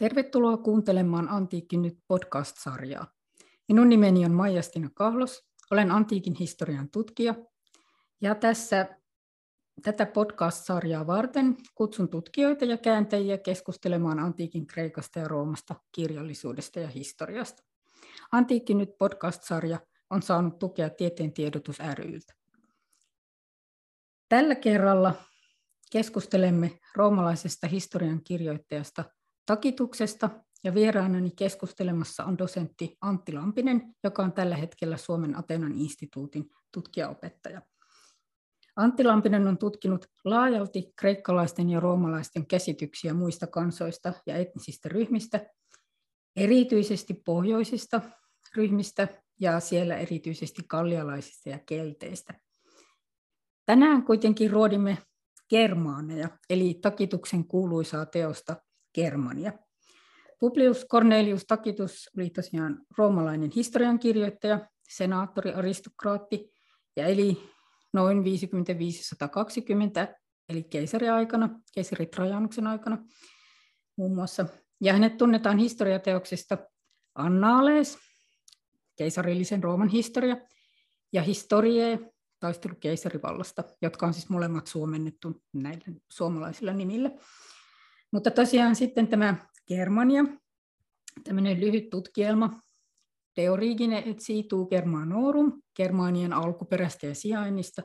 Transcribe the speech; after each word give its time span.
Tervetuloa 0.00 0.56
kuuntelemaan 0.56 1.28
Antiikki 1.28 1.76
nyt 1.76 1.98
podcast-sarjaa. 2.08 3.06
Minun 3.68 3.88
nimeni 3.88 4.24
on 4.24 4.32
Maijastina 4.32 4.90
Kahlos, 4.94 5.44
olen 5.70 5.90
antiikin 5.90 6.34
historian 6.34 6.90
tutkija 6.90 7.34
ja 8.20 8.34
tässä 8.34 8.88
tätä 9.82 10.06
podcast-sarjaa 10.06 11.06
varten 11.06 11.56
kutsun 11.74 12.08
tutkijoita 12.08 12.64
ja 12.64 12.76
kääntäjiä 12.76 13.38
keskustelemaan 13.38 14.18
antiikin 14.18 14.66
Kreikasta 14.66 15.18
ja 15.18 15.28
Roomasta, 15.28 15.74
kirjallisuudesta 15.92 16.80
ja 16.80 16.88
historiasta. 16.88 17.62
Antiikki 18.32 18.74
nyt 18.74 18.90
podcast-sarja 18.98 19.80
on 20.10 20.22
saanut 20.22 20.58
tukea 20.58 20.90
Tieteen 20.90 21.32
tiedotus 21.32 21.78
ryltä. 21.94 22.34
Tällä 24.28 24.54
kerralla 24.54 25.14
keskustelemme 25.92 26.78
roomalaisesta 26.96 27.66
historian 27.66 28.24
kirjoittajasta 28.24 29.04
Takituksesta 29.50 30.30
ja 30.64 30.74
vieraanani 30.74 31.30
keskustelemassa 31.30 32.24
on 32.24 32.38
dosentti 32.38 32.96
Antti 33.00 33.32
Lampinen, 33.32 33.94
joka 34.04 34.22
on 34.22 34.32
tällä 34.32 34.56
hetkellä 34.56 34.96
Suomen 34.96 35.38
Atenan 35.38 35.72
instituutin 35.72 36.50
tutkijaopettaja. 36.72 37.62
Antti 38.76 39.04
Lampinen 39.04 39.46
on 39.46 39.58
tutkinut 39.58 40.06
laajalti 40.24 40.92
kreikkalaisten 40.96 41.70
ja 41.70 41.80
roomalaisten 41.80 42.46
käsityksiä 42.46 43.14
muista 43.14 43.46
kansoista 43.46 44.12
ja 44.26 44.36
etnisistä 44.36 44.88
ryhmistä, 44.88 45.46
erityisesti 46.36 47.14
pohjoisista 47.14 48.00
ryhmistä 48.56 49.08
ja 49.40 49.60
siellä 49.60 49.96
erityisesti 49.96 50.62
kallialaisista 50.68 51.48
ja 51.48 51.58
kelteistä. 51.58 52.34
Tänään 53.66 54.02
kuitenkin 54.02 54.50
ruodimme 54.50 54.98
germaaneja, 55.48 56.28
eli 56.50 56.78
takituksen 56.82 57.44
kuuluisaa 57.44 58.06
teosta 58.06 58.56
Germania. 58.94 59.52
Publius 60.40 60.86
Cornelius 60.86 61.44
Tacitus 61.44 62.10
oli 62.16 62.30
tosiaan 62.30 62.86
roomalainen 62.98 63.50
historiankirjoittaja, 63.56 64.68
senaattori, 64.88 65.52
aristokraatti 65.52 66.50
ja 66.96 67.06
eli 67.06 67.50
noin 67.92 68.18
55-120, 68.18 68.24
eli 70.48 70.62
keisariaikana, 70.62 71.60
keisari 71.74 72.06
Trajanuksen 72.06 72.66
aikana 72.66 73.04
muun 73.96 74.14
muassa. 74.14 74.46
Ja 74.80 74.92
hänet 74.92 75.16
tunnetaan 75.16 75.58
historiateoksista 75.58 76.58
Annaales, 77.14 77.98
keisarillisen 78.96 79.62
Rooman 79.62 79.88
historia, 79.88 80.36
ja 81.12 81.22
Historie, 81.22 81.98
taistelu 82.40 82.74
keisarivallasta, 82.80 83.64
jotka 83.82 84.06
on 84.06 84.14
siis 84.14 84.28
molemmat 84.28 84.66
suomennettu 84.66 85.42
näille 85.52 85.84
suomalaisilla 86.08 86.72
nimillä. 86.72 87.10
Mutta 88.12 88.30
tosiaan 88.30 88.76
sitten 88.76 89.08
tämä 89.08 89.34
Germania, 89.68 90.24
tämmöinen 91.24 91.60
lyhyt 91.60 91.90
tutkielma, 91.90 92.60
De 93.36 93.50
origine 93.50 94.02
et 94.06 94.20
situ 94.20 94.66
Germanorum, 94.66 95.62
Germanien 95.76 96.32
alkuperäistä 96.32 97.06
ja 97.06 97.14
sijainnista. 97.14 97.82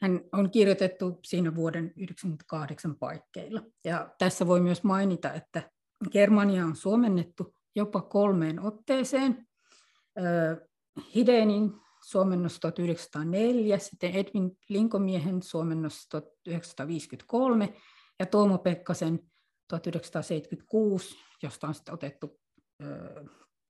Hän 0.00 0.20
on 0.32 0.50
kirjoitettu 0.50 1.20
siinä 1.24 1.54
vuoden 1.54 1.84
1998 1.84 2.96
paikkeilla. 2.96 3.62
Ja 3.84 4.14
tässä 4.18 4.46
voi 4.46 4.60
myös 4.60 4.82
mainita, 4.82 5.32
että 5.32 5.70
Germania 6.10 6.66
on 6.66 6.76
suomennettu 6.76 7.54
jopa 7.74 8.00
kolmeen 8.00 8.60
otteeseen. 8.60 9.46
Hidenin 11.14 11.72
suomennos 12.04 12.60
1904, 12.60 13.78
sitten 13.78 14.10
Edwin 14.10 14.58
Linkomiehen 14.68 15.42
suomennos 15.42 16.08
1953 16.08 17.74
ja 18.18 18.26
Tuomo 18.26 18.58
Pekkasen 18.58 19.29
1976, 19.70 21.16
josta 21.42 21.66
on 21.66 21.74
sitten 21.74 21.94
otettu 21.94 22.40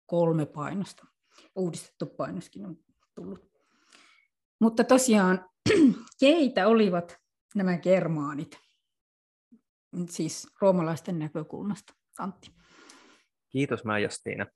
kolme 0.06 0.46
painosta. 0.46 1.06
Uudistettu 1.56 2.06
painoskin 2.06 2.66
on 2.66 2.76
tullut. 3.14 3.50
Mutta 4.60 4.84
tosiaan, 4.84 5.48
keitä 6.20 6.68
olivat 6.68 7.16
nämä 7.54 7.78
germaanit, 7.78 8.58
siis 10.08 10.48
roomalaisten 10.60 11.18
näkökulmasta? 11.18 11.92
Antti. 12.18 12.50
Kiitos 13.50 13.84
Maija-Stiina. 13.84 14.46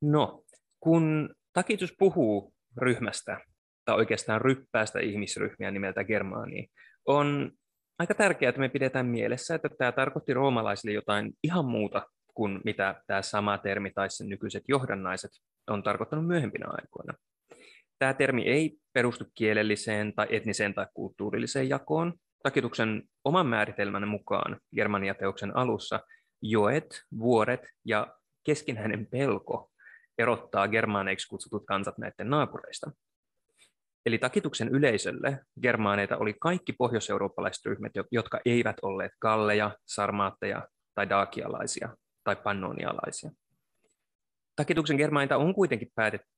No, 0.00 0.44
kun 0.80 1.34
Takitus 1.52 1.94
puhuu 1.98 2.54
ryhmästä, 2.76 3.40
tai 3.84 3.96
oikeastaan 3.96 4.40
ryppäästä 4.40 5.00
ihmisryhmiä 5.00 5.70
nimeltä 5.70 6.04
Germaania, 6.04 6.66
on 7.06 7.52
aika 7.98 8.14
tärkeää, 8.14 8.48
että 8.48 8.60
me 8.60 8.68
pidetään 8.68 9.06
mielessä, 9.06 9.54
että 9.54 9.68
tämä 9.78 9.92
tarkoitti 9.92 10.34
roomalaisille 10.34 10.94
jotain 10.94 11.32
ihan 11.42 11.64
muuta 11.64 12.06
kuin 12.34 12.60
mitä 12.64 13.02
tämä 13.06 13.22
sama 13.22 13.58
termi 13.58 13.90
tai 13.90 14.10
sen 14.10 14.28
nykyiset 14.28 14.62
johdannaiset 14.68 15.30
on 15.70 15.82
tarkoittanut 15.82 16.26
myöhempinä 16.26 16.66
aikoina. 16.68 17.14
Tämä 17.98 18.14
termi 18.14 18.42
ei 18.42 18.76
perustu 18.92 19.24
kielelliseen 19.34 20.14
tai 20.14 20.26
etniseen 20.30 20.74
tai 20.74 20.86
kulttuurilliseen 20.94 21.68
jakoon. 21.68 22.14
Takituksen 22.42 23.02
oman 23.24 23.46
määritelmän 23.46 24.08
mukaan 24.08 24.60
Germania-teoksen 24.76 25.56
alussa 25.56 26.00
joet, 26.42 27.02
vuoret 27.18 27.60
ja 27.84 28.06
keskinäinen 28.44 29.06
pelko 29.06 29.70
erottaa 30.18 30.68
germaaneiksi 30.68 31.28
kutsutut 31.28 31.64
kansat 31.66 31.98
näiden 31.98 32.30
naapureista. 32.30 32.90
Eli 34.06 34.18
takituksen 34.18 34.68
yleisölle 34.68 35.40
germaaneita 35.62 36.16
oli 36.16 36.34
kaikki 36.40 36.72
pohjoiseurooppalaiset 36.72 37.66
ryhmät, 37.66 37.92
jotka 38.10 38.40
eivät 38.44 38.76
olleet 38.82 39.12
galleja, 39.20 39.76
sarmaatteja 39.86 40.68
tai 40.94 41.08
daakialaisia 41.08 41.96
tai 42.24 42.36
pannonialaisia. 42.36 43.30
Takituksen 44.56 44.96
germainta 44.96 45.36
on 45.36 45.54
kuitenkin 45.54 45.92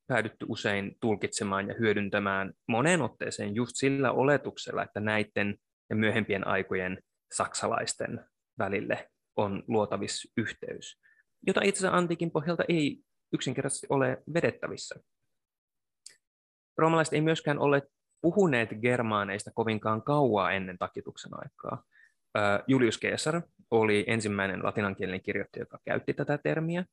päädytty 0.07 0.47
usein 0.49 0.97
tulkitsemaan 1.01 1.69
ja 1.69 1.75
hyödyntämään 1.79 2.53
moneen 2.69 3.03
otteeseen 3.03 3.55
just 3.55 3.73
sillä 3.75 4.13
oletuksella, 4.13 4.83
että 4.83 5.01
näiden 5.01 5.57
ja 5.91 5.97
myöhempien 5.97 6.47
aikojen 6.47 7.03
saksalaisten 7.33 8.21
välille 8.59 9.11
on 9.37 9.63
luotavissa 9.69 10.33
yhteys, 10.37 11.01
jota 11.47 11.61
itse 11.65 11.79
asiassa 11.79 11.97
antiikin 11.97 12.31
pohjalta 12.31 12.65
ei 12.69 12.99
yksinkertaisesti 13.33 13.87
ole 13.91 14.23
vedettävissä. 14.35 15.01
Roomalaiset 16.79 17.15
ei 17.15 17.21
myöskään 17.21 17.59
ole 17.59 17.83
puhuneet 18.21 18.71
germaaneista 18.81 19.51
kovinkaan 19.55 20.03
kauaa 20.03 20.53
ennen 20.53 20.79
takituksen 20.79 21.33
aikaa. 21.35 21.83
Julius 22.67 23.01
Caesar 23.01 23.43
oli 23.71 24.05
ensimmäinen 24.07 24.65
latinankielinen 24.65 25.23
kirjoittaja, 25.23 25.63
joka 25.63 25.79
käytti 25.85 26.15
tätä 26.15 26.39
termiä, 26.39 26.85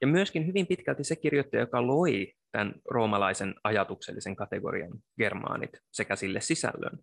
ja 0.00 0.06
myöskin 0.06 0.46
hyvin 0.46 0.66
pitkälti 0.66 1.04
se 1.04 1.16
kirjoittaja, 1.16 1.62
joka 1.62 1.86
loi 1.86 2.32
tämän 2.52 2.74
roomalaisen 2.90 3.54
ajatuksellisen 3.64 4.36
kategorian 4.36 4.92
germaanit 5.18 5.70
sekä 5.92 6.16
sille 6.16 6.40
sisällön. 6.40 6.98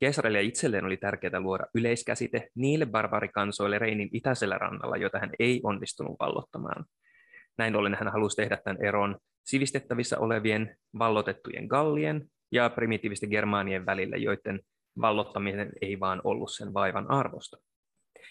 Keesarille 0.00 0.42
itselleen 0.42 0.84
oli 0.84 0.96
tärkeää 0.96 1.40
luoda 1.40 1.64
yleiskäsite 1.74 2.48
niille 2.54 2.86
barbarikansoille 2.86 3.78
Reinin 3.78 4.08
itäisellä 4.12 4.58
rannalla, 4.58 4.96
joita 4.96 5.18
hän 5.18 5.30
ei 5.38 5.60
onnistunut 5.64 6.16
vallottamaan. 6.20 6.84
Näin 7.58 7.76
ollen 7.76 7.94
hän 7.94 8.12
halusi 8.12 8.36
tehdä 8.36 8.56
tämän 8.56 8.84
eron 8.84 9.18
sivistettävissä 9.44 10.18
olevien 10.18 10.76
vallotettujen 10.98 11.66
gallien 11.66 12.26
ja 12.52 12.70
primitiivisten 12.70 13.30
germaanien 13.30 13.86
välillä, 13.86 14.16
joiden 14.16 14.60
vallottaminen 15.00 15.72
ei 15.80 16.00
vaan 16.00 16.20
ollut 16.24 16.52
sen 16.52 16.74
vaivan 16.74 17.10
arvosta. 17.10 17.56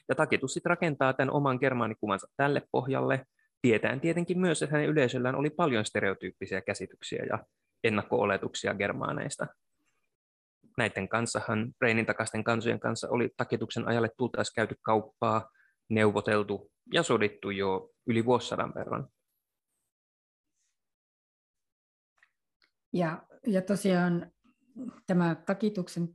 Ja 0.09 0.15
Takitus 0.15 0.53
sitten 0.53 0.69
rakentaa 0.69 1.13
tämän 1.13 1.33
oman 1.33 1.57
germaanikuvansa 1.61 2.27
tälle 2.37 2.61
pohjalle, 2.71 3.25
tietäen 3.61 3.99
tietenkin 3.99 4.39
myös, 4.39 4.61
että 4.61 4.75
hänen 4.75 4.89
yleisöllään 4.89 5.35
oli 5.35 5.49
paljon 5.49 5.85
stereotyyppisiä 5.85 6.61
käsityksiä 6.61 7.25
ja 7.29 7.39
ennakko-oletuksia 7.83 8.73
germaaneista. 8.73 9.47
Näiden 10.77 11.09
kanssahan, 11.09 11.73
Reinin 11.81 12.05
takaisten 12.05 12.43
kansojen 12.43 12.79
kanssa 12.79 13.07
oli 13.09 13.29
Takituksen 13.37 13.87
ajalle 13.87 14.09
tultaessa 14.17 14.53
käyty 14.55 14.75
kauppaa, 14.81 15.49
neuvoteltu 15.89 16.71
ja 16.93 17.03
sodittu 17.03 17.49
jo 17.49 17.90
yli 18.07 18.25
vuosisadan 18.25 18.73
verran. 18.75 19.07
Ja, 22.93 23.23
ja 23.47 23.61
tosiaan 23.61 24.31
tämä 25.07 25.35
Takituksen 25.35 26.09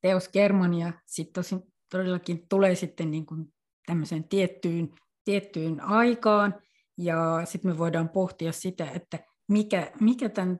teos 0.00 0.28
Germania 0.28 0.92
sit 1.06 1.32
tosin 1.32 1.62
todellakin 1.90 2.48
tulee 2.48 2.74
sitten 2.74 3.10
niin 3.10 3.26
kuin 3.26 3.54
tämmöiseen 3.86 4.28
tiettyyn, 4.28 4.94
tiettyyn 5.24 5.80
aikaan, 5.80 6.54
ja 6.98 7.42
sitten 7.44 7.70
me 7.70 7.78
voidaan 7.78 8.08
pohtia 8.08 8.52
sitä, 8.52 8.90
että 8.90 9.18
mikä, 9.48 9.92
mikä 10.00 10.28
tämän, 10.28 10.58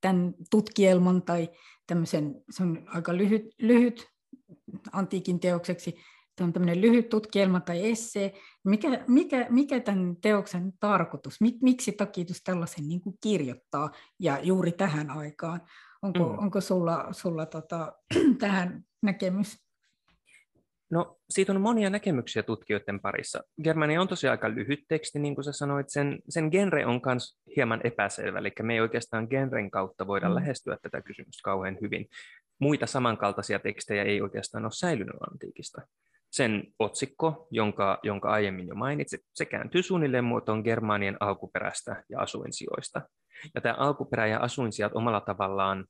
tämän 0.00 0.34
tutkielman 0.50 1.22
tai 1.22 1.48
tämmöisen, 1.86 2.34
se 2.50 2.62
on 2.62 2.84
aika 2.86 3.16
lyhyt, 3.16 3.42
lyhyt 3.58 4.06
antiikin 4.92 5.40
teokseksi, 5.40 5.94
Tämä 6.36 6.46
on 6.46 6.52
tämmöinen 6.52 6.80
lyhyt 6.80 7.08
tutkielma 7.08 7.60
tai 7.60 7.90
essee. 7.90 8.32
Mikä, 8.64 9.04
mikä, 9.08 9.46
mikä 9.50 9.80
tämän 9.80 10.16
teoksen 10.16 10.72
tarkoitus? 10.80 11.40
Mik, 11.40 11.56
miksi 11.62 11.92
takitus 11.92 12.42
tällaisen 12.44 12.88
niin 12.88 13.00
kuin 13.00 13.16
kirjoittaa 13.22 13.90
ja 14.20 14.38
juuri 14.42 14.72
tähän 14.72 15.10
aikaan? 15.10 15.60
Onko, 16.02 16.18
mm. 16.18 16.38
onko 16.38 16.60
sulla, 16.60 17.08
sulla 17.12 17.46
tota, 17.46 17.92
tähän 18.40 18.84
näkemys? 19.02 19.62
No, 20.90 21.18
siitä 21.30 21.52
on 21.52 21.60
monia 21.60 21.90
näkemyksiä 21.90 22.42
tutkijoiden 22.42 23.00
parissa. 23.00 23.42
Germania 23.64 24.00
on 24.00 24.08
tosiaan 24.08 24.32
aika 24.32 24.50
lyhyt 24.50 24.80
teksti, 24.88 25.18
niin 25.18 25.34
kuin 25.34 25.44
sä 25.44 25.52
sanoit. 25.52 25.90
Sen, 25.90 26.18
sen 26.28 26.48
genre 26.50 26.86
on 26.86 27.00
myös 27.06 27.38
hieman 27.56 27.80
epäselvä, 27.84 28.38
eli 28.38 28.52
me 28.62 28.74
ei 28.74 28.80
oikeastaan 28.80 29.26
genren 29.30 29.70
kautta 29.70 30.06
voida 30.06 30.28
mm. 30.28 30.34
lähestyä 30.34 30.78
tätä 30.82 31.02
kysymystä 31.02 31.40
kauhean 31.44 31.78
hyvin. 31.80 32.08
Muita 32.58 32.86
samankaltaisia 32.86 33.58
tekstejä 33.58 34.02
ei 34.02 34.22
oikeastaan 34.22 34.64
ole 34.64 34.72
säilynyt 34.72 35.16
antiikista. 35.30 35.82
Sen 36.32 36.64
otsikko, 36.78 37.46
jonka, 37.50 37.98
jonka 38.02 38.30
aiemmin 38.30 38.68
jo 38.68 38.74
mainitsin, 38.74 39.20
se 39.34 39.44
kääntyy 39.44 39.82
suunnilleen 39.82 40.24
muotoon 40.24 40.60
Germanien 40.60 41.16
alkuperästä 41.20 42.04
ja 42.08 42.20
asuinsijoista. 42.20 43.00
Ja 43.54 43.60
tämä 43.60 43.74
alkuperä 43.74 44.26
ja 44.26 44.38
asuinsijat 44.38 44.92
omalla 44.94 45.20
tavallaan 45.20 45.86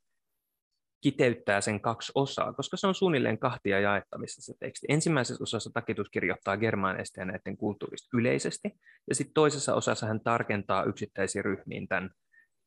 kiteyttää 1.03 1.61
sen 1.61 1.81
kaksi 1.81 2.13
osaa, 2.15 2.53
koska 2.53 2.77
se 2.77 2.87
on 2.87 2.95
suunnilleen 2.95 3.39
kahtia 3.39 3.81
jaettavissa 3.81 4.43
se 4.43 4.59
teksti. 4.61 4.87
Ensimmäisessä 4.89 5.43
osassa 5.43 5.71
takitus 5.75 6.09
kirjoittaa 6.11 6.57
germaaneista 6.57 7.21
ja 7.21 7.25
näiden 7.25 7.57
kulttuurista 7.57 8.17
yleisesti, 8.17 8.71
ja 9.09 9.15
sitten 9.15 9.35
toisessa 9.35 9.75
osassa 9.75 10.07
hän 10.07 10.21
tarkentaa 10.21 10.85
yksittäisiin 10.85 11.45
ryhmiin 11.45 11.89
tämän, 11.89 12.11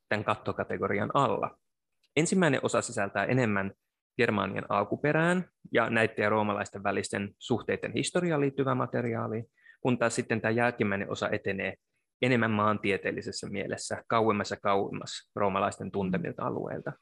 tämän 0.10 0.26
kattokategorian 0.26 1.12
alla. 1.14 1.58
Ensimmäinen 2.16 2.60
osa 2.64 2.82
sisältää 2.82 3.26
enemmän 3.26 3.72
Germaanien 4.18 4.66
alkuperään 4.70 5.46
ja 5.74 5.90
näiden 5.90 6.24
ja 6.24 6.30
roomalaisten 6.30 6.84
välisten 6.84 7.30
suhteiden 7.40 7.94
historiaan 7.94 8.42
liittyvää 8.42 8.76
materiaalia, 8.76 9.44
kun 9.82 9.98
taas 9.98 10.16
sitten 10.16 10.42
tämä 10.42 10.52
jälkimmäinen 10.52 11.12
osa 11.12 11.30
etenee 11.30 11.74
enemmän 12.22 12.52
maantieteellisessä 12.52 13.50
mielessä, 13.50 14.04
kauemmas 14.08 14.52
ja 14.52 14.58
kauemmas 14.58 15.32
roomalaisten 15.36 15.92
tuntemilta 15.92 16.44
alueilta. 16.44 16.94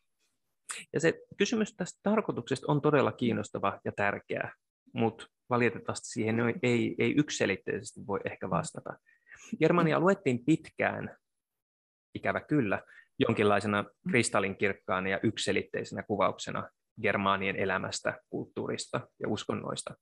Ja 0.94 1.00
se 1.00 1.22
kysymys 1.38 1.76
tästä 1.76 2.00
tarkoituksesta 2.04 2.72
on 2.72 2.82
todella 2.82 3.12
kiinnostava 3.12 3.80
ja 3.86 3.92
tärkeä, 3.92 4.52
mutta 4.94 5.26
valitettavasti 5.50 6.08
siihen 6.08 6.36
ei, 6.64 6.96
ei 7.00 7.14
yksilitteisesti 7.18 8.08
voi 8.08 8.20
ehkä 8.26 8.50
vastata. 8.50 8.94
Germania 9.60 10.00
luettiin 10.00 10.46
pitkään, 10.46 11.18
ikävä 12.16 12.40
kyllä, 12.40 12.82
jonkinlaisena 13.20 13.86
kristallinkirkkaana 14.12 15.10
ja 15.10 15.20
yksilitteisenä 15.24 16.04
kuvauksena 16.04 16.70
germaanien 17.02 17.56
elämästä, 17.56 18.20
kulttuurista 18.30 19.02
ja 19.20 19.28
uskonnoista. 19.30 19.94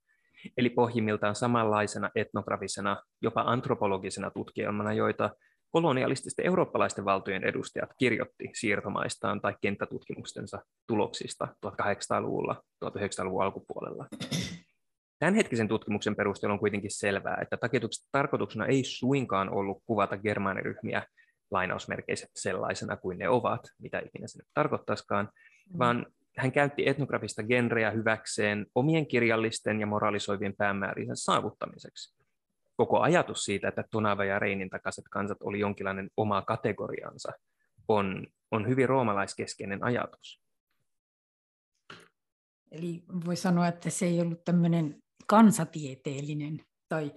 Eli 0.58 0.70
pohjimmiltaan 0.70 1.36
samanlaisena 1.36 2.10
etnografisena, 2.16 3.04
jopa 3.22 3.42
antropologisena 3.42 4.32
tutkielmana, 4.32 4.94
joita 4.94 5.30
kolonialististen 5.72 6.46
eurooppalaisten 6.46 7.06
valtojen 7.06 7.44
edustajat 7.44 7.90
kirjoitti 8.00 8.50
siirtomaistaan 8.54 9.42
tai 9.42 9.56
kenttätutkimustensa 9.62 10.62
tuloksista 10.88 11.48
1800-luvulla, 11.66 12.64
1900-luvun 12.86 13.44
alkupuolella. 13.44 14.08
Tämänhetkisen 15.20 15.68
tutkimuksen 15.68 16.16
perusteella 16.16 16.54
on 16.54 16.60
kuitenkin 16.60 16.92
selvää, 16.92 17.38
että 17.42 17.58
tarkoituksena 18.12 18.66
ei 18.66 18.84
suinkaan 18.84 19.50
ollut 19.50 19.84
kuvata 19.86 20.18
germaaniryhmiä 20.18 21.04
lainausmerkeissä 21.52 22.28
sellaisena 22.36 22.98
kuin 22.98 23.18
ne 23.18 23.30
ovat, 23.30 23.62
mitä 23.82 24.00
ikinä 24.00 24.28
se 24.28 24.38
nyt 24.38 24.48
tarkoittaisikaan, 24.54 25.30
mm. 25.74 25.80
vaan 25.80 26.06
hän 26.38 26.52
käytti 26.52 26.90
etnografista 26.90 27.44
genreä 27.44 27.92
hyväkseen 27.92 28.66
omien 28.76 29.08
kirjallisten 29.08 29.80
ja 29.80 29.88
moralisoivien 29.88 30.56
päämäärinsä 30.58 31.14
saavuttamiseksi 31.16 32.22
koko 32.82 33.00
ajatus 33.00 33.46
siitä, 33.46 33.68
että 33.68 33.84
Tonava 33.92 34.26
ja 34.26 34.40
Reinin 34.40 34.70
takaiset 34.70 35.06
kansat 35.12 35.38
oli 35.42 35.60
jonkinlainen 35.60 36.10
oma 36.18 36.42
kategoriansa, 36.42 37.32
on, 37.88 38.28
on 38.52 38.68
hyvin 38.68 38.90
roomalaiskeskeinen 38.90 39.84
ajatus. 39.84 40.42
Eli 42.72 43.04
voi 43.26 43.36
sanoa, 43.36 43.68
että 43.68 43.90
se 43.90 44.06
ei 44.06 44.22
ollut 44.22 44.44
tämmöinen 44.46 45.04
kansatieteellinen 45.28 46.66
tai 46.90 47.12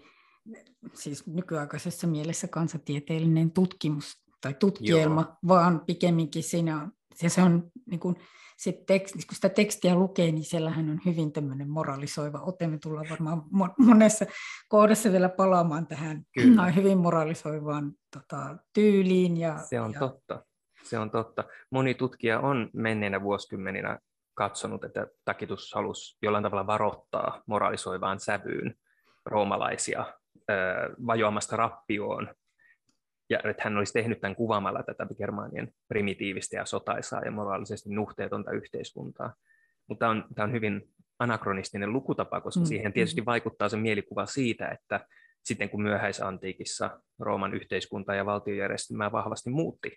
siis 0.93 1.26
nykyaikaisessa 1.26 2.06
mielessä 2.06 2.49
kansatieteellinen 2.49 3.50
tutkimus 3.50 4.22
tai 4.40 4.55
tutkielma, 4.55 5.20
Joo. 5.20 5.37
vaan 5.49 5.81
pikemminkin 5.87 6.43
siinä, 6.43 6.88
ja 7.22 7.31
se 7.31 7.43
on 7.43 7.70
niin 7.90 8.00
kuin, 8.00 8.16
se 8.56 8.82
teksti, 8.87 9.19
kun 9.19 9.34
sitä 9.34 9.49
tekstiä 9.49 9.94
lukee, 9.94 10.32
niin 10.32 10.44
siellähän 10.44 10.90
on 10.90 11.00
hyvin 11.06 11.32
tämmöinen 11.32 11.70
moralisoiva 11.70 12.38
ote. 12.38 12.66
Me 12.66 12.78
tullaan 12.78 13.06
varmaan 13.11 13.43
monessa 13.78 14.26
kohdassa 14.69 15.12
vielä 15.12 15.28
palaamaan 15.28 15.87
tähän 15.87 16.22
Kyllä. 16.34 16.70
hyvin 16.70 16.99
moralisoivaan 16.99 17.93
tota, 18.12 18.56
tyyliin. 18.72 19.37
Ja, 19.37 19.58
se 19.58 19.81
on 19.81 19.93
ja... 19.93 19.99
totta. 19.99 20.44
Se 20.84 20.99
on 20.99 21.11
totta. 21.11 21.44
Moni 21.70 21.94
tutkija 21.94 22.40
on 22.40 22.70
menneinä 22.72 23.22
vuosikymmeninä 23.22 23.99
katsonut, 24.34 24.84
että 24.84 25.06
Takitus 25.25 25.72
halusi 25.75 26.19
jollain 26.22 26.44
tavalla 26.44 26.67
varoittaa 26.67 27.43
moralisoivaan 27.46 28.20
sävyyn 28.20 28.75
roomalaisia 29.26 30.05
vajoamasta 31.06 31.56
rappioon 31.56 32.28
ja 33.30 33.38
että 33.44 33.62
hän 33.64 33.76
olisi 33.76 33.92
tehnyt 33.92 34.20
tämän 34.20 34.36
kuvaamalla 34.36 34.82
tätä 34.82 35.06
Germanien 35.18 35.68
primitiivistä 35.88 36.56
ja 36.56 36.66
sotaisaa 36.66 37.20
ja 37.24 37.30
moraalisesti 37.30 37.90
nuhteetonta 37.90 38.50
yhteiskuntaa. 38.50 39.34
Mutta 39.88 40.06
tämä 40.06 40.10
on, 40.10 40.24
tämä 40.34 40.44
on 40.44 40.52
hyvin 40.52 40.82
anakronistinen 41.18 41.92
lukutapa, 41.92 42.40
koska 42.40 42.60
mm. 42.60 42.66
siihen 42.66 42.92
tietysti 42.92 43.20
mm. 43.20 43.26
vaikuttaa 43.26 43.68
se 43.68 43.76
mielikuva 43.76 44.26
siitä, 44.26 44.68
että 44.68 45.00
sitten 45.44 45.70
kun 45.70 45.82
myöhäisantiikissa 45.82 47.00
Rooman 47.18 47.54
yhteiskunta 47.54 48.14
ja 48.14 48.26
valtiojärjestelmää 48.26 49.12
vahvasti 49.12 49.50
muutti 49.50 49.96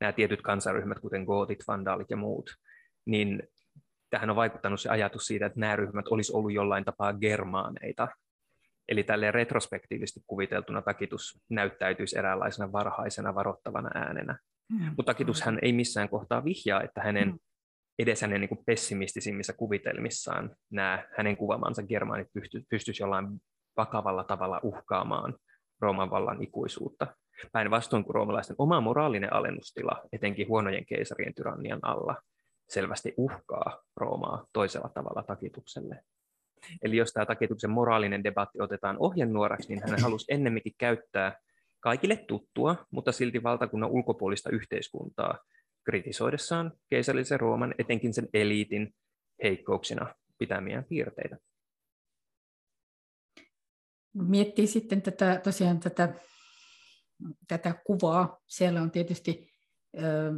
nämä 0.00 0.12
tietyt 0.12 0.42
kansaryhmät, 0.42 0.98
kuten 0.98 1.24
gootit, 1.24 1.58
vandaalit 1.68 2.10
ja 2.10 2.16
muut, 2.16 2.50
niin 3.06 3.42
tähän 4.10 4.30
on 4.30 4.36
vaikuttanut 4.36 4.80
se 4.80 4.88
ajatus 4.88 5.26
siitä, 5.26 5.46
että 5.46 5.60
nämä 5.60 5.76
ryhmät 5.76 6.08
olisi 6.08 6.32
ollut 6.32 6.52
jollain 6.52 6.84
tapaa 6.84 7.12
germaaneita, 7.12 8.08
Eli 8.88 9.04
tälle 9.04 9.30
retrospektiivisesti 9.30 10.20
kuviteltuna 10.26 10.82
takitus 10.82 11.40
näyttäytyisi 11.48 12.18
eräänlaisena 12.18 12.72
varhaisena 12.72 13.34
varoittavana 13.34 13.90
äänenä. 13.94 14.38
Mm. 14.72 14.84
Mutta 14.84 15.02
takitushan 15.02 15.58
ei 15.62 15.72
missään 15.72 16.08
kohtaa 16.08 16.44
vihjaa, 16.44 16.82
että 16.82 17.02
hänen 17.02 17.28
mm. 17.28 17.38
edes 17.98 18.22
hänen 18.22 18.40
niin 18.40 18.64
pessimistisimmissä 18.66 19.52
kuvitelmissaan 19.52 20.56
nämä 20.70 21.08
hänen 21.16 21.36
kuvamansa 21.36 21.82
germaanit 21.82 22.28
pystyisi 22.70 23.02
jollain 23.02 23.26
vakavalla 23.76 24.24
tavalla 24.24 24.60
uhkaamaan 24.62 25.34
Rooman 25.80 26.10
vallan 26.10 26.42
ikuisuutta. 26.42 27.06
Päinvastoin 27.52 28.04
kuin 28.04 28.14
roomalaisten 28.14 28.56
oma 28.58 28.80
moraalinen 28.80 29.32
alennustila, 29.32 30.02
etenkin 30.12 30.48
huonojen 30.48 30.86
keisarien 30.86 31.34
tyrannian 31.34 31.80
alla, 31.82 32.16
selvästi 32.68 33.14
uhkaa 33.16 33.82
Roomaa 33.96 34.46
toisella 34.52 34.88
tavalla 34.88 35.22
takitukselle. 35.22 36.02
Eli 36.82 36.96
jos 36.96 37.12
tämä 37.12 37.26
takituksen 37.26 37.70
moraalinen 37.70 38.24
debatti 38.24 38.60
otetaan 38.60 38.96
ohjenuoraksi, 38.98 39.68
niin 39.68 39.82
hän 39.90 40.02
halusi 40.02 40.24
ennemminkin 40.28 40.74
käyttää 40.78 41.38
kaikille 41.80 42.16
tuttua, 42.16 42.86
mutta 42.90 43.12
silti 43.12 43.42
valtakunnan 43.42 43.90
ulkopuolista 43.90 44.50
yhteiskuntaa 44.50 45.38
kritisoidessaan 45.84 46.72
keisarillisen 46.90 47.40
Rooman, 47.40 47.74
etenkin 47.78 48.14
sen 48.14 48.28
eliitin 48.34 48.94
heikkouksina 49.42 50.14
pitämiä 50.38 50.82
piirteitä. 50.88 51.38
Miettii 54.14 54.66
sitten 54.66 55.02
tätä, 55.02 55.40
tosiaan 55.44 55.80
tätä, 55.80 56.14
tätä 57.48 57.74
kuvaa. 57.86 58.40
Siellä 58.46 58.82
on 58.82 58.90
tietysti 58.90 59.52
ö, 59.98 60.32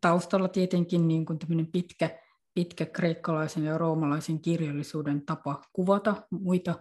taustalla 0.00 0.48
tietenkin 0.48 1.08
niin 1.08 1.26
kuin 1.26 1.38
pitkä 1.72 2.18
pitkä 2.56 2.86
kreikkalaisen 2.86 3.64
ja 3.64 3.78
roomalaisen 3.78 4.40
kirjallisuuden 4.40 5.26
tapa 5.26 5.62
kuvata 5.72 6.26
muita, 6.30 6.74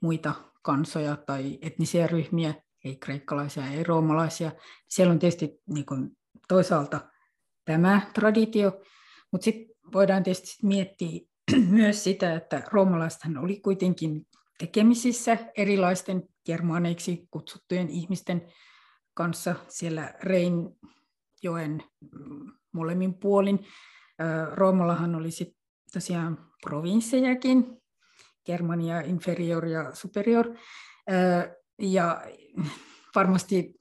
muita 0.00 0.34
kansoja 0.62 1.16
tai 1.16 1.58
etnisiä 1.62 2.06
ryhmiä, 2.06 2.54
ei 2.84 2.96
kreikkalaisia, 2.96 3.66
ei 3.66 3.84
roomalaisia. 3.84 4.52
Siellä 4.88 5.12
on 5.12 5.18
tietysti 5.18 5.62
niin 5.66 5.86
kuin, 5.86 6.10
toisaalta 6.48 7.00
tämä 7.64 8.00
traditio, 8.14 8.80
mutta 9.32 9.44
sitten 9.44 9.76
voidaan 9.92 10.22
tietysti 10.22 10.66
miettiä 10.66 11.20
myös 11.80 12.04
sitä, 12.04 12.34
että 12.34 12.62
roomalaisethan 12.72 13.38
oli 13.38 13.60
kuitenkin 13.60 14.26
tekemisissä 14.58 15.38
erilaisten 15.56 16.22
germaaneiksi 16.46 17.28
kutsuttujen 17.30 17.90
ihmisten 17.90 18.52
kanssa 19.14 19.54
siellä 19.68 20.14
Reinjoen 20.22 21.82
molemmin 22.72 23.14
puolin. 23.14 23.66
Roomallahan 24.52 25.14
oli 25.14 25.30
sit 25.30 25.56
tosiaan 25.92 26.50
provinssejakin, 26.62 27.76
Germania 28.46 29.00
inferior 29.00 29.66
ja 29.66 29.94
superior, 29.94 30.56
ja 31.78 32.22
varmasti 33.14 33.74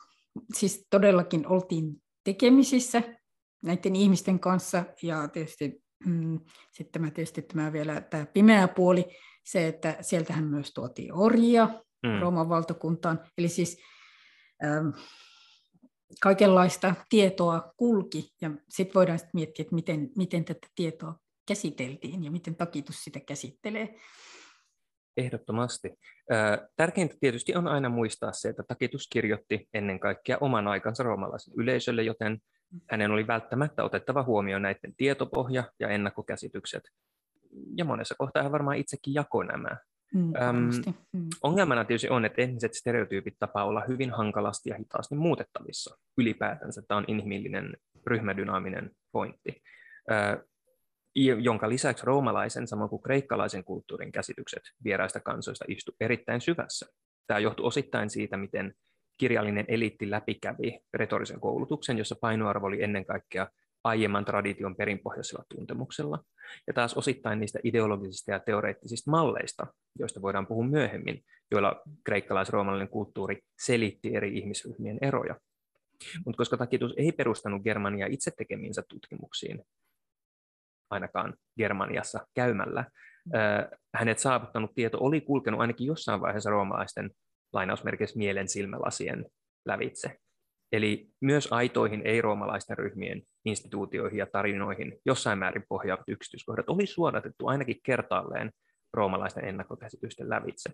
siis 0.53 0.87
todellakin 0.89 1.47
oltiin 1.47 2.01
tekemisissä 2.23 3.03
näiden 3.63 3.95
ihmisten 3.95 4.39
kanssa, 4.39 4.83
ja 5.01 5.27
tietysti 5.27 5.83
mm, 6.05 6.39
sitten 6.71 6.91
tämä, 6.91 7.11
tietysti 7.11 7.41
tämä 7.41 7.73
vielä 7.73 8.01
tämä 8.01 8.25
pimeä 8.25 8.67
puoli, 8.67 9.05
se, 9.43 9.67
että 9.67 9.97
sieltähän 10.01 10.43
myös 10.43 10.73
tuotiin 10.73 11.13
orjia 11.13 11.69
mm. 12.03 12.19
Rooman 12.19 12.49
valtakuntaan, 12.49 13.19
eli 13.37 13.49
siis 13.49 13.77
ähm, 14.63 14.87
kaikenlaista 16.21 16.95
tietoa 17.09 17.73
kulki, 17.77 18.29
ja 18.41 18.51
sitten 18.69 18.93
voidaan 18.95 19.19
sit 19.19 19.33
miettiä, 19.33 19.63
että 19.63 19.75
miten, 19.75 20.09
miten 20.17 20.45
tätä 20.45 20.67
tietoa 20.75 21.15
käsiteltiin 21.47 22.23
ja 22.23 22.31
miten 22.31 22.55
takitus 22.55 23.03
sitä 23.03 23.19
käsittelee. 23.19 23.95
Ehdottomasti. 25.17 25.93
Tärkeintä 26.75 27.15
tietysti 27.19 27.55
on 27.55 27.67
aina 27.67 27.89
muistaa 27.89 28.33
se, 28.33 28.49
että 28.49 28.63
Takitus 28.67 29.07
kirjoitti 29.09 29.69
ennen 29.73 29.99
kaikkea 29.99 30.37
oman 30.41 30.67
aikansa 30.67 31.03
roomalaisen 31.03 31.53
yleisölle, 31.57 32.03
joten 32.03 32.39
hänen 32.89 33.11
oli 33.11 33.27
välttämättä 33.27 33.83
otettava 33.83 34.23
huomioon 34.23 34.61
näiden 34.61 34.95
tietopohja 34.97 35.63
ja 35.79 35.89
ennakkokäsitykset. 35.89 36.83
Ja 37.77 37.85
monessa 37.85 38.15
kohtaa 38.17 38.43
hän 38.43 38.51
varmaan 38.51 38.77
itsekin 38.77 39.13
jakoi 39.13 39.45
nämä. 39.45 39.77
Mm, 40.13 40.33
Öm, 40.41 40.69
mm. 41.13 41.27
Ongelmana 41.43 41.85
tietysti 41.85 42.09
on, 42.09 42.25
että 42.25 42.41
etniset 42.41 42.73
stereotyypit 42.73 43.35
tapaa 43.39 43.65
olla 43.65 43.83
hyvin 43.87 44.11
hankalasti 44.11 44.69
ja 44.69 44.75
hitaasti 44.75 45.15
muutettavissa. 45.15 45.97
Ylipäätänsä 46.17 46.81
tämä 46.87 46.97
on 46.97 47.05
inhimillinen 47.07 47.77
ryhmädynaaminen 48.05 48.91
pointti 49.11 49.61
jonka 51.39 51.69
lisäksi 51.69 52.05
roomalaisen 52.05 52.67
samoin 52.67 52.89
kuin 52.89 53.01
kreikkalaisen 53.01 53.63
kulttuurin 53.63 54.11
käsitykset 54.11 54.63
vieraista 54.83 55.19
kansoista 55.19 55.65
istu 55.67 55.91
erittäin 55.99 56.41
syvässä. 56.41 56.85
Tämä 57.27 57.39
johtui 57.39 57.65
osittain 57.65 58.09
siitä, 58.09 58.37
miten 58.37 58.73
kirjallinen 59.17 59.65
eliitti 59.67 60.11
läpikävi 60.11 60.79
retorisen 60.93 61.39
koulutuksen, 61.39 61.97
jossa 61.97 62.15
painoarvo 62.21 62.67
oli 62.67 62.83
ennen 62.83 63.05
kaikkea 63.05 63.47
aiemman 63.83 64.25
tradition 64.25 64.75
perinpohjaisella 64.75 65.43
tuntemuksella, 65.55 66.19
ja 66.67 66.73
taas 66.73 66.93
osittain 66.93 67.39
niistä 67.39 67.59
ideologisista 67.63 68.31
ja 68.31 68.39
teoreettisista 68.39 69.11
malleista, 69.11 69.67
joista 69.99 70.21
voidaan 70.21 70.47
puhua 70.47 70.65
myöhemmin, 70.65 71.23
joilla 71.51 71.81
kreikkalais-roomalainen 72.03 72.89
kulttuuri 72.89 73.39
selitti 73.61 74.15
eri 74.15 74.37
ihmisryhmien 74.37 74.97
eroja. 75.01 75.35
Mutta 76.25 76.37
koska 76.37 76.57
Takitus 76.57 76.93
ei 76.97 77.11
perustanut 77.11 77.63
Germania 77.63 78.07
itse 78.07 78.31
tekemiinsä 78.37 78.83
tutkimuksiin, 78.89 79.63
ainakaan 80.89 81.33
Germaniassa 81.57 82.27
käymällä. 82.33 82.85
Hänet 83.95 84.19
saavuttanut 84.19 84.75
tieto 84.75 84.97
oli 85.01 85.21
kulkenut 85.21 85.61
ainakin 85.61 85.87
jossain 85.87 86.21
vaiheessa 86.21 86.49
roomalaisten 86.49 87.11
lainausmerkeissä 87.53 88.17
mielen 88.17 88.47
silmälasien 88.47 89.25
lävitse. 89.65 90.17
Eli 90.73 91.09
myös 91.21 91.47
aitoihin 91.51 92.01
ei-roomalaisten 92.05 92.77
ryhmien 92.77 93.21
instituutioihin 93.45 94.17
ja 94.17 94.25
tarinoihin 94.25 94.99
jossain 95.05 95.39
määrin 95.39 95.65
pohjaavat 95.69 96.09
yksityiskohdat 96.09 96.69
oli 96.69 96.85
suodatettu 96.85 97.47
ainakin 97.47 97.79
kertaalleen 97.83 98.51
roomalaisten 98.93 99.45
ennakkokäsitysten 99.45 100.29
lävitse. 100.29 100.69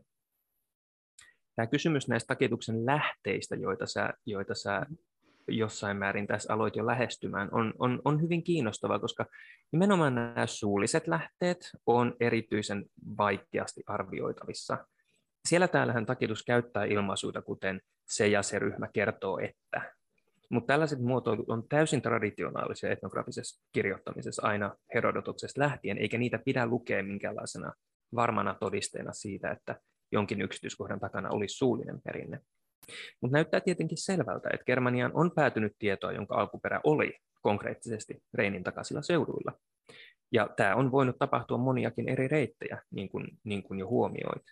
Tämä 1.56 1.68
kysymys 1.68 2.08
näistä 2.08 2.27
takituksen 2.27 2.86
lähteistä, 2.86 3.56
joita 3.56 3.86
sä, 3.86 4.13
joita 4.25 4.56
sä 4.56 4.86
jossain 5.48 5.98
määrin 5.98 6.27
tässä 6.27 6.53
aloit 6.53 6.75
jo 6.75 6.86
lähestymään, 6.86 7.50
on, 7.51 7.74
on, 7.79 8.01
on 8.06 8.22
hyvin 8.22 8.44
kiinnostava, 8.44 9.00
koska 9.00 9.25
nimenomaan 9.72 10.15
nämä 10.15 10.48
suulliset 10.48 11.08
lähteet 11.08 11.70
on 11.86 12.15
erityisen 12.20 12.86
vaikeasti 13.18 13.82
arvioitavissa. 13.88 14.86
Siellä 15.48 15.68
täällähän 15.68 16.06
takitus 16.06 16.44
käyttää 16.44 16.86
ilmaisuita, 16.86 17.41
kuten 17.41 17.82
se 18.10 18.28
ja 18.28 18.44
se 18.44 18.60
ryhmä 18.60 18.88
kertoo, 18.94 19.39
että. 19.39 19.94
Mutta 20.50 20.68
tällaiset 20.68 21.00
muotoilut 21.00 21.50
on 21.50 21.68
täysin 21.70 22.01
traditionaalisia 22.01 22.92
etnografisessa 22.92 23.63
kirjoittamisessa 23.72 24.48
aina 24.48 24.75
Herodotuksesta 24.94 25.62
lähtien, 25.62 25.98
eikä 25.98 26.18
niitä 26.18 26.39
pidä 26.46 26.66
lukea 26.66 27.04
minkäänlaisena 27.04 27.74
varmana 28.16 28.56
todisteena 28.60 29.13
siitä, 29.13 29.51
että 29.51 29.75
jonkin 30.12 30.42
yksityiskohdan 30.42 31.00
takana 31.00 31.30
olisi 31.30 31.58
suullinen 31.58 32.01
perinne. 32.01 32.39
Mutta 33.22 33.38
näyttää 33.38 33.60
tietenkin 33.60 33.98
selvältä, 33.98 34.50
että 34.54 34.66
Germaniaan 34.66 35.12
on 35.13 35.32
päätynyt 35.32 35.74
tietoa, 35.80 36.12
jonka 36.12 36.36
alkuperä 36.36 36.82
oli 36.84 37.18
konkreettisesti 37.42 38.24
Reinin 38.34 38.63
takaisilla 38.63 39.01
seuduilla. 39.01 39.51
Ja 40.32 40.50
tämä 40.56 40.75
on 40.75 40.92
voinut 40.92 41.18
tapahtua 41.20 41.58
moniakin 41.58 42.10
eri 42.10 42.28
reittejä, 42.28 42.82
niin 42.92 43.10
kuin, 43.10 43.28
niin 43.44 43.63
kuin 43.63 43.80
jo 43.80 43.88
huomioit. 43.88 44.44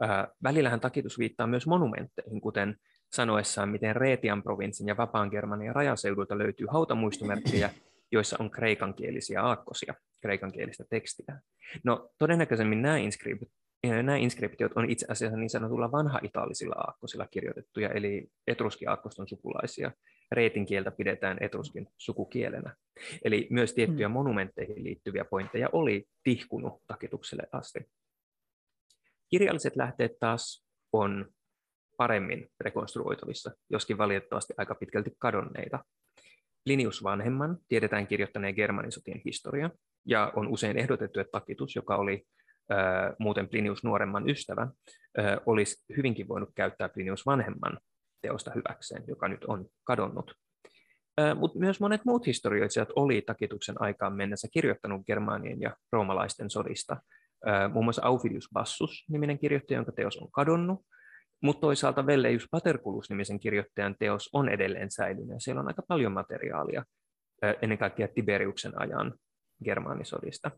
Ää, 0.00 0.28
välillähän 0.42 0.80
takitus 0.80 1.18
viittaa 1.18 1.46
myös 1.46 1.66
monumentteihin, 1.66 2.40
kuten 2.40 2.76
sanoessaan, 3.12 3.68
miten 3.68 3.96
Reetian 3.96 4.42
provinssin 4.42 4.88
ja 4.88 4.96
Vapaan 4.96 5.28
Germanian 5.28 5.74
rajaseudulta 5.74 6.38
löytyy 6.38 6.66
hautamuistomerkkejä, 6.70 7.70
joissa 8.12 8.36
on 8.40 8.50
kreikankielisiä 8.50 9.42
aakkosia, 9.42 9.94
kreikankielistä 10.20 10.84
tekstiä. 10.90 11.40
No 11.84 12.10
todennäköisemmin 12.18 12.82
nämä 12.82 12.96
inskriptit 12.96 13.48
nämä 14.02 14.16
inskriptiot 14.16 14.72
on 14.76 14.90
itse 14.90 15.06
asiassa 15.08 15.38
niin 15.38 15.50
sanotulla 15.50 15.92
vanha-italisilla 15.92 16.74
aakkosilla 16.74 17.26
kirjoitettuja, 17.26 17.88
eli 17.88 18.28
etruski-aakkoston 18.46 19.28
sukulaisia. 19.28 19.92
Reetin 20.32 20.66
kieltä 20.66 20.90
pidetään 20.90 21.36
etruskin 21.40 21.88
sukukielenä. 21.98 22.74
Eli 23.24 23.46
myös 23.50 23.74
tiettyjä 23.74 24.08
mm. 24.08 24.12
monumentteihin 24.12 24.84
liittyviä 24.84 25.24
pointteja 25.24 25.68
oli 25.72 26.04
tihkunut 26.22 26.82
takitukselle 26.86 27.42
asti. 27.52 27.78
Kirjalliset 29.30 29.76
lähteet 29.76 30.12
taas 30.20 30.66
on 30.92 31.26
paremmin 31.96 32.48
rekonstruoitavissa, 32.60 33.50
joskin 33.70 33.98
valitettavasti 33.98 34.54
aika 34.56 34.74
pitkälti 34.74 35.10
kadonneita. 35.18 35.84
Linius 36.66 37.02
vanhemman 37.02 37.58
tiedetään 37.68 38.06
kirjoittaneen 38.06 38.54
Germanisotien 38.54 39.20
historia, 39.24 39.70
ja 40.06 40.32
on 40.36 40.48
usein 40.48 40.78
ehdotettu, 40.78 41.20
että 41.20 41.30
takitus, 41.30 41.76
joka 41.76 41.96
oli 41.96 42.22
muuten 43.18 43.48
Plinius 43.48 43.84
nuoremman 43.84 44.30
ystävä, 44.30 44.68
olisi 45.46 45.84
hyvinkin 45.96 46.28
voinut 46.28 46.50
käyttää 46.54 46.88
Plinius 46.88 47.26
vanhemman 47.26 47.78
teosta 48.22 48.50
hyväkseen, 48.54 49.04
joka 49.08 49.28
nyt 49.28 49.44
on 49.44 49.66
kadonnut. 49.84 50.34
Mutta 51.34 51.58
myös 51.58 51.80
monet 51.80 52.04
muut 52.04 52.26
historioitsijat 52.26 52.88
oli 52.96 53.22
takituksen 53.22 53.82
aikaan 53.82 54.12
mennessä 54.12 54.48
kirjoittanut 54.52 55.06
germaanien 55.06 55.60
ja 55.60 55.76
roomalaisten 55.92 56.50
sodista. 56.50 56.96
Muun 57.72 57.84
muassa 57.84 58.02
Aufidius 58.04 58.48
Bassus, 58.52 59.04
niminen 59.08 59.38
kirjoittaja, 59.38 59.78
jonka 59.78 59.92
teos 59.92 60.16
on 60.16 60.30
kadonnut, 60.30 60.80
mutta 61.42 61.60
toisaalta 61.60 62.06
Velleius 62.06 62.48
Paterculus 62.50 63.10
nimisen 63.10 63.40
kirjoittajan 63.40 63.96
teos 63.98 64.30
on 64.32 64.48
edelleen 64.48 64.90
säilynyt. 64.90 65.36
Siellä 65.38 65.60
on 65.60 65.68
aika 65.68 65.82
paljon 65.88 66.12
materiaalia 66.12 66.84
ennen 67.62 67.78
kaikkea 67.78 68.08
Tiberiuksen 68.08 68.80
ajan 68.80 69.14
germaanisodista 69.64 70.50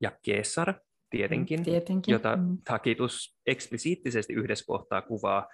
ja 0.00 0.12
Kesar, 0.22 0.74
tietenkin, 1.10 1.60
mm, 1.60 1.64
tietenkin. 1.64 2.12
jota 2.12 2.36
mm. 2.36 2.58
Takitus 2.64 3.38
eksplisiittisesti 3.46 4.32
yhdessä 4.32 4.64
kohtaa 4.66 5.02
kuvaa 5.02 5.48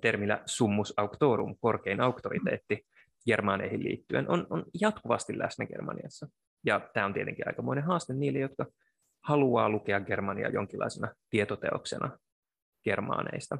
termillä 0.00 0.42
summus 0.46 0.94
auctorum, 0.96 1.56
korkein 1.60 2.00
auktoriteetti 2.00 2.86
germaaneihin 3.26 3.84
liittyen, 3.84 4.30
on, 4.30 4.46
on 4.50 4.64
jatkuvasti 4.80 5.38
läsnä 5.38 5.66
Germaniassa. 5.66 6.28
Ja 6.64 6.90
tämä 6.92 7.06
on 7.06 7.14
tietenkin 7.14 7.48
aikamoinen 7.48 7.84
haaste 7.84 8.14
niille, 8.14 8.38
jotka 8.38 8.66
haluaa 9.24 9.70
lukea 9.70 10.00
Germania 10.00 10.48
jonkinlaisena 10.48 11.14
tietoteoksena 11.30 12.18
germaaneista. 12.86 13.58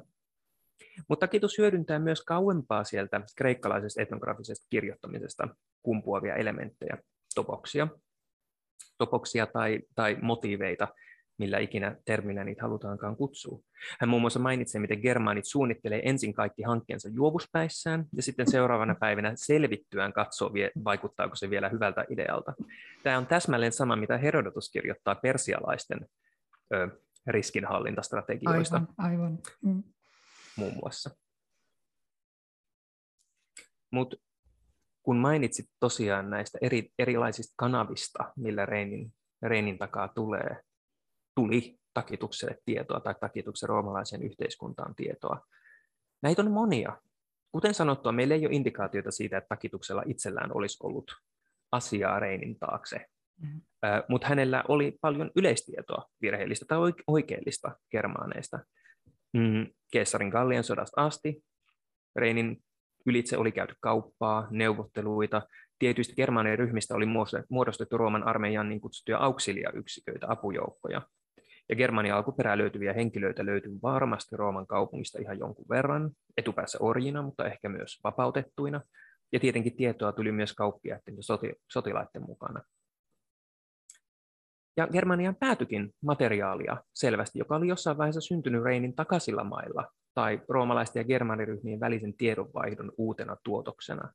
Mutta 1.07 1.27
Takitus 1.27 1.57
hyödyntää 1.57 1.99
myös 1.99 2.21
kauempaa 2.21 2.83
sieltä 2.83 3.21
kreikkalaisesta 3.35 4.01
etnografisesta 4.01 4.67
kirjoittamisesta 4.69 5.47
kumpuavia 5.83 6.35
elementtejä, 6.35 6.97
topoksia, 7.35 7.87
topoksia 8.97 9.47
tai, 9.47 9.79
tai 9.95 10.17
motiiveita, 10.21 10.87
millä 11.37 11.59
ikinä 11.59 11.95
termillä 12.05 12.43
niitä 12.43 12.61
halutaankaan 12.61 13.15
kutsua. 13.15 13.59
Hän 13.99 14.09
muun 14.09 14.21
muassa 14.21 14.39
mainitsee, 14.39 14.81
miten 14.81 14.99
germaanit 14.99 15.45
suunnittelee 15.45 16.01
ensin 16.03 16.33
kaikki 16.33 16.63
hankkeensa 16.63 17.09
juovuspäissään 17.09 18.05
ja 18.15 18.23
sitten 18.23 18.51
seuraavana 18.51 18.95
päivänä 18.95 19.31
selvittyään 19.35 20.13
katsoo, 20.13 20.51
vaikuttaako 20.83 21.35
se 21.35 21.49
vielä 21.49 21.69
hyvältä 21.69 22.05
idealta. 22.09 22.53
Tämä 23.03 23.17
on 23.17 23.27
täsmälleen 23.27 23.71
sama, 23.71 23.95
mitä 23.95 24.17
Herodotus 24.17 24.71
kirjoittaa 24.71 25.15
persialaisten 25.15 25.99
riskinhallintastrategioista. 27.27 28.75
Aivan, 28.75 28.95
aivan. 28.97 29.39
Mm. 29.61 29.83
Muun 30.57 30.73
muassa. 30.73 31.09
Mutta 33.91 34.17
kun 35.03 35.17
mainitsit 35.17 35.65
tosiaan 35.79 36.29
näistä 36.29 36.57
eri, 36.61 36.91
erilaisista 36.99 37.53
kanavista, 37.57 38.33
millä 38.35 38.65
Reinin, 38.65 39.13
Reinin 39.41 39.77
takaa 39.77 40.07
tulee, 40.07 40.61
tuli 41.35 41.79
takitukselle 41.93 42.57
tietoa 42.65 42.99
tai 42.99 43.15
takituksen 43.19 43.69
roomalaiseen 43.69 44.23
yhteiskuntaan 44.23 44.95
tietoa. 44.95 45.47
Näitä 46.21 46.41
on 46.41 46.51
monia. 46.51 47.01
Kuten 47.51 47.73
sanottua, 47.73 48.11
meillä 48.11 48.35
ei 48.35 48.45
ole 48.45 48.55
indikaatioita 48.55 49.11
siitä, 49.11 49.37
että 49.37 49.47
takituksella 49.49 50.03
itsellään 50.05 50.55
olisi 50.55 50.77
ollut 50.83 51.11
asiaa 51.71 52.19
Reinin 52.19 52.59
taakse. 52.59 53.05
Mm-hmm. 53.41 53.61
Mutta 54.09 54.27
hänellä 54.27 54.63
oli 54.67 54.97
paljon 55.01 55.31
yleistietoa 55.35 56.05
virheellistä 56.21 56.65
tai 56.67 56.77
oikeellista 57.07 57.71
germaaneista. 57.91 58.59
Mm, 59.33 59.67
Keessarin 59.91 60.29
Gallien 60.29 60.63
sodasta 60.63 61.05
asti 61.05 61.43
Reinin 62.15 62.57
Ylitse 63.05 63.37
oli 63.37 63.51
käyty 63.51 63.75
kauppaa, 63.79 64.47
neuvotteluita. 64.51 65.41
Tietyistä 65.79 66.15
germaanien 66.15 66.59
ryhmistä 66.59 66.95
oli 66.95 67.05
muodostettu 67.49 67.97
Rooman 67.97 68.27
armeijan 68.27 68.69
niin 68.69 68.81
kutsuttuja 68.81 69.17
auxilia-yksiköitä, 69.17 70.27
apujoukkoja. 70.29 71.01
Ja 71.69 71.75
Germanian 71.75 72.17
alkuperää 72.17 72.57
löytyviä 72.57 72.93
henkilöitä 72.93 73.45
löytyy 73.45 73.71
varmasti 73.83 74.37
Rooman 74.37 74.67
kaupungista 74.67 75.19
ihan 75.21 75.39
jonkun 75.39 75.65
verran, 75.69 76.11
etupäässä 76.37 76.77
orjina, 76.81 77.21
mutta 77.21 77.45
ehkä 77.45 77.69
myös 77.69 77.99
vapautettuina. 78.03 78.81
Ja 79.31 79.39
tietenkin 79.39 79.77
tietoa 79.77 80.11
tuli 80.11 80.31
myös 80.31 80.53
kauppiaiden 80.53 81.15
ja 81.17 81.23
soti- 81.23 81.61
sotilaiden 81.71 82.21
mukana. 82.21 82.61
Ja 84.77 84.87
Germaniaan 84.87 85.35
päätyikin 85.35 85.93
materiaalia 86.01 86.77
selvästi, 86.93 87.39
joka 87.39 87.55
oli 87.55 87.67
jossain 87.67 87.97
vaiheessa 87.97 88.21
syntynyt 88.21 88.63
Reinin 88.63 88.95
takaisilla 88.95 89.43
mailla 89.43 89.91
tai 90.13 90.41
roomalaisten 90.49 90.99
ja 90.99 91.03
germaniryhmien 91.03 91.79
välisen 91.79 92.13
tiedonvaihdon 92.13 92.91
uutena 92.97 93.37
tuotoksena. 93.43 94.13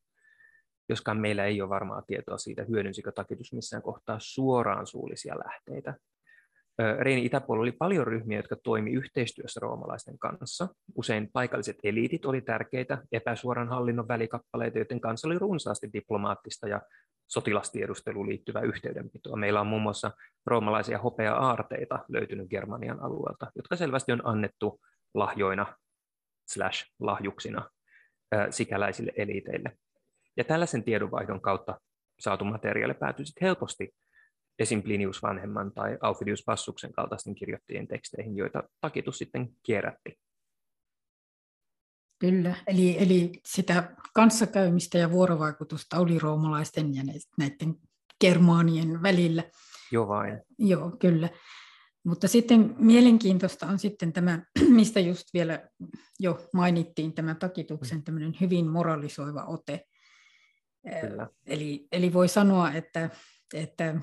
Joskaan 0.89 1.19
meillä 1.19 1.45
ei 1.45 1.63
ole 1.63 1.69
varmaa 1.69 2.03
tietoa 2.03 2.39
siitä, 2.39 2.65
hyödynsikö 2.65 3.13
takitus 3.13 3.53
missään 3.53 3.83
kohtaa 3.83 4.17
suoraan 4.21 4.87
suullisia 4.87 5.39
lähteitä. 5.39 5.95
Reinin 7.01 7.25
itäpuolella 7.25 7.63
oli 7.63 7.73
paljon 7.73 8.07
ryhmiä, 8.07 8.39
jotka 8.39 8.57
toimi 8.57 8.93
yhteistyössä 8.93 9.61
roomalaisten 9.61 10.19
kanssa. 10.19 10.69
Usein 10.97 11.31
paikalliset 11.33 11.77
eliitit 11.83 12.25
oli 12.25 12.41
tärkeitä 12.41 12.99
epäsuoran 13.13 13.69
hallinnon 13.69 14.09
välikappaleita, 14.09 14.79
joiden 14.79 15.01
kanssa 15.01 15.29
oli 15.29 15.39
runsaasti 15.39 15.91
diplomaattista 15.93 16.69
ja 16.69 16.81
sotilastiedusteluun 17.29 18.29
liittyvä 18.29 18.61
yhteydenpitoa. 18.61 19.37
Meillä 19.37 19.61
on 19.61 19.67
muun 19.67 19.83
muassa 19.83 20.11
roomalaisia 20.47 20.99
hopea-aarteita 20.99 21.99
löytynyt 22.09 22.49
Germanian 22.49 23.01
alueelta, 23.01 23.53
jotka 23.57 23.77
selvästi 23.77 24.13
on 24.13 24.27
annettu 24.27 24.81
lahjoina 25.15 25.77
slash 26.49 26.91
lahjuksina 27.01 27.71
sikäläisille 28.51 29.13
eliiteille. 29.17 29.79
Ja 30.37 30.45
tällaisen 30.45 30.85
tiedonvaihdon 30.85 31.41
kautta 31.41 31.81
saatu 32.21 32.45
materiaali 32.45 32.95
päätyi 32.95 33.27
helposti 33.41 33.95
esim. 34.63 34.83
Plinius 34.83 35.23
vanhemman 35.23 35.73
tai 35.73 35.99
Aufidius 36.01 36.43
Passuksen 36.47 36.93
kaltaisten 36.93 37.35
kirjoittajien 37.35 37.89
teksteihin, 37.89 38.37
joita 38.37 38.63
takitus 38.81 39.19
sitten 39.19 39.49
kierrätti. 39.63 40.19
Kyllä, 42.19 42.55
eli, 42.67 43.03
eli 43.03 43.33
sitä 43.47 43.97
kanssakäymistä 44.15 44.99
ja 44.99 45.11
vuorovaikutusta 45.11 45.99
oli 45.99 46.19
roomalaisten 46.19 46.95
ja 46.95 47.03
näiden 47.39 47.75
germaanien 48.21 49.03
välillä. 49.03 49.45
Joo 49.93 50.09
vain. 50.09 50.41
Joo, 50.59 50.91
kyllä. 50.91 51.29
Mutta 52.05 52.29
sitten 52.29 52.75
mielenkiintoista 52.79 53.67
on 53.67 53.79
sitten 53.79 54.13
tämä, 54.13 54.43
mistä 54.79 55.01
just 55.01 55.25
vielä 55.35 55.69
jo 56.21 56.49
mainittiin, 56.55 57.13
tämä 57.13 57.35
takituksen 57.35 57.99
mm. 57.99 58.05
tämmöinen 58.05 58.35
hyvin 58.41 58.71
moralisoiva 58.71 59.45
ote. 59.45 59.85
Kyllä. 61.01 61.29
Eli, 61.47 61.87
eli 61.93 62.13
voi 62.13 62.29
sanoa, 62.29 62.73
että, 62.73 63.11
että 63.55 64.01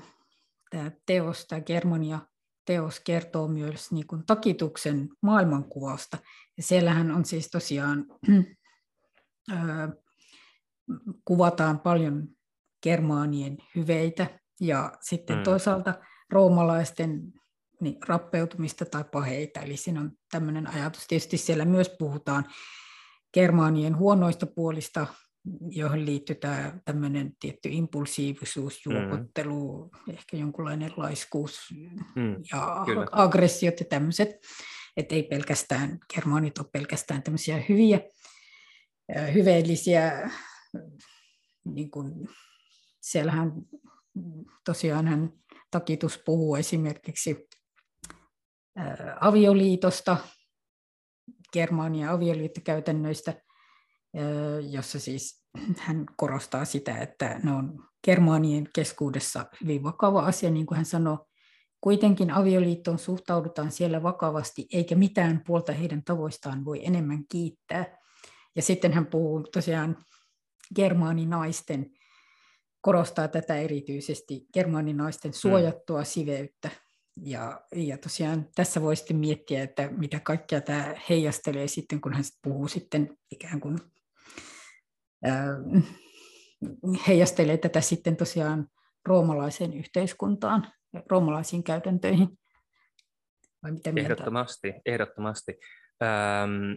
tämä 0.70 0.90
teos, 1.06 1.46
tämä 1.46 1.60
Germania 1.60 2.18
teos 2.64 3.00
kertoo 3.00 3.48
myös 3.48 3.92
niin 3.92 4.06
kuin 4.06 4.26
takituksen 4.26 5.08
maailmankuvasta. 5.22 6.18
Ja 6.56 6.62
siellähän 6.62 7.10
on 7.10 7.24
siis 7.24 7.48
tosiaan, 7.50 8.06
äh, 9.52 9.90
kuvataan 11.24 11.80
paljon 11.80 12.28
germaanien 12.82 13.58
hyveitä 13.76 14.26
ja 14.60 14.92
sitten 15.00 15.36
mm. 15.36 15.42
toisaalta 15.42 15.94
roomalaisten 16.30 17.32
niin, 17.80 17.96
rappeutumista 18.08 18.84
tai 18.84 19.04
paheita. 19.04 19.60
Eli 19.60 19.76
siinä 19.76 20.00
on 20.00 20.12
tämmöinen 20.30 20.66
ajatus. 20.66 21.06
Tietysti 21.06 21.36
siellä 21.36 21.64
myös 21.64 21.90
puhutaan 21.98 22.44
germaanien 23.34 23.96
huonoista 23.96 24.46
puolista, 24.46 25.06
johon 25.70 26.06
liittyy 26.06 26.36
tämä 26.36 26.80
tämmöinen 26.84 27.36
tietty 27.40 27.68
impulsiivisuus, 27.68 28.86
juopottelu, 28.86 29.84
mm. 29.84 30.12
ehkä 30.14 30.36
jonkunlainen 30.36 30.92
laiskuus 30.96 31.60
mm, 32.14 32.36
ja 32.52 32.82
kyllä. 32.86 33.06
aggressiot 33.12 33.80
ja 33.80 33.86
tämmöiset. 33.86 34.30
Että 34.96 35.14
ei 35.14 35.22
pelkästään, 35.22 35.98
germaanit 36.14 36.58
ole 36.58 36.66
pelkästään 36.72 37.22
tämmöisiä 37.22 37.62
hyviä, 37.68 38.00
hyveellisiä, 39.34 40.30
niin 41.64 41.90
kuin, 41.90 42.28
siellähän 43.00 43.52
tosiaan 44.64 45.06
hän 45.06 45.32
Takitus 45.70 46.22
puhuu 46.26 46.56
esimerkiksi 46.56 47.48
avioliitosta, 49.20 50.16
Germania 51.52 52.12
avioliittokäytännöistä, 52.12 53.42
jossa 54.70 55.00
siis 55.00 55.44
hän 55.86 56.06
korostaa 56.16 56.64
sitä, 56.64 56.96
että 56.96 57.40
ne 57.42 57.52
on 57.52 57.84
germaanien 58.04 58.68
keskuudessa 58.74 59.46
hyvin 59.62 59.82
vakava 59.82 60.20
asia, 60.20 60.50
niin 60.50 60.66
kuin 60.66 60.76
hän 60.76 60.84
sanoi. 60.84 61.18
Kuitenkin 61.80 62.30
avioliittoon 62.30 62.98
suhtaudutaan 62.98 63.72
siellä 63.72 64.02
vakavasti, 64.02 64.66
eikä 64.72 64.94
mitään 64.94 65.42
puolta 65.46 65.72
heidän 65.72 66.04
tavoistaan 66.04 66.64
voi 66.64 66.86
enemmän 66.86 67.24
kiittää. 67.28 67.98
Ja 68.56 68.62
sitten 68.62 68.92
hän 68.92 69.06
puhuu 69.06 69.42
tosiaan 69.42 69.96
germaaninaisten, 70.76 71.90
korostaa 72.80 73.28
tätä 73.28 73.56
erityisesti 73.56 74.46
germaaninaisten 74.52 75.32
suojattua 75.34 76.04
siveyttä. 76.04 76.70
Ja, 77.22 77.60
ja 77.74 77.98
tosiaan 77.98 78.48
tässä 78.54 78.82
voi 78.82 78.96
sitten 78.96 79.16
miettiä, 79.16 79.62
että 79.62 79.88
mitä 79.90 80.20
kaikkea 80.20 80.60
tämä 80.60 80.94
heijastelee 81.08 81.68
sitten, 81.68 82.00
kun 82.00 82.12
hän 82.12 82.24
puhuu 82.42 82.68
sitten 82.68 83.18
ikään 83.30 83.60
kuin 83.60 83.78
heijastelee 87.08 87.56
tätä 87.56 87.80
sitten 87.80 88.16
tosiaan 88.16 88.66
roomalaiseen 89.06 89.74
yhteiskuntaan, 89.74 90.66
roomalaisiin 91.10 91.64
käytäntöihin. 91.64 92.28
Vai 93.62 93.72
mitä 93.72 93.92
mieltä? 93.92 94.12
Ehdottomasti, 94.12 94.74
ehdottomasti. 94.86 95.58
Ähm, 96.02 96.72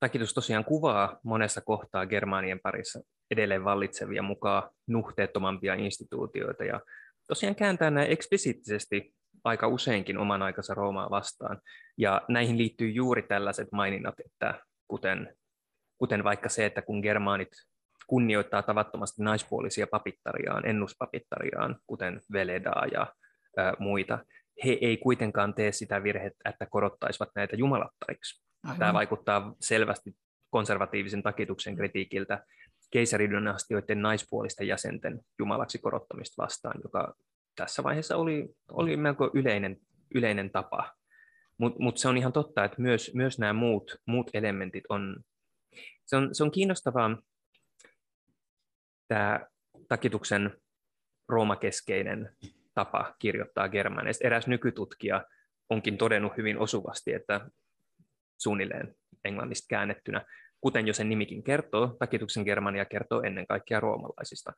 takitus 0.00 0.34
tosiaan 0.34 0.64
kuvaa 0.64 1.20
monessa 1.24 1.60
kohtaa 1.60 2.06
Germaanien 2.06 2.60
parissa 2.62 3.00
edelleen 3.30 3.64
vallitsevia 3.64 4.22
mukaan 4.22 4.70
nuhteettomampia 4.86 5.74
instituutioita 5.74 6.64
ja 6.64 6.80
tosiaan 7.28 7.54
kääntää 7.54 7.90
näin 7.90 8.10
eksplisiittisesti 8.10 9.14
aika 9.44 9.68
useinkin 9.68 10.18
oman 10.18 10.42
aikansa 10.42 10.74
Roomaa 10.74 11.10
vastaan. 11.10 11.60
Ja 11.96 12.22
näihin 12.28 12.58
liittyy 12.58 12.90
juuri 12.90 13.22
tällaiset 13.22 13.68
maininnat, 13.72 14.14
että 14.24 14.60
kuten, 14.88 15.36
kuten 15.98 16.24
vaikka 16.24 16.48
se, 16.48 16.66
että 16.66 16.82
kun 16.82 17.00
germaanit 17.00 17.48
kunnioittaa 18.12 18.62
tavattomasti 18.62 19.22
naispuolisia 19.22 19.86
papittariaan, 19.86 20.66
ennuspapittariaan, 20.66 21.76
kuten 21.86 22.20
Veledaa 22.32 22.86
ja 22.92 23.06
ä, 23.58 23.72
muita, 23.78 24.18
he 24.64 24.78
ei 24.80 24.96
kuitenkaan 24.96 25.54
tee 25.54 25.72
sitä 25.72 26.02
virhettä, 26.02 26.50
että 26.50 26.66
korottaisivat 26.66 27.28
näitä 27.34 27.56
jumalattariksi. 27.56 28.42
Aivan. 28.64 28.78
Tämä 28.78 28.92
vaikuttaa 28.92 29.54
selvästi 29.60 30.16
konservatiivisen 30.50 31.22
takituksen 31.22 31.76
kritiikiltä 31.76 32.44
keisaridynastioiden 32.90 34.02
naispuolisten 34.02 34.68
jäsenten 34.68 35.20
jumalaksi 35.38 35.78
korottamista 35.78 36.42
vastaan, 36.42 36.80
joka 36.84 37.14
tässä 37.56 37.82
vaiheessa 37.82 38.16
oli, 38.16 38.48
oli 38.70 38.96
melko 38.96 39.30
yleinen, 39.34 39.76
yleinen 40.14 40.50
tapa. 40.50 40.92
Mutta 41.58 41.82
mut 41.82 41.98
se 41.98 42.08
on 42.08 42.16
ihan 42.16 42.32
totta, 42.32 42.64
että 42.64 42.82
myös, 42.82 43.14
myös 43.14 43.38
nämä 43.38 43.52
muut, 43.52 43.96
muut 44.06 44.30
elementit 44.34 44.84
on 44.88 45.16
se, 46.04 46.16
on, 46.16 46.34
se 46.34 46.42
on 46.42 46.50
kiinnostavaa, 46.50 47.16
tämä 49.12 49.40
takituksen 49.88 50.56
roomakeskeinen 51.28 52.36
tapa 52.74 53.14
kirjoittaa 53.18 53.68
germaneista. 53.68 54.26
Eräs 54.26 54.46
nykytutkija 54.46 55.24
onkin 55.70 55.98
todennut 55.98 56.36
hyvin 56.36 56.58
osuvasti, 56.58 57.12
että 57.12 57.50
suunnilleen 58.38 58.94
englannista 59.24 59.66
käännettynä, 59.68 60.24
kuten 60.60 60.86
jo 60.86 60.94
sen 60.94 61.08
nimikin 61.08 61.42
kertoo, 61.42 61.96
takituksen 61.98 62.44
Germania 62.44 62.84
kertoo 62.84 63.22
ennen 63.22 63.46
kaikkea 63.46 63.80
roomalaisista. 63.80 64.52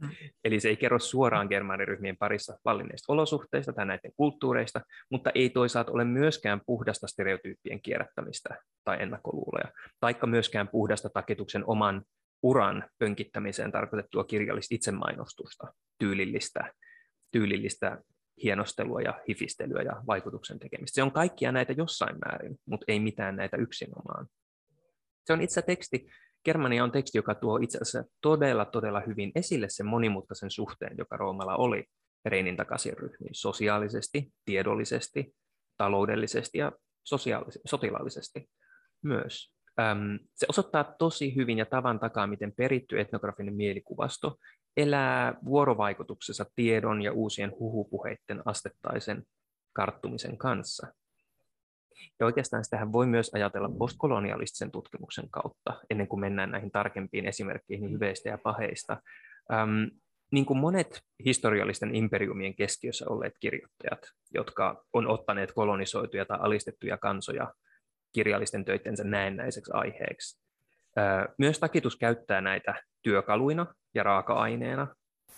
Mm. 0.00 0.08
Eli 0.44 0.60
se 0.60 0.68
ei 0.68 0.76
kerro 0.76 0.98
suoraan 0.98 1.46
germaniryhmien 1.50 2.16
parissa 2.16 2.58
vallinneista 2.64 3.12
olosuhteista 3.12 3.72
tai 3.72 3.86
näiden 3.86 4.12
kulttuureista, 4.16 4.80
mutta 5.10 5.30
ei 5.34 5.50
toisaalta 5.50 5.92
ole 5.92 6.04
myöskään 6.04 6.60
puhdasta 6.66 7.06
stereotyyppien 7.06 7.82
kierrättämistä 7.82 8.56
tai 8.84 9.02
ennakkoluuloja, 9.02 9.72
taikka 10.00 10.26
myöskään 10.26 10.68
puhdasta 10.68 11.08
takituksen 11.08 11.64
oman 11.66 12.02
uran 12.42 12.84
pönkittämiseen 12.98 13.72
tarkoitettua 13.72 14.24
kirjallista 14.24 14.74
itsemainostusta, 14.74 15.72
tyylillistä, 15.98 16.72
tyylillistä 17.30 17.98
hienostelua 18.42 19.00
ja 19.00 19.20
hifistelyä 19.28 19.82
ja 19.82 20.02
vaikutuksen 20.06 20.58
tekemistä. 20.58 20.94
Se 20.94 21.02
on 21.02 21.12
kaikkia 21.12 21.52
näitä 21.52 21.72
jossain 21.72 22.16
määrin, 22.26 22.56
mutta 22.66 22.84
ei 22.88 23.00
mitään 23.00 23.36
näitä 23.36 23.56
yksinomaan. 23.56 24.26
Se 25.24 25.32
on 25.32 25.40
itse 25.40 25.62
teksti, 25.62 26.06
Germania 26.44 26.84
on 26.84 26.92
teksti, 26.92 27.18
joka 27.18 27.34
tuo 27.34 27.58
itse 27.62 27.78
asiassa 27.78 28.04
todella, 28.22 28.64
todella 28.64 29.00
hyvin 29.00 29.32
esille 29.34 29.66
sen 29.68 29.86
monimutkaisen 29.86 30.50
suhteen, 30.50 30.94
joka 30.98 31.16
Roomalla 31.16 31.56
oli 31.56 31.84
Reinin 32.24 32.56
takaisin 32.56 32.98
ryhmiin, 32.98 33.34
sosiaalisesti, 33.34 34.32
tiedollisesti, 34.44 35.34
taloudellisesti 35.76 36.58
ja 36.58 36.72
sotilaallisesti 37.66 38.50
myös 39.02 39.57
se 40.34 40.46
osoittaa 40.48 40.84
tosi 40.84 41.36
hyvin 41.36 41.58
ja 41.58 41.66
tavan 41.66 42.00
takaa, 42.00 42.26
miten 42.26 42.52
peritty 42.52 43.00
etnografinen 43.00 43.54
mielikuvasto 43.54 44.36
elää 44.76 45.34
vuorovaikutuksessa 45.44 46.46
tiedon 46.56 47.02
ja 47.02 47.12
uusien 47.12 47.50
huhupuheiden 47.50 48.42
astettaisen 48.44 49.22
karttumisen 49.72 50.38
kanssa. 50.38 50.86
Ja 52.20 52.26
oikeastaan 52.26 52.64
sitähän 52.64 52.92
voi 52.92 53.06
myös 53.06 53.30
ajatella 53.34 53.70
postkolonialistisen 53.78 54.70
tutkimuksen 54.70 55.30
kautta, 55.30 55.80
ennen 55.90 56.08
kuin 56.08 56.20
mennään 56.20 56.50
näihin 56.50 56.70
tarkempiin 56.70 57.26
esimerkkeihin 57.26 57.90
hyveistä 57.90 58.28
ja 58.28 58.38
paheista. 58.38 59.02
niin 60.30 60.46
kuin 60.46 60.58
monet 60.58 61.02
historiallisten 61.24 61.94
imperiumien 61.94 62.54
keskiössä 62.54 63.04
olleet 63.08 63.34
kirjoittajat, 63.40 64.00
jotka 64.34 64.84
on 64.92 65.06
ottaneet 65.06 65.52
kolonisoituja 65.52 66.24
tai 66.24 66.38
alistettuja 66.40 66.98
kansoja 66.98 67.54
kirjallisten 68.12 68.64
töittensä 68.64 69.04
näennäiseksi 69.04 69.70
aiheeksi. 69.74 70.40
Myös 71.38 71.58
takitus 71.58 71.96
käyttää 71.96 72.40
näitä 72.40 72.82
työkaluina 73.02 73.66
ja 73.94 74.02
raaka-aineena. 74.02 74.86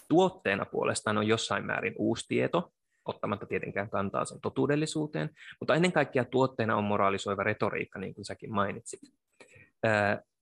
Tuotteena 0.08 0.64
puolestaan 0.64 1.18
on 1.18 1.26
jossain 1.26 1.66
määrin 1.66 1.94
uusi 1.98 2.28
tieto, 2.28 2.72
ottamatta 3.04 3.46
tietenkään 3.46 3.90
kantaa 3.90 4.24
sen 4.24 4.40
totuudellisuuteen, 4.40 5.30
mutta 5.60 5.74
ennen 5.74 5.92
kaikkea 5.92 6.24
tuotteena 6.24 6.76
on 6.76 6.84
moraalisoiva 6.84 7.42
retoriikka, 7.42 7.98
niin 7.98 8.14
kuin 8.14 8.24
säkin 8.24 8.52
mainitsit. 8.52 9.00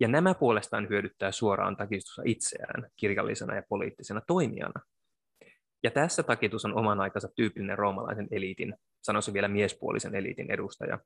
Ja 0.00 0.08
nämä 0.08 0.34
puolestaan 0.34 0.88
hyödyttää 0.88 1.32
suoraan 1.32 1.76
takistusta 1.76 2.22
itseään 2.24 2.90
kirjallisena 2.96 3.54
ja 3.54 3.62
poliittisena 3.68 4.22
toimijana. 4.26 4.80
Ja 5.82 5.90
tässä 5.90 6.22
takitus 6.22 6.64
on 6.64 6.78
oman 6.78 7.00
aikansa 7.00 7.28
tyypillinen 7.36 7.78
roomalaisen 7.78 8.28
eliitin, 8.30 8.74
sanoisin 9.02 9.34
vielä 9.34 9.48
miespuolisen 9.48 10.14
eliitin 10.14 10.50
edustaja. 10.50 10.98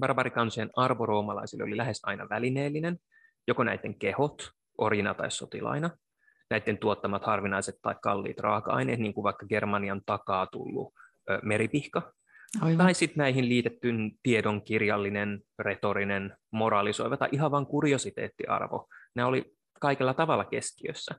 Barbarikansien 0.00 0.70
arvo 0.76 1.06
roomalaisille 1.06 1.64
oli 1.64 1.76
lähes 1.76 2.00
aina 2.02 2.28
välineellinen, 2.28 2.98
joko 3.48 3.64
näiden 3.64 3.98
kehot, 3.98 4.50
orjina 4.78 5.14
tai 5.14 5.30
sotilaina, 5.30 5.90
näiden 6.50 6.78
tuottamat 6.78 7.24
harvinaiset 7.24 7.74
tai 7.82 7.94
kalliit 8.02 8.40
raaka-aineet, 8.40 9.00
niin 9.00 9.14
kuin 9.14 9.24
vaikka 9.24 9.46
Germanian 9.46 10.02
takaa 10.06 10.46
tullut 10.46 10.94
meripihka, 11.42 12.12
Aivan. 12.60 12.76
Tai 12.78 12.94
sitten 12.94 13.18
näihin 13.18 13.48
liitettyn 13.48 14.10
tiedon 14.22 14.62
kirjallinen, 14.62 15.40
retorinen, 15.58 16.36
moraalisoiva 16.50 17.16
tai 17.16 17.28
ihan 17.32 17.50
vain 17.50 17.66
kuriositeettiarvo. 17.66 18.88
Nämä 19.14 19.28
oli 19.28 19.54
kaikella 19.80 20.14
tavalla 20.14 20.44
keskiössä. 20.44 21.14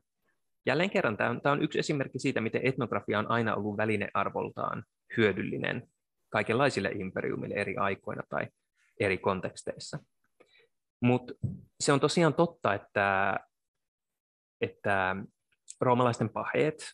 Jälleen 0.65 0.89
kerran 0.89 1.17
tämä 1.17 1.29
on, 1.29 1.41
tämä 1.41 1.53
on 1.53 1.63
yksi 1.63 1.79
esimerkki 1.79 2.19
siitä, 2.19 2.41
miten 2.41 2.61
etnografia 2.63 3.19
on 3.19 3.31
aina 3.31 3.55
ollut 3.55 3.77
välinearvoltaan 3.77 4.83
hyödyllinen 5.17 5.87
kaikenlaisille 6.29 6.91
imperiumille 6.95 7.55
eri 7.55 7.77
aikoina 7.77 8.23
tai 8.29 8.47
eri 9.01 9.17
konteksteissa. 9.17 9.99
Mutta 11.01 11.33
se 11.79 11.93
on 11.93 11.99
tosiaan 11.99 12.33
totta, 12.33 12.73
että, 12.73 13.39
että 14.61 15.15
roomalaisten 15.81 16.29
paheet 16.29 16.91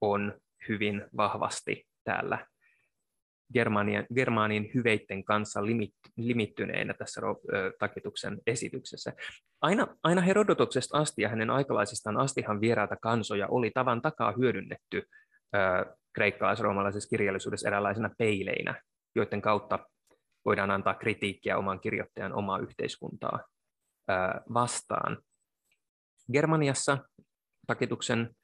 on 0.00 0.40
hyvin 0.68 1.04
vahvasti 1.16 1.86
täällä 2.04 2.46
Germanien, 3.52 4.06
Germanin 4.14 4.70
hyveitten 4.74 5.24
kanssa 5.24 5.66
limit, 5.66 5.94
limittyneenä 6.16 6.94
tässä 6.94 7.20
takituksen 7.78 8.38
esityksessä. 8.46 9.12
Aina, 9.60 9.96
aina 10.02 10.20
Herodotuksesta 10.20 10.98
asti 10.98 11.22
ja 11.22 11.28
hänen 11.28 11.50
aikalaisistaan 11.50 12.16
astihan 12.16 12.60
vieraita 12.60 12.96
kansoja 12.96 13.48
oli 13.48 13.70
tavan 13.70 14.02
takaa 14.02 14.32
hyödynnetty 14.38 15.08
kreikkalais-roomalaisessa 16.12 17.08
kirjallisuudessa 17.08 17.68
eräänlaisena 17.68 18.10
peileinä, 18.18 18.82
joiden 19.14 19.42
kautta 19.42 19.78
voidaan 20.46 20.70
antaa 20.70 20.94
kritiikkiä 20.94 21.58
oman 21.58 21.80
kirjoittajan 21.80 22.32
omaa 22.32 22.58
yhteiskuntaa 22.58 23.40
vastaan. 24.54 25.18
Germaniassa 26.32 26.98
takituksen 27.66 28.36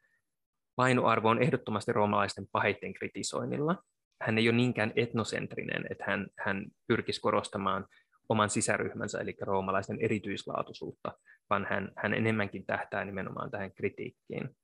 painoarvo 0.76 1.28
on 1.28 1.42
ehdottomasti 1.42 1.92
roomalaisten 1.92 2.46
paheiden 2.52 2.94
kritisoinnilla– 2.94 3.76
hän 4.22 4.38
ei 4.38 4.48
ole 4.48 4.56
niinkään 4.56 4.92
etnosentrinen, 4.96 5.84
että 5.90 6.04
hän, 6.06 6.26
hän 6.38 6.66
pyrkisi 6.86 7.20
korostamaan 7.20 7.86
oman 8.28 8.50
sisäryhmänsä, 8.50 9.20
eli 9.20 9.36
roomalaisten 9.40 9.98
erityislaatuisuutta, 10.00 11.12
vaan 11.50 11.66
hän, 11.70 11.92
hän 11.96 12.14
enemmänkin 12.14 12.66
tähtää 12.66 13.04
nimenomaan 13.04 13.50
tähän 13.50 13.72
kritiikkiin. 13.72 14.56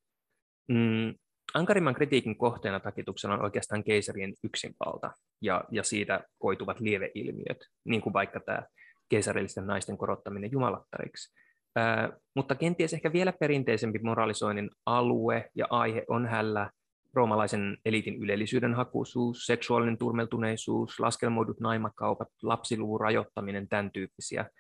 Mm, 0.68 1.14
ankarimman 1.54 1.94
kritiikin 1.94 2.38
kohteena 2.38 2.80
takituksella 2.80 3.34
on 3.34 3.44
oikeastaan 3.44 3.84
keisarien 3.84 4.34
yksinvalta 4.44 5.10
ja, 5.40 5.64
ja 5.70 5.82
siitä 5.82 6.24
koituvat 6.38 6.80
lieveilmiöt, 6.80 7.58
niin 7.84 8.00
kuin 8.00 8.12
vaikka 8.12 8.40
tämä 8.40 8.62
keisarillisten 9.08 9.66
naisten 9.66 9.98
korottaminen 9.98 10.52
jumalattariksi. 10.52 11.34
Ää, 11.76 12.12
mutta 12.34 12.54
kenties 12.54 12.94
ehkä 12.94 13.12
vielä 13.12 13.32
perinteisempi 13.32 13.98
moralisoinnin 14.02 14.70
alue 14.86 15.50
ja 15.54 15.66
aihe 15.70 16.04
on 16.08 16.26
hällä 16.26 16.70
roomalaisen 17.14 17.76
eliitin 17.84 18.22
ylellisyyden 18.22 18.74
hakuisuus, 18.74 19.46
seksuaalinen 19.46 19.98
turmeltuneisuus, 19.98 21.00
laskelmoidut 21.00 21.60
naimakaupat, 21.60 22.28
lapsiluvun 22.42 23.00
rajoittaminen, 23.00 23.68
tämän 23.68 23.90
tyyppisiä. 23.92 24.50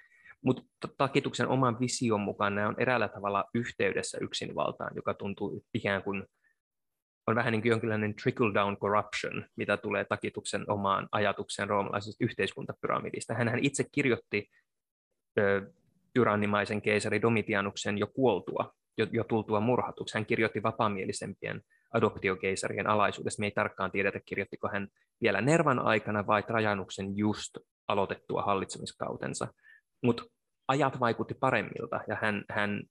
Mutta 0.44 0.88
takituksen 0.98 1.48
oman 1.48 1.80
vision 1.80 2.20
mukaan 2.20 2.54
nämä 2.54 2.68
on 2.68 2.74
eräällä 2.78 3.08
tavalla 3.08 3.44
yhteydessä 3.54 4.18
yksinvaltaan, 4.20 4.96
joka 4.96 5.14
tuntuu 5.14 5.64
ikään 5.74 6.02
kuin 6.02 6.24
on 7.28 7.34
vähän 7.34 7.52
niin 7.52 7.62
kuin 7.62 7.70
jonkinlainen 7.70 8.14
trickle-down 8.14 8.76
corruption, 8.76 9.44
mitä 9.56 9.76
tulee 9.76 10.04
takituksen 10.04 10.64
omaan 10.70 11.08
ajatukseen 11.12 11.68
roomalaisesta 11.68 12.24
yhteiskuntapyramidista. 12.24 13.34
Hän 13.34 13.58
itse 13.62 13.84
kirjoitti 13.92 14.50
ö, 15.38 15.72
tyrannimaisen 16.14 16.82
keisari 16.82 17.22
Domitianuksen 17.22 17.98
jo 17.98 18.06
kuoltua, 18.06 18.72
jo, 18.98 19.06
jo 19.12 19.24
tultua 19.24 19.60
murhatuksi. 19.60 20.14
Hän 20.14 20.26
kirjoitti 20.26 20.62
vapaamielisempien 20.62 21.60
adoptiokeisarien 21.94 22.86
alaisuudessa. 22.86 23.40
Me 23.40 23.46
ei 23.46 23.50
tarkkaan 23.50 23.90
tiedetä, 23.90 24.20
kirjoittiko 24.24 24.68
hän 24.72 24.88
vielä 25.22 25.40
Nervan 25.40 25.78
aikana 25.78 26.26
vai 26.26 26.42
Trajanuksen 26.42 27.16
just 27.16 27.58
aloitettua 27.88 28.42
hallitsemiskautensa. 28.42 29.48
Mutta 30.02 30.22
ajat 30.68 31.00
vaikutti 31.00 31.34
paremmilta 31.34 32.00
ja 32.08 32.16
hän, 32.22 32.44
hän 32.50 32.82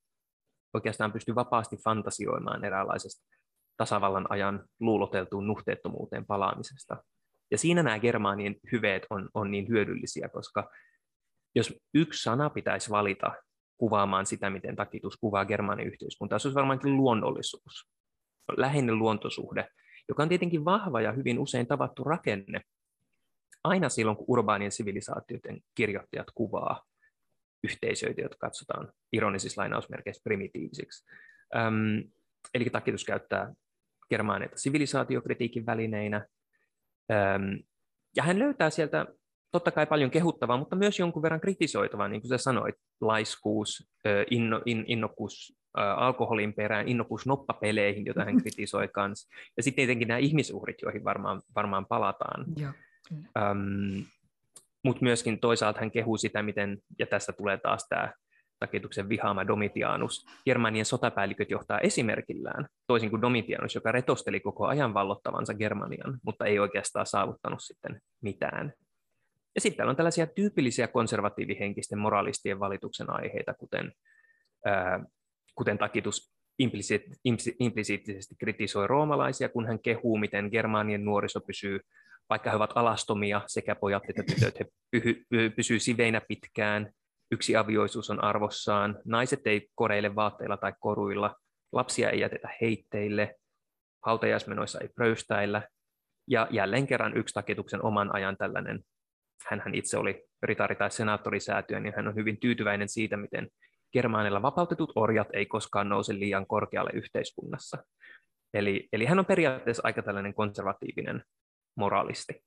oikeastaan 0.73 1.12
pystyi 1.12 1.36
vapaasti 1.36 1.78
fantasioimaan 1.84 2.65
eräänlaisesta 2.65 3.37
tasavallan 3.78 4.26
ajan 4.30 4.66
luuloteltuun 4.80 5.48
nuhteettomuuteen 5.48 6.26
palaamisesta. 6.26 7.04
Ja 7.52 7.58
siinä 7.58 7.84
nämä 7.84 8.00
germaanien 8.00 8.56
hyveet 8.72 9.06
on, 9.10 9.30
on 9.34 9.52
niin 9.52 9.68
hyödyllisiä, 9.68 10.30
koska 10.30 10.70
jos 11.56 11.74
yksi 11.94 12.24
sana 12.24 12.50
pitäisi 12.50 12.90
valita 12.90 13.32
kuvaamaan 13.78 14.26
sitä, 14.26 14.50
miten 14.50 14.76
takitus 14.76 15.18
kuvaa 15.18 15.46
germaanin 15.46 15.88
yhteiskuntaa, 15.88 16.40
se 16.40 16.48
olisi 16.48 16.56
varmaankin 16.56 16.98
luonnollisuus 16.98 17.90
läheinen 18.58 19.00
luontosuhde, 19.00 19.68
joka 20.10 20.24
on 20.24 20.30
tietenkin 20.30 20.66
vahva 20.66 21.02
ja 21.02 21.12
hyvin 21.12 21.40
usein 21.40 21.68
tavattu 21.68 22.04
rakenne 22.04 22.62
aina 23.63 23.90
silloin, 23.90 24.18
kun 24.18 24.26
urbaanien 24.28 24.72
sivilisaatioiden 24.72 25.62
kirjoittajat 25.76 26.28
kuvaa 26.36 26.84
yhteisöitä, 27.63 28.22
jotka 28.22 28.48
katsotaan 28.48 28.92
ironisissa 29.13 29.62
lainausmerkeissä 29.62 30.22
primitiivisiksi. 30.24 31.06
Öm, 31.56 32.12
eli 32.54 32.70
takitus 32.70 33.06
käyttää 33.06 33.54
germaaneita 34.10 34.58
sivilisaatiokritiikin 34.58 35.65
välineinä, 35.65 36.26
ja 38.15 38.24
hän 38.24 38.39
löytää 38.39 38.70
sieltä 38.70 39.06
totta 39.52 39.72
kai 39.72 39.86
paljon 39.86 40.12
kehuttavaa, 40.12 40.58
mutta 40.58 40.76
myös 40.76 41.00
jonkun 41.00 41.22
verran 41.22 41.41
kritisoitavaa, 41.41 42.08
niin 42.08 42.22
kuin 42.22 42.30
sä 42.30 42.38
sanoit, 42.38 42.76
laiskuus, 43.02 43.91
inno, 44.32 44.62
in, 44.65 44.86
innokkuus 44.88 45.58
alkoholin 45.98 46.54
perään, 46.54 46.88
innokkuus 46.88 47.26
noppapeleihin, 47.26 48.06
jota 48.06 48.26
hän 48.26 48.38
kritisoi 48.38 48.88
kanssa. 48.88 49.30
Ja 49.58 49.63
sitten 49.63 49.82
tietenkin 49.82 50.08
nämä 50.08 50.17
ihmisuhrit, 50.17 50.82
joihin 50.82 51.04
varmaan, 51.04 51.41
varmaan 51.56 51.86
palataan. 51.86 52.46
Mutta 54.84 55.04
myöskin 55.04 55.39
toisaalta 55.39 55.80
hän 55.80 55.91
kehuu 55.91 56.17
sitä, 56.17 56.43
miten, 56.43 56.78
ja 57.00 57.08
tästä 57.08 57.34
tulee 57.34 57.58
taas 57.58 57.88
tämä 57.89 58.13
takituksen 58.60 59.10
vihaama 59.10 59.48
Domitianus. 59.48 60.26
Germanien 60.46 60.86
sotapäälliköt 60.86 61.52
johtaa 61.52 61.80
esimerkillään, 61.80 62.67
toisin 62.88 63.10
kuin 63.10 63.22
Domitianus, 63.22 63.76
joka 63.76 63.91
retosteli 63.91 64.39
koko 64.39 64.67
ajan 64.67 64.93
vallottavansa 64.93 65.54
Germanian, 65.54 66.20
mutta 66.24 66.46
ei 66.46 66.60
oikeastaan 66.60 67.06
saavuttanut 67.06 67.60
sitten 67.62 68.02
mitään. 68.22 68.74
Ja 69.56 69.62
sitten 69.62 69.78
täällä 69.78 69.89
on 69.89 69.96
tällaisia 69.96 70.28
tyypillisiä 70.28 70.88
konservatiivihenkisten 70.88 72.00
moralistien 72.00 72.60
valituksen 72.60 73.10
aiheita, 73.10 73.54
kuten, 73.54 73.91
ää, 74.65 75.04
kuten 75.56 75.78
takitus 75.78 76.34
implisiittisesti 77.60 78.36
kritisoi 78.39 78.88
roomalaisia, 78.88 79.50
kun 79.50 79.67
hän 79.67 79.80
kehuu, 79.80 80.17
miten 80.17 80.50
germaanien 80.52 81.06
nuoriso 81.06 81.41
pysyy, 81.41 81.80
vaikka 82.30 82.50
he 82.50 82.56
ovat 82.56 82.72
alastomia, 82.76 83.41
sekä 83.48 83.76
pojat 83.76 84.04
että 84.10 84.24
tytöt, 84.24 84.60
he 84.60 84.65
pysyy 85.56 85.80
siveinä 85.80 86.22
pitkään, 86.28 86.91
yksi 87.32 87.56
avioisuus 87.56 88.10
on 88.10 88.24
arvossaan, 88.24 89.00
naiset 89.06 89.48
ei 89.48 89.70
koreille 89.76 90.16
vaatteilla 90.16 90.58
tai 90.58 90.74
koruilla, 90.80 91.36
lapsia 91.72 92.10
ei 92.10 92.20
jätetä 92.20 92.50
heitteille, 92.62 93.36
hautajaismenoissa 94.06 94.80
ei 94.80 94.88
pröystäillä, 94.88 95.62
ja 96.28 96.48
jälleen 96.52 96.88
kerran 96.88 97.18
yksi 97.18 97.34
takituksen 97.34 97.86
oman 97.86 98.16
ajan 98.16 98.38
tällainen. 98.38 98.84
Hän 99.46 99.76
itse 99.76 99.98
oli 99.98 100.26
ritari- 100.44 100.76
tai 100.76 100.92
senaattorisäätyö, 100.92 101.80
niin 101.80 101.94
hän 101.96 102.08
on 102.08 102.16
hyvin 102.16 102.40
tyytyväinen 102.40 102.90
siitä, 102.90 103.18
miten 103.18 103.50
Germaanilla 103.94 104.42
vapautetut 104.42 104.92
orjat 104.96 105.28
ei 105.34 105.46
koskaan 105.46 105.90
nouse 105.90 106.13
liian 106.13 106.48
korkealle 106.48 106.92
yhteiskunnassa. 106.94 107.78
Eli, 108.54 108.90
eli 108.94 109.06
hän 109.06 109.20
on 109.20 109.26
periaatteessa 109.26 109.82
aika 109.86 110.02
tällainen 110.02 110.34
konservatiivinen 110.34 111.24
moraalisti. 111.76 112.44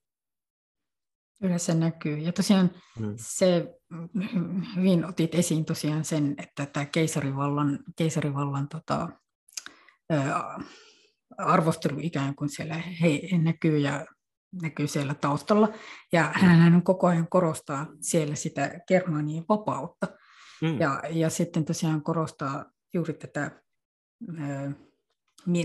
Kyllä 1.40 1.58
se 1.58 1.74
näkyy. 1.74 2.18
Ja 2.18 2.32
tosiaan 2.32 2.70
hmm. 2.98 3.14
se 3.16 3.74
hyvin 4.76 5.04
otit 5.04 5.34
esiin 5.34 5.64
tosiaan 5.64 6.04
sen, 6.04 6.34
että 6.38 6.66
tämä 6.66 6.86
keisarivallan, 6.86 7.78
keisarivallan 7.96 8.68
tota, 8.68 9.08
arvostelu 11.38 11.98
ikään 12.00 12.34
kuin 12.34 12.50
siellä 12.50 12.74
he, 12.74 13.38
näkyy 13.42 13.78
ja 13.78 14.06
näkyy 14.62 14.86
siellä 14.86 15.14
taustalla. 15.14 15.68
Ja 16.12 16.32
hän 16.34 16.82
koko 16.82 17.06
ajan 17.06 17.28
korostaa 17.28 17.86
siellä 18.00 18.34
sitä 18.34 18.80
germanien 18.88 19.44
vapautta. 19.48 20.06
Mm. 20.62 20.80
Ja, 20.80 21.02
ja 21.10 21.30
sitten 21.30 21.64
tosiaan 21.64 22.02
korostaa 22.02 22.64
juuri 22.94 23.14
tätä, 23.14 23.62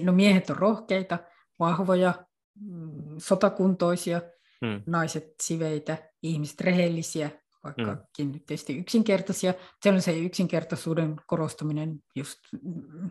no 0.04 0.12
miehet 0.12 0.50
on 0.50 0.58
rohkeita, 0.58 1.20
vahvoja, 1.60 2.26
mm, 2.60 3.16
sotakuntoisia, 3.18 4.22
mm. 4.66 4.84
naiset 4.86 5.34
siveitä, 5.44 5.98
ihmiset 6.24 6.62
rehellisiä, 6.62 7.30
vaikkakin 7.64 8.28
mm. 8.28 8.32
tietysti 8.32 8.78
yksinkertaisia. 8.78 9.54
Se 9.84 9.90
on 9.90 10.02
se 10.02 10.18
yksinkertaisuuden 10.18 11.16
korostaminen 11.28 12.00
just 12.16 12.40
mm, 12.64 13.10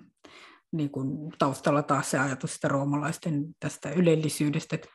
niin 0.73 0.91
kuin 0.91 1.33
taustalla 1.39 1.83
taas 1.83 2.11
se 2.11 2.19
ajatus 2.19 2.55
sitä 2.55 2.69
roomalaisten 2.69 3.47
tästä 3.61 3.91
ylellisyydestä, 3.91 4.77
että 4.77 4.89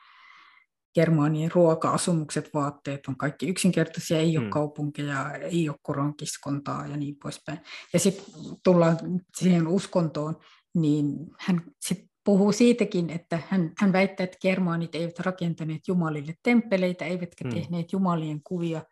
Germaanien 0.94 1.50
ruoka-asumukset, 1.54 2.50
vaatteet 2.54 3.06
on 3.06 3.16
kaikki 3.16 3.48
yksinkertaisia, 3.48 4.18
ei 4.18 4.38
ole 4.38 4.44
mm. 4.44 4.50
kaupunkeja, 4.50 5.32
ei 5.34 5.68
ole 5.68 5.76
koronkiskontaa 5.82 6.86
ja 6.86 6.96
niin 6.96 7.16
poispäin. 7.22 7.60
Ja 7.92 7.98
sitten 7.98 8.24
tullaan 8.64 8.98
siihen 9.36 9.68
uskontoon, 9.68 10.36
niin 10.74 11.06
hän 11.38 11.62
sit 11.80 12.09
puhuu 12.24 12.52
siitäkin, 12.52 13.10
että 13.10 13.38
hän, 13.48 13.72
hän 13.78 13.92
väittää, 13.92 14.24
että 14.24 14.38
germaanit 14.40 14.94
eivät 14.94 15.18
rakentaneet 15.18 15.88
jumalille 15.88 16.34
temppeleitä, 16.42 17.04
eivätkä 17.04 17.44
mm. 17.44 17.50
tehneet 17.50 17.92
jumalien 17.92 18.40
kuvia. 18.44 18.82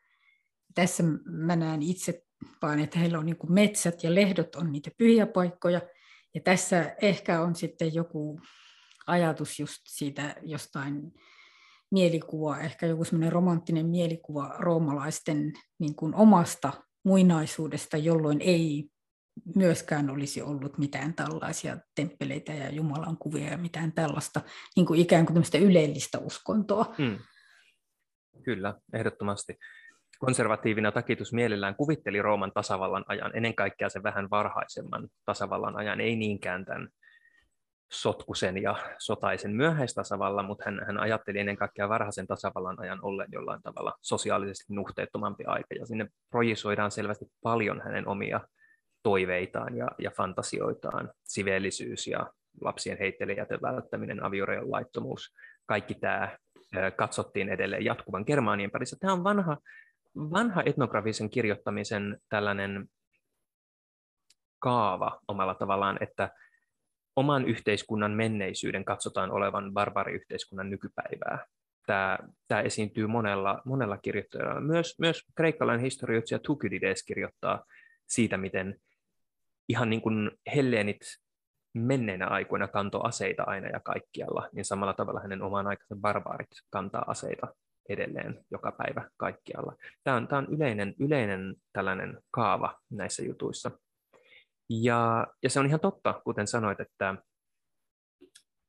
Tässä 0.74 1.02
mä 1.24 1.56
näen 1.56 1.82
itse 1.82 2.22
vaan, 2.62 2.80
että 2.80 2.98
heillä 2.98 3.18
on 3.18 3.26
niin 3.26 3.36
metsät 3.48 4.04
ja 4.04 4.14
lehdot 4.14 4.54
on 4.54 4.72
niitä 4.72 4.90
pyhiä 4.98 5.26
paikkoja, 5.26 5.80
ja 6.34 6.40
tässä 6.40 6.96
ehkä 7.02 7.40
on 7.40 7.54
sitten 7.54 7.94
joku 7.94 8.40
ajatus 9.06 9.60
just 9.60 9.80
siitä 9.88 10.36
jostain 10.42 11.12
mielikuva, 11.90 12.58
ehkä 12.58 12.86
joku 12.86 13.04
semmoinen 13.04 13.32
romanttinen 13.32 13.86
mielikuva 13.86 14.54
roomalaisten 14.58 15.52
niin 15.78 15.94
kuin 15.94 16.14
omasta 16.14 16.72
muinaisuudesta, 17.04 17.96
jolloin 17.96 18.40
ei 18.40 18.90
myöskään 19.56 20.10
olisi 20.10 20.42
ollut 20.42 20.78
mitään 20.78 21.14
tällaisia 21.14 21.78
temppeleitä 21.94 22.52
ja 22.52 22.70
Jumalan 22.70 23.16
kuvia 23.16 23.50
ja 23.50 23.58
mitään 23.58 23.92
tällaista 23.92 24.40
niin 24.76 24.86
kuin 24.86 25.00
ikään 25.00 25.26
kuin 25.26 25.44
ylellistä 25.60 26.18
uskontoa. 26.18 26.94
Mm. 26.98 27.18
Kyllä, 28.44 28.74
ehdottomasti. 28.92 29.58
Konservatiivina 30.18 30.92
takitus 30.92 31.32
mielellään 31.32 31.74
kuvitteli 31.74 32.22
Rooman 32.22 32.52
tasavallan 32.52 33.04
ajan, 33.08 33.36
ennen 33.36 33.54
kaikkea 33.54 33.88
sen 33.88 34.02
vähän 34.02 34.30
varhaisemman 34.30 35.08
tasavallan 35.24 35.76
ajan, 35.76 36.00
ei 36.00 36.16
niinkään 36.16 36.64
tämän 36.64 36.88
sotkusen 37.92 38.62
ja 38.62 38.76
sotaisen 38.98 39.50
myöhäistasavallan, 39.50 40.44
mutta 40.44 40.64
hän, 40.64 40.82
hän 40.86 41.00
ajatteli 41.00 41.38
ennen 41.38 41.56
kaikkea 41.56 41.88
varhaisen 41.88 42.26
tasavallan 42.26 42.80
ajan 42.80 42.98
olleen 43.02 43.28
jollain 43.32 43.62
tavalla 43.62 43.94
sosiaalisesti 44.02 44.74
nuhteettomampi 44.74 45.44
aika, 45.44 45.74
ja 45.78 45.86
sinne 45.86 46.08
projisoidaan 46.30 46.90
selvästi 46.90 47.26
paljon 47.42 47.80
hänen 47.84 48.08
omia 48.08 48.40
toiveitaan 49.08 49.76
ja, 49.76 49.88
ja 49.98 50.10
fantasioitaan, 50.10 51.10
siveellisyys 51.24 52.06
ja 52.06 52.32
lapsien 52.60 52.98
heittelijätön 52.98 53.62
välttäminen, 53.62 54.24
avioreon 54.24 54.70
laittomuus, 54.70 55.34
kaikki 55.66 55.94
tämä 55.94 56.38
katsottiin 56.96 57.48
edelleen 57.48 57.84
jatkuvan 57.84 58.24
Germaanien 58.26 58.70
parissa. 58.70 58.96
Tämä 59.00 59.12
on 59.12 59.24
vanha, 59.24 59.56
vanha 60.16 60.62
etnografisen 60.66 61.30
kirjoittamisen 61.30 62.18
tällainen 62.28 62.86
kaava 64.58 65.20
omalla 65.28 65.54
tavallaan, 65.54 65.98
että 66.00 66.30
oman 67.16 67.44
yhteiskunnan 67.44 68.12
menneisyyden 68.12 68.84
katsotaan 68.84 69.30
olevan 69.30 69.72
barbariyhteiskunnan 69.72 70.70
nykypäivää. 70.70 71.46
Tämä, 71.86 72.18
tämä 72.48 72.60
esiintyy 72.60 73.06
monella, 73.06 73.62
monella 73.64 73.98
kirjoittajalla. 73.98 74.60
Myös, 74.60 74.98
myös 74.98 75.24
kreikkalainen 75.34 75.84
historioitsija 75.84 76.38
Tukydides 76.38 77.04
kirjoittaa 77.04 77.64
siitä, 78.06 78.36
miten 78.36 78.80
ihan 79.68 79.90
niin 79.90 80.02
kuin 80.02 80.30
helleenit 80.54 81.00
menneinä 81.74 82.26
aikoina 82.26 82.68
kanto 82.68 83.00
aseita 83.00 83.42
aina 83.42 83.68
ja 83.68 83.80
kaikkialla, 83.80 84.48
niin 84.52 84.64
samalla 84.64 84.94
tavalla 84.94 85.20
hänen 85.20 85.42
oman 85.42 85.66
aikansa 85.66 85.96
barbaarit 86.00 86.48
kantaa 86.70 87.04
aseita 87.06 87.54
edelleen 87.88 88.44
joka 88.50 88.72
päivä 88.72 89.10
kaikkialla. 89.16 89.76
Tämä 90.04 90.16
on, 90.16 90.28
tämä 90.28 90.38
on 90.38 90.54
yleinen, 90.54 90.94
yleinen 91.00 91.54
tällainen 91.72 92.18
kaava 92.30 92.80
näissä 92.90 93.22
jutuissa. 93.22 93.70
Ja, 94.70 95.26
ja 95.42 95.50
se 95.50 95.60
on 95.60 95.66
ihan 95.66 95.80
totta, 95.80 96.20
kuten 96.24 96.46
sanoit, 96.46 96.80
että 96.80 97.14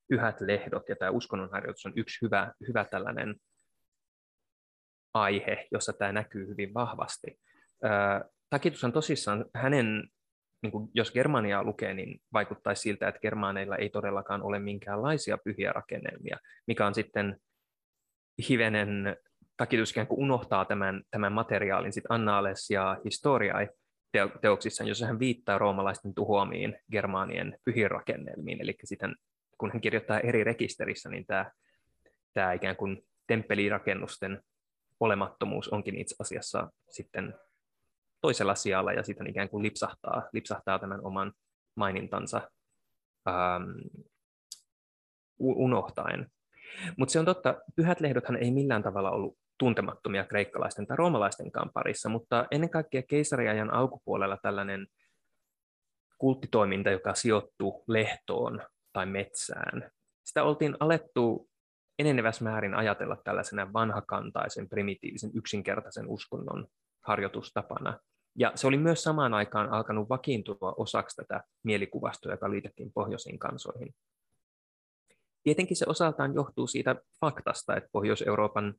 pyhät 0.10 0.42
lehdot 0.42 0.90
ja 0.90 0.96
tämä 0.96 1.12
uskonnonharjoitus 1.12 1.86
on 1.86 1.94
yksi 1.96 2.18
hyvä, 2.22 2.54
hyvä 2.68 2.86
tällainen 2.86 3.36
aihe, 5.14 5.68
jossa 5.72 5.94
tämä 5.94 6.12
näkyy 6.12 6.48
hyvin 6.48 6.74
vahvasti. 6.74 7.40
Takitus 8.50 8.84
on 8.84 8.94
tosissaan 8.94 9.46
hänen, 9.54 10.10
niin 10.62 10.72
kuin 10.72 10.90
jos 10.94 11.12
Germania 11.12 11.64
lukee, 11.64 11.94
niin 11.94 12.22
vaikuttaisi 12.34 12.82
siltä, 12.82 13.08
että 13.08 13.20
germaaneilla 13.20 13.76
ei 13.76 13.90
todellakaan 13.90 14.42
ole 14.42 14.60
minkäänlaisia 14.60 15.38
pyhiä 15.38 15.74
rakennelmia, 15.74 16.38
mikä 16.68 16.88
on 16.88 16.94
sitten 16.94 17.38
hivenen 18.50 19.18
takitus 19.58 19.92
ikään 19.92 20.08
kuin 20.08 20.20
unohtaa 20.20 20.66
tämän, 20.66 21.04
tämän 21.12 21.34
materiaalin 21.34 21.94
sitten 21.94 22.12
Annales 22.12 22.70
ja 22.70 22.98
Historiae, 23.06 23.70
teoksissa, 24.42 24.84
jossa 24.84 25.06
hän 25.06 25.20
viittaa 25.20 25.58
roomalaisten 25.58 26.14
tuhoamiin 26.14 26.78
germaanien 26.92 27.58
pyhiin 27.66 27.92
rakennelmiin. 27.92 28.62
Eli 28.62 28.76
sitten 28.84 29.16
kun 29.58 29.72
hän 29.72 29.82
kirjoittaa 29.82 30.20
eri 30.20 30.44
rekisterissä, 30.44 31.10
niin 31.10 31.26
tämä, 31.26 31.52
tämä 32.34 32.54
ikään 32.54 32.76
kuin 32.76 33.06
temppelirakennusten 33.28 34.42
olemattomuus 35.00 35.70
onkin 35.70 35.98
itse 35.98 36.16
asiassa 36.20 36.72
sitten 36.90 37.34
toisella 38.22 38.56
sijalla 38.56 38.94
ja 38.94 39.04
sitten 39.04 39.28
ikään 39.28 39.50
kuin 39.50 39.64
lipsahtaa, 39.64 40.24
lipsahtaa 40.34 40.80
tämän 40.80 41.06
oman 41.06 41.34
mainintansa 41.76 42.52
ähm, 43.28 43.70
unohtaen. 45.40 46.28
Mutta 46.98 47.12
se 47.12 47.20
on 47.20 47.26
totta, 47.26 47.62
pyhät 47.76 48.00
lehdothan 48.00 48.38
ei 48.38 48.52
millään 48.52 48.84
tavalla 48.84 49.12
ollut 49.12 49.38
tuntemattomia 49.60 50.24
kreikkalaisten 50.24 50.88
tai 50.88 50.98
roomalaistenkaan 50.98 51.70
parissa, 51.74 52.10
mutta 52.10 52.46
ennen 52.52 52.70
kaikkea 52.70 53.02
keisariajan 53.04 53.74
alkupuolella 53.74 54.38
tällainen 54.42 54.88
kulttitoiminta, 56.18 56.90
joka 56.90 57.14
sijoittuu 57.14 57.84
lehtoon 57.88 58.62
tai 58.94 59.06
metsään, 59.06 59.92
sitä 60.24 60.44
oltiin 60.44 60.78
alettu 60.80 61.50
enenevässä 62.00 62.44
määrin 62.44 62.76
ajatella 62.76 63.18
tällaisena 63.24 63.74
vanhakantaisen, 63.74 64.70
primitiivisen, 64.70 65.32
yksinkertaisen 65.34 66.08
uskonnon 66.08 66.68
harjoitustapana. 67.06 68.00
Ja 68.36 68.52
se 68.56 68.68
oli 68.68 68.78
myös 68.78 69.04
samaan 69.04 69.34
aikaan 69.34 69.70
alkanut 69.70 70.10
vakiintua 70.10 70.74
osaksi 70.78 71.16
tätä 71.16 71.44
mielikuvastoa, 71.64 72.32
joka 72.34 72.50
liitettiin 72.50 72.92
pohjoisiin 72.94 73.40
kansoihin. 73.40 73.96
Tietenkin 75.44 75.78
se 75.78 75.86
osaltaan 75.88 76.34
johtuu 76.36 76.68
siitä 76.68 76.96
faktasta, 77.22 77.76
että 77.76 77.90
Pohjois-Euroopan 77.92 78.76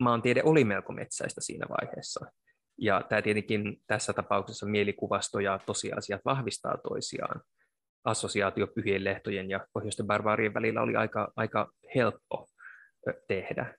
maantiede 0.00 0.42
oli 0.44 0.64
melko 0.64 0.92
metsäistä 0.92 1.40
siinä 1.40 1.66
vaiheessa. 1.68 2.26
Ja 2.78 3.02
tämä 3.08 3.22
tietenkin 3.22 3.76
tässä 3.86 4.12
tapauksessa 4.12 4.66
mielikuvasto 4.66 5.40
ja 5.40 5.60
tosiasiat 5.66 6.20
vahvistaa 6.24 6.76
toisiaan. 6.88 7.42
Assosiaatio 8.04 8.66
pyhien 8.66 9.04
lehtojen 9.04 9.50
ja 9.50 9.66
pohjoisten 9.72 10.06
barbaarien 10.06 10.54
välillä 10.54 10.82
oli 10.82 10.96
aika, 10.96 11.32
aika 11.36 11.72
helppo 11.94 12.48
tehdä. 13.28 13.74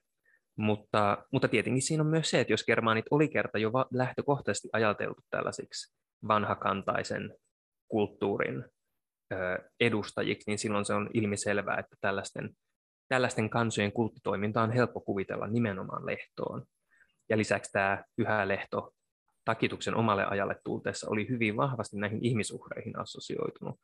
Mutta, 0.57 1.25
mutta 1.31 1.47
tietenkin 1.47 1.81
siinä 1.81 2.03
on 2.03 2.09
myös 2.09 2.29
se, 2.29 2.39
että 2.39 2.53
jos 2.53 2.65
germaanit 2.65 3.05
oli 3.11 3.27
kerta 3.27 3.57
jo 3.57 3.71
lähtökohtaisesti 3.91 4.69
ajateltu 4.73 5.21
tällaisiksi 5.29 5.95
vanhakantaisen 6.27 7.35
kulttuurin 7.87 8.65
edustajiksi, 9.79 10.51
niin 10.51 10.59
silloin 10.59 10.85
se 10.85 10.93
on 10.93 11.09
ilmiselvää, 11.13 11.77
että 11.77 11.95
tällaisten 12.01 12.49
tällaisten 13.09 13.49
kansojen 13.49 13.91
kulttitoiminta 13.91 14.61
on 14.61 14.71
helppo 14.71 15.01
kuvitella 15.01 15.47
nimenomaan 15.47 16.05
lehtoon. 16.05 16.65
Ja 17.29 17.37
lisäksi 17.37 17.71
tämä 17.71 18.03
pyhä 18.15 18.47
lehto 18.47 18.93
takituksen 19.45 19.95
omalle 19.95 20.25
ajalle 20.25 20.55
tulteessa 20.63 21.09
oli 21.09 21.29
hyvin 21.29 21.57
vahvasti 21.57 21.97
näihin 21.97 22.25
ihmisuhreihin 22.25 22.99
assosioitunut. 22.99 23.79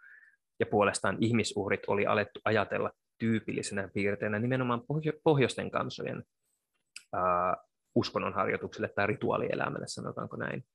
Ja 0.59 0.65
puolestaan 0.65 1.17
ihmisuhrit 1.19 1.81
oli 1.87 2.05
alettu 2.05 2.39
ajatella 2.45 2.91
tyypillisenä 3.19 3.89
piirteinä 3.93 4.39
nimenomaan 4.39 4.81
pohjo- 4.81 5.19
pohjoisten 5.23 5.71
kansojen 5.71 6.23
ää, 7.13 7.57
uskonnonharjoitukselle 7.95 8.89
tai 8.89 9.07
rituaalielämälle, 9.07 9.87
sanotaanko 9.87 10.37
näin. 10.37 10.65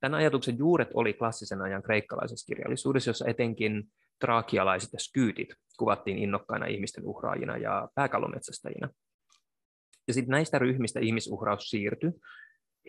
Tämän 0.00 0.18
ajatuksen 0.18 0.58
juuret 0.58 0.88
oli 0.94 1.14
klassisen 1.14 1.62
ajan 1.62 1.82
kreikkalaisessa 1.82 2.46
kirjallisuudessa, 2.46 3.10
jossa 3.10 3.28
etenkin 3.28 3.84
traakialaiset 4.20 4.92
ja 4.92 4.98
skyytit 4.98 5.48
kuvattiin 5.78 6.18
innokkaina 6.18 6.66
ihmisten 6.66 7.04
uhraajina 7.04 7.56
ja 7.56 7.88
pääkallometsästäjinä. 7.94 8.88
Ja 10.08 10.14
sitten 10.14 10.30
näistä 10.30 10.58
ryhmistä 10.58 11.00
ihmisuhraus 11.00 11.70
siirtyi 11.70 12.12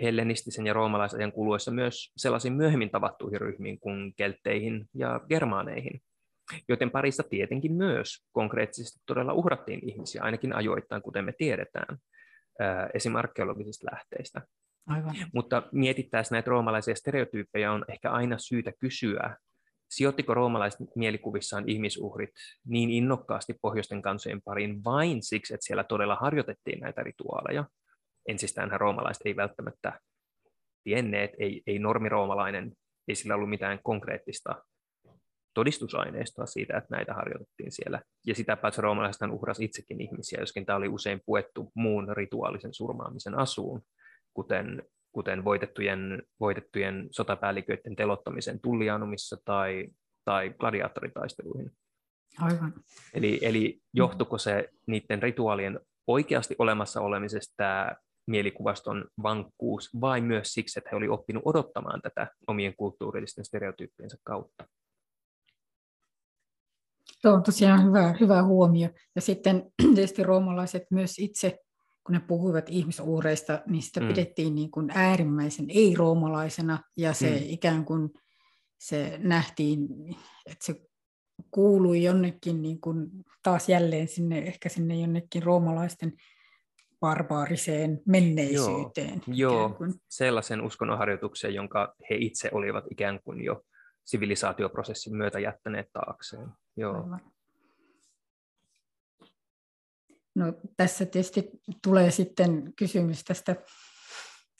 hellenistisen 0.02 0.67
ja 0.67 0.73
roomalaisajan 0.73 1.32
kuluessa 1.32 1.71
myös 1.71 2.12
sellaisiin 2.17 2.54
myöhemmin 2.54 2.89
tavattuihin 2.89 3.41
ryhmiin 3.41 3.80
kuin 3.80 4.13
keltteihin 4.15 4.86
ja 4.93 5.21
germaaneihin. 5.30 6.02
joten 6.69 6.91
parissa 6.91 7.23
tietenkin 7.23 7.73
myös 7.73 8.25
konkreettisesti 8.32 8.99
todella 9.06 9.34
uhrattiin 9.34 9.89
ihmisiä, 9.89 10.23
ainakin 10.23 10.56
ajoittain, 10.56 11.02
kuten 11.02 11.25
me 11.25 11.34
tiedetään, 11.38 11.97
esim. 12.93 13.15
arkeologisista 13.15 13.88
lähteistä. 13.91 14.41
Aivan. 14.88 15.15
Mutta 15.34 15.63
mietittäessä 15.72 16.36
näitä 16.36 16.50
roomalaisia 16.50 16.95
stereotyyppejä 16.95 17.72
on 17.72 17.86
ehkä 17.88 18.12
aina 18.12 18.38
syytä 18.38 18.72
kysyä, 18.80 19.38
sijoittiko 19.89 20.34
roomalaiset 20.34 20.80
mielikuvissaan 20.95 21.69
ihmisuhrit 21.69 22.30
niin 22.65 22.89
innokkaasti 22.89 23.54
pohjoisten 23.62 24.02
kansojen 24.02 24.41
pariin 24.41 24.84
vain 24.84 25.24
siksi, 25.24 25.54
että 25.54 25.65
siellä 25.65 25.84
todella 25.84 26.15
harjoitettiin 26.15 26.80
näitä 26.80 27.04
rituaaleja. 27.04 27.65
Ensistäänhän 28.28 28.80
roomalaiset 28.80 29.26
ei 29.26 29.36
välttämättä 29.36 30.00
tienneet, 30.84 31.32
ei, 31.39 31.62
ei 31.67 31.80
normiroomalainen, 31.80 32.72
ei 33.08 33.15
sillä 33.15 33.36
ollut 33.36 33.50
mitään 33.50 33.80
konkreettista 33.84 34.63
todistusaineistoa 35.60 36.45
siitä, 36.45 36.78
että 36.78 36.95
näitä 36.95 37.13
harjoitettiin 37.13 37.72
siellä. 37.72 38.02
Ja 38.28 38.36
sitä 38.36 38.56
paitsi 38.56 38.82
roomalaiset 38.82 39.22
uhras 39.32 39.60
itsekin 39.60 40.02
ihmisiä, 40.02 40.39
joskin 40.39 40.65
tämä 40.65 40.78
oli 40.78 40.88
usein 40.88 41.22
puettu 41.26 41.72
muun 41.76 42.17
rituaalisen 42.17 42.74
surmaamisen 42.74 43.39
asuun, 43.39 43.82
kuten, 44.34 44.84
kuten 45.12 45.43
voitettujen, 45.43 46.24
voitettujen 46.39 47.08
sotapäälliköiden 47.12 47.95
telottamisen 47.95 48.60
tullianumissa 48.60 49.38
tai, 49.45 49.88
tai 50.26 50.50
gladiaattoritaisteluihin. 50.60 51.72
Aivan. 52.41 52.74
Eli, 53.13 53.39
eli 53.41 53.80
johtuko 53.93 54.38
se 54.38 54.69
niiden 54.88 55.22
rituaalien 55.22 55.80
oikeasti 56.08 56.56
olemassa 56.60 57.02
olemisesta 57.02 57.95
mielikuvaston 58.28 59.06
vankkuus, 59.24 59.89
vai 60.02 60.22
myös 60.22 60.54
siksi, 60.54 60.80
että 60.80 60.89
he 60.91 60.98
olivat 60.98 61.19
oppinut 61.19 61.43
odottamaan 61.45 62.02
tätä 62.02 62.28
omien 62.48 62.74
kulttuurillisten 62.78 63.45
stereotyyppiensä 63.45 64.17
kautta? 64.24 64.65
Tuo 67.21 67.32
on 67.34 67.43
tosiaan 67.43 67.86
hyvä, 67.86 68.15
hyvä 68.19 68.43
huomio. 68.43 68.89
Ja 69.15 69.21
sitten 69.21 69.71
tietysti 69.95 70.23
roomalaiset 70.23 70.84
myös 70.91 71.19
itse, 71.19 71.60
kun 72.03 72.13
ne 72.13 72.19
puhuivat 72.19 72.69
ihmisuureista, 72.69 73.62
niin 73.67 73.82
sitä 73.82 73.99
mm. 73.99 74.08
pidettiin 74.08 74.55
niin 74.55 74.71
kuin 74.71 74.89
äärimmäisen 74.95 75.65
ei-roomalaisena, 75.69 76.79
ja 76.97 77.13
se 77.13 77.29
mm. 77.29 77.45
ikään 77.45 77.86
kuin 77.86 78.10
se 78.79 79.19
nähtiin, 79.23 79.88
että 80.45 80.65
se 80.65 80.82
kuului 81.51 82.03
jonnekin 82.03 82.62
niin 82.62 82.82
kuin 82.82 83.08
taas 83.43 83.69
jälleen 83.69 84.08
sinne, 84.08 84.38
ehkä 84.38 84.69
sinne 84.69 84.95
jonnekin 84.95 85.43
roomalaisten 85.43 86.13
barbaariseen 86.99 88.01
menneisyyteen. 88.05 89.21
Joo, 89.27 89.53
joo 89.53 89.77
sellaisen 90.10 90.62
uskonnonharjoituksen, 90.62 91.53
jonka 91.53 91.95
he 92.10 92.15
itse 92.15 92.49
olivat 92.53 92.84
ikään 92.91 93.19
kuin 93.23 93.43
jo 93.43 93.63
sivilisaatioprosessin 94.10 95.15
myötä 95.15 95.39
jättäneet 95.39 95.88
taakseen. 95.93 96.50
Joo. 96.78 97.06
No, 100.36 100.54
tässä 100.78 101.06
tietysti 101.06 101.50
tulee 101.84 102.12
sitten 102.12 102.74
kysymys 102.76 103.24
tästä 103.24 103.56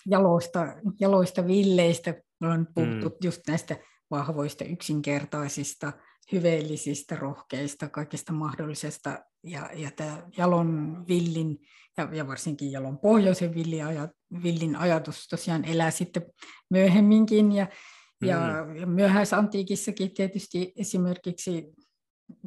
jaloista, 0.05 0.67
jaloista 0.99 1.47
villeistä. 1.47 2.13
On 2.41 2.67
puhuttu 2.75 3.09
mm. 3.09 3.15
just 3.23 3.41
näistä 3.47 3.75
vahvoista, 4.12 4.63
yksinkertaisista, 4.63 5.93
hyveellisistä, 6.31 7.15
rohkeista, 7.15 7.89
kaikista 7.89 8.33
mahdollisesta. 8.33 9.23
Ja, 9.43 9.69
ja 9.73 9.91
tämä 9.95 10.23
jalon 10.38 11.03
villin 11.07 11.57
ja, 11.97 12.09
ja 12.12 12.27
varsinkin 12.27 12.71
jalon 12.71 12.97
pohjoisen 12.97 13.55
villin, 13.55 13.85
villin 14.43 14.75
ajatus 14.75 15.27
tosiaan 15.27 15.65
elää 15.65 15.91
sitten 15.91 16.23
myöhemminkin. 16.69 17.51
Ja, 17.51 17.67
ja, 18.21 18.65
mm. 18.65 18.75
ja 18.75 18.88
myöhäisantiikissakin 18.88 20.13
tietysti 20.13 20.73
esimerkiksi 20.77 21.73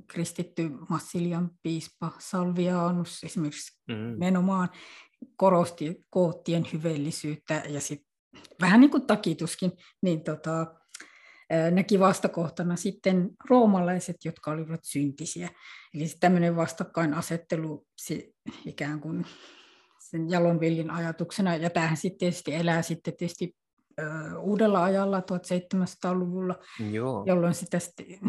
kristitty 0.07 0.71
Massilian 0.89 1.51
piispa 1.63 2.13
Salvianus 2.19 3.25
esimerkiksi 3.25 3.81
mm. 3.89 3.95
menomaan 3.95 4.69
korosti 5.37 6.05
koottien 6.11 6.67
hyveellisyyttä 6.73 7.63
ja 7.69 7.81
sit, 7.81 8.03
vähän 8.61 8.81
niin 8.81 8.91
kuin 8.91 9.07
takituskin, 9.07 9.73
niin 10.03 10.25
tota, 10.25 10.75
näki 11.71 12.01
vastakohtana 12.01 12.77
sitten 12.77 13.31
roomalaiset, 13.51 14.17
jotka 14.25 14.51
olivat 14.51 14.81
syntisiä. 14.83 15.49
Eli 15.95 16.07
tämmöinen 16.21 16.57
vastakkainasettelu 16.57 17.87
ikään 18.67 19.01
kuin 19.01 19.27
sen 19.99 20.31
jalonvillin 20.31 20.91
ajatuksena, 20.91 21.57
ja 21.57 21.71
tämähän 21.71 21.97
sitten 21.97 22.19
tietysti 22.19 22.55
elää 22.55 22.83
sitten 22.83 23.17
tietysti 23.17 23.57
uudella 24.39 24.85
ajalla 24.85 25.21
1700-luvulla, 25.21 26.59
Joo. 26.91 27.25
jolloin 27.27 27.55
sitä 27.55 27.79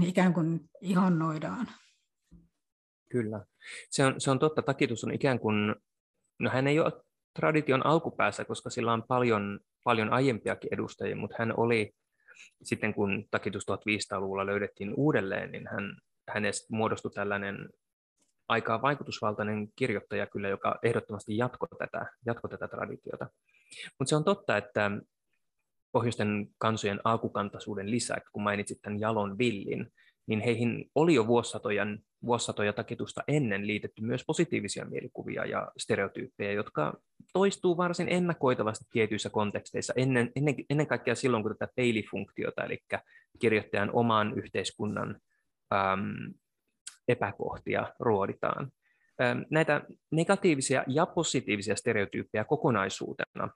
ikään 0.01 0.33
kuin 0.33 0.69
ihannoidaan. 0.81 1.67
Kyllä. 3.11 3.45
Se 3.89 4.05
on, 4.05 4.21
se 4.21 4.31
on 4.31 4.39
totta. 4.39 4.61
Takitus 4.61 5.03
on 5.03 5.13
ikään 5.13 5.39
kuin, 5.39 5.75
no 6.39 6.49
hän 6.49 6.67
ei 6.67 6.79
ole 6.79 6.91
tradition 7.39 7.85
alkupäässä, 7.85 8.45
koska 8.45 8.69
sillä 8.69 8.93
on 8.93 9.03
paljon, 9.07 9.59
paljon 9.83 10.13
aiempiakin 10.13 10.73
edustajia, 10.73 11.15
mutta 11.15 11.35
hän 11.39 11.53
oli, 11.57 11.91
sitten 12.63 12.93
kun 12.93 13.25
takitus 13.31 13.63
1500-luvulla 13.71 14.45
löydettiin 14.45 14.93
uudelleen, 14.97 15.51
niin 15.51 15.67
hän, 15.67 15.97
hänestä 16.29 16.67
muodostui 16.71 17.11
tällainen 17.11 17.69
aika 18.47 18.81
vaikutusvaltainen 18.81 19.67
kirjoittaja 19.75 20.27
kyllä, 20.27 20.49
joka 20.49 20.79
ehdottomasti 20.83 21.37
jatkoi 21.37 21.67
tätä, 21.79 22.05
jatkoi 22.25 22.49
tätä 22.49 22.67
traditiota. 22.67 23.29
Mutta 23.99 24.09
se 24.09 24.15
on 24.15 24.23
totta, 24.23 24.57
että 24.57 24.91
pohjoisten 25.93 26.47
kansojen 26.57 26.99
alkukantaisuuden 27.03 27.91
lisäksi, 27.91 28.31
kun 28.31 28.43
mainitsit 28.43 28.81
tämän 28.81 28.99
jalon 28.99 29.37
villin, 29.37 29.87
niin 30.27 30.41
heihin 30.41 30.91
oli 30.95 31.13
jo 31.13 31.27
vuosisatojen, 31.27 31.99
vuosisatoja 32.25 32.73
takitusta 32.73 33.23
ennen 33.27 33.67
liitetty 33.67 34.01
myös 34.01 34.23
positiivisia 34.27 34.85
mielikuvia 34.85 35.45
ja 35.45 35.71
stereotyyppejä, 35.77 36.51
jotka 36.51 36.93
toistuu 37.33 37.77
varsin 37.77 38.09
ennakoitavasti 38.09 38.85
tietyissä 38.91 39.29
konteksteissa, 39.29 39.93
ennen, 39.95 40.31
ennen, 40.35 40.55
ennen 40.69 40.87
kaikkea 40.87 41.15
silloin, 41.15 41.43
kun 41.43 41.55
tätä 41.57 41.73
peilifunktiota, 41.75 42.63
eli 42.63 42.79
kirjoittajan 43.39 43.89
oman 43.93 44.37
yhteiskunnan 44.37 45.19
äm, 45.73 46.33
epäkohtia 47.07 47.93
ruoditaan. 47.99 48.71
Näitä 49.49 49.81
negatiivisia 50.11 50.83
ja 50.87 51.05
positiivisia 51.05 51.75
stereotyyppejä 51.75 52.43
kokonaisuutena 52.43 53.49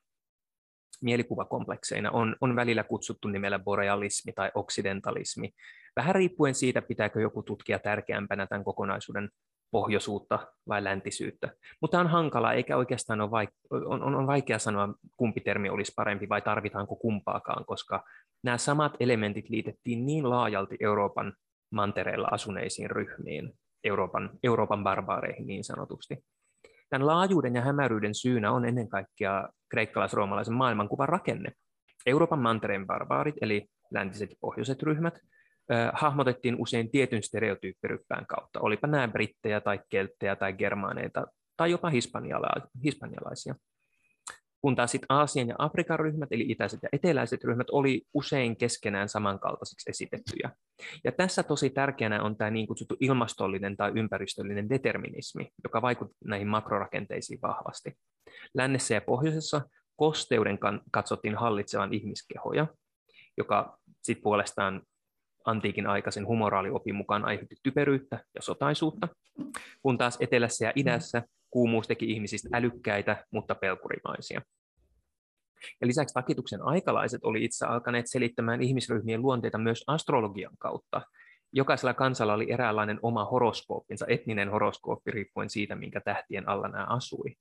mielikuvakomplekseina 1.02 2.12
on, 2.12 2.36
on 2.42 2.56
välillä 2.56 2.84
kutsuttu 2.84 3.28
nimellä 3.28 3.60
borealismi 3.60 4.34
tai 4.34 4.52
oksidentalismi, 4.56 5.50
vähän 5.96 6.16
riippuen 6.16 6.56
siitä, 6.56 6.82
pitääkö 6.82 7.22
joku 7.22 7.44
tutkia 7.44 7.80
tärkeämpänä 7.80 8.48
tämän 8.48 8.64
kokonaisuuden 8.64 9.30
pohjoisuutta 9.72 10.40
vai 10.68 10.84
läntisyyttä. 10.84 11.50
Mutta 11.82 12.00
on 12.00 12.08
hankala, 12.08 12.54
eikä 12.54 12.78
oikeastaan 12.78 13.22
ole, 13.22 13.30
vaik- 13.30 13.88
on, 13.88 14.04
on, 14.04 14.16
on 14.16 14.28
vaikea 14.28 14.60
sanoa, 14.60 14.94
kumpi 15.18 15.42
termi 15.42 15.70
olisi 15.70 15.94
parempi 15.96 16.30
vai 16.30 16.42
tarvitaanko 16.42 16.96
kumpaakaan, 16.96 17.66
koska 17.66 18.04
nämä 18.44 18.58
samat 18.58 18.96
elementit 19.00 19.50
liitettiin 19.50 20.06
niin 20.06 20.30
laajalti 20.30 20.78
Euroopan 20.80 21.34
mantereella 21.72 22.28
asuneisiin 22.32 22.92
ryhmiin, 22.92 23.54
Euroopan, 23.84 24.30
Euroopan 24.44 24.84
barbaareihin 24.84 25.48
niin 25.48 25.64
sanotusti. 25.64 26.24
Tämän 26.90 27.08
laajuuden 27.08 27.56
ja 27.56 27.62
hämäryyden 27.62 28.16
syynä 28.16 28.52
on 28.52 28.66
ennen 28.66 28.90
kaikkea 28.90 29.50
kreikkalais-roomalaisen 29.70 30.54
maailmankuvan 30.54 31.10
rakenne. 31.10 31.52
Euroopan 32.06 32.40
mantereen 32.40 32.88
barbaarit, 32.88 33.36
eli 33.42 33.68
läntiset 33.92 34.30
ja 34.30 34.36
pohjoiset 34.42 34.84
ryhmät, 34.84 35.20
hahmotettiin 35.94 36.56
usein 36.60 36.92
tietyn 36.92 37.24
stereotyyppiryppään 37.24 38.26
kautta, 38.26 38.60
olipa 38.60 38.88
nämä 38.88 39.08
brittejä 39.08 39.62
tai 39.62 39.80
kelttejä 39.90 40.36
tai 40.36 40.54
germaaneita 40.54 41.28
tai 41.58 41.72
jopa 41.72 41.92
hispanialaisia. 42.84 43.56
Kun 44.62 44.76
taas 44.76 44.92
sitten 44.92 45.06
Aasian 45.10 45.48
ja 45.48 45.56
Afrikan 45.58 46.00
ryhmät, 46.00 46.30
eli 46.32 46.46
itäiset 46.50 46.80
ja 46.84 46.90
eteläiset 46.92 47.44
ryhmät, 47.44 47.70
oli 47.72 48.02
usein 48.14 48.58
keskenään 48.58 49.10
samankaltaisiksi 49.10 49.90
esitettyjä. 49.90 50.52
Ja 51.04 51.12
tässä 51.12 51.44
tosi 51.44 51.70
tärkeänä 51.70 52.24
on 52.24 52.38
tämä 52.38 52.52
niin 52.52 52.68
kutsuttu 52.68 52.96
ilmastollinen 53.00 53.78
tai 53.78 53.92
ympäristöllinen 53.96 54.70
determinismi, 54.70 55.50
joka 55.64 55.82
vaikuttaa 55.82 56.18
näihin 56.26 56.48
makrorakenteisiin 56.48 57.40
vahvasti. 57.42 57.94
Lännessä 58.54 58.94
ja 58.94 59.02
pohjoisessa 59.02 59.62
kosteuden 59.96 60.60
katsottiin 60.92 61.36
hallitsevan 61.36 61.94
ihmiskehoja, 61.94 62.68
joka 63.38 63.78
sitten 64.02 64.24
puolestaan 64.24 64.82
antiikin 65.46 65.88
aikaisen 65.88 66.28
humoraaliopin 66.28 66.96
mukaan 66.96 67.26
aiheutti 67.26 67.56
typeryyttä 67.64 68.20
ja 68.36 68.42
sotaisuutta, 68.42 69.08
kun 69.82 69.98
taas 69.98 70.18
etelässä 70.20 70.66
ja 70.66 70.74
idässä 70.76 71.24
kuumuus 71.58 71.88
teki 71.88 72.12
ihmisistä 72.12 72.50
älykkäitä, 72.54 73.26
mutta 73.32 73.56
pelkurimaisia. 73.56 74.42
Ja 75.82 75.88
lisäksi 75.88 76.14
takituksen 76.14 76.62
aikalaiset 76.62 77.24
oli 77.24 77.44
itse 77.44 77.66
alkaneet 77.66 78.06
selittämään 78.08 78.62
ihmisryhmien 78.62 79.22
luonteita 79.22 79.58
myös 79.58 79.84
astrologian 79.88 80.58
kautta. 80.60 81.02
Jokaisella 81.54 81.94
kansalla 81.94 82.34
oli 82.34 82.52
eräänlainen 82.52 83.00
oma 83.02 83.26
horoskooppinsa, 83.26 84.06
etninen 84.10 84.50
horoskooppi 84.50 85.12
riippuen 85.12 85.50
siitä, 85.50 85.76
minkä 85.76 86.02
tähtien 86.02 86.50
alla 86.50 86.68
nämä 86.68 86.86
asui. 86.90 87.36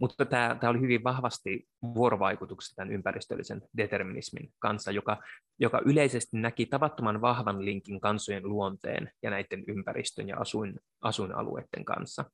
Mutta 0.00 0.24
tämä, 0.24 0.56
tämä 0.60 0.70
oli 0.70 0.80
hyvin 0.80 1.04
vahvasti 1.04 1.68
vuorovaikutuksessa 1.94 2.76
tämän 2.76 2.92
ympäristöllisen 2.92 3.62
determinismin 3.76 4.52
kanssa, 4.58 4.90
joka, 4.90 5.22
joka 5.58 5.82
yleisesti 5.84 6.36
näki 6.36 6.66
tavattoman 6.66 7.20
vahvan 7.20 7.64
linkin 7.64 8.00
kansojen 8.00 8.48
luonteen 8.48 9.10
ja 9.22 9.30
näiden 9.30 9.64
ympäristön 9.68 10.28
ja 10.28 10.36
asuin, 10.38 10.80
asuinalueiden 11.00 11.84
kanssa. 11.84 12.24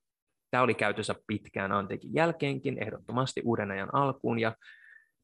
Tämä 0.50 0.62
oli 0.62 0.74
käytössä 0.74 1.14
pitkään 1.26 1.72
antiikin 1.72 2.14
jälkeenkin, 2.14 2.82
ehdottomasti 2.82 3.42
uuden 3.44 3.70
ajan 3.70 3.94
alkuun, 3.94 4.38
ja 4.38 4.56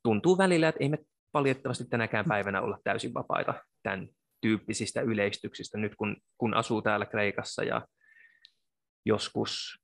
tuntuu 0.03 0.39
välillä, 0.39 0.69
että 0.69 0.85
ei 0.85 0.89
me 0.89 0.99
valitettavasti 1.35 1.85
tänäkään 1.85 2.25
päivänä 2.25 2.61
olla 2.61 2.79
täysin 2.85 3.15
vapaita 3.15 3.55
tämän 3.83 4.09
tyyppisistä 4.41 5.01
yleistyksistä, 5.01 5.79
nyt 5.79 5.97
kun, 5.97 6.17
kun 6.39 6.55
asuu 6.55 6.83
täällä 6.83 7.07
Kreikassa 7.07 7.65
ja 7.65 7.87
joskus 9.07 9.81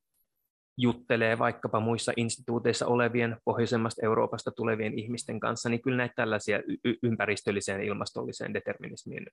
juttelee 0.78 1.38
vaikkapa 1.38 1.80
muissa 1.80 2.12
instituuteissa 2.16 2.86
olevien 2.86 3.36
pohjoisemmasta 3.44 4.06
Euroopasta 4.06 4.50
tulevien 4.50 4.98
ihmisten 4.98 5.40
kanssa, 5.40 5.68
niin 5.68 5.82
kyllä 5.82 5.96
näitä 5.96 6.14
tällaisia 6.16 6.58
y- 6.84 6.94
ympäristölliseen 7.02 7.82
ilmastolliseen 7.82 8.54
determinismiin 8.54 9.26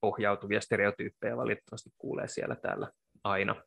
pohjautuvia 0.00 0.60
stereotyyppejä 0.60 1.36
valitettavasti 1.36 1.90
kuulee 1.98 2.28
siellä 2.28 2.56
täällä 2.56 2.90
aina. 3.24 3.62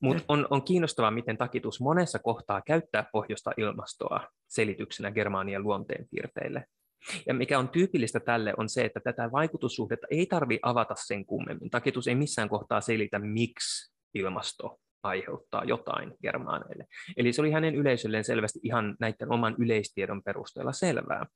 Mutta 0.00 0.24
on, 0.28 0.46
on 0.50 0.62
kiinnostavaa, 0.62 1.10
miten 1.10 1.38
takitus 1.38 1.80
monessa 1.80 2.18
kohtaa 2.18 2.62
käyttää 2.66 3.06
pohjoista 3.12 3.50
ilmastoa 3.56 4.20
selityksenä 4.48 5.10
Germaanian 5.10 5.62
luonteenpiirteille. 5.62 6.64
Ja 7.26 7.34
mikä 7.34 7.58
on 7.58 7.68
tyypillistä 7.68 8.20
tälle 8.20 8.54
on 8.56 8.68
se, 8.68 8.84
että 8.84 9.00
tätä 9.00 9.32
vaikutussuhdetta 9.32 10.06
ei 10.10 10.26
tarvi 10.26 10.58
avata 10.62 10.94
sen 10.96 11.26
kummemmin. 11.26 11.70
Takitus 11.70 12.08
ei 12.08 12.14
missään 12.14 12.48
kohtaa 12.48 12.80
selitä, 12.80 13.18
miksi 13.18 13.92
ilmasto 14.14 14.78
aiheuttaa 15.02 15.64
jotain 15.64 16.14
germaaneille. 16.22 16.86
Eli 17.16 17.32
se 17.32 17.40
oli 17.40 17.50
hänen 17.50 17.74
yleisölleen 17.74 18.24
selvästi 18.24 18.60
ihan 18.62 18.96
näiden 19.00 19.32
oman 19.32 19.54
yleistiedon 19.58 20.22
perusteella 20.22 20.72
selvää. 20.72 21.26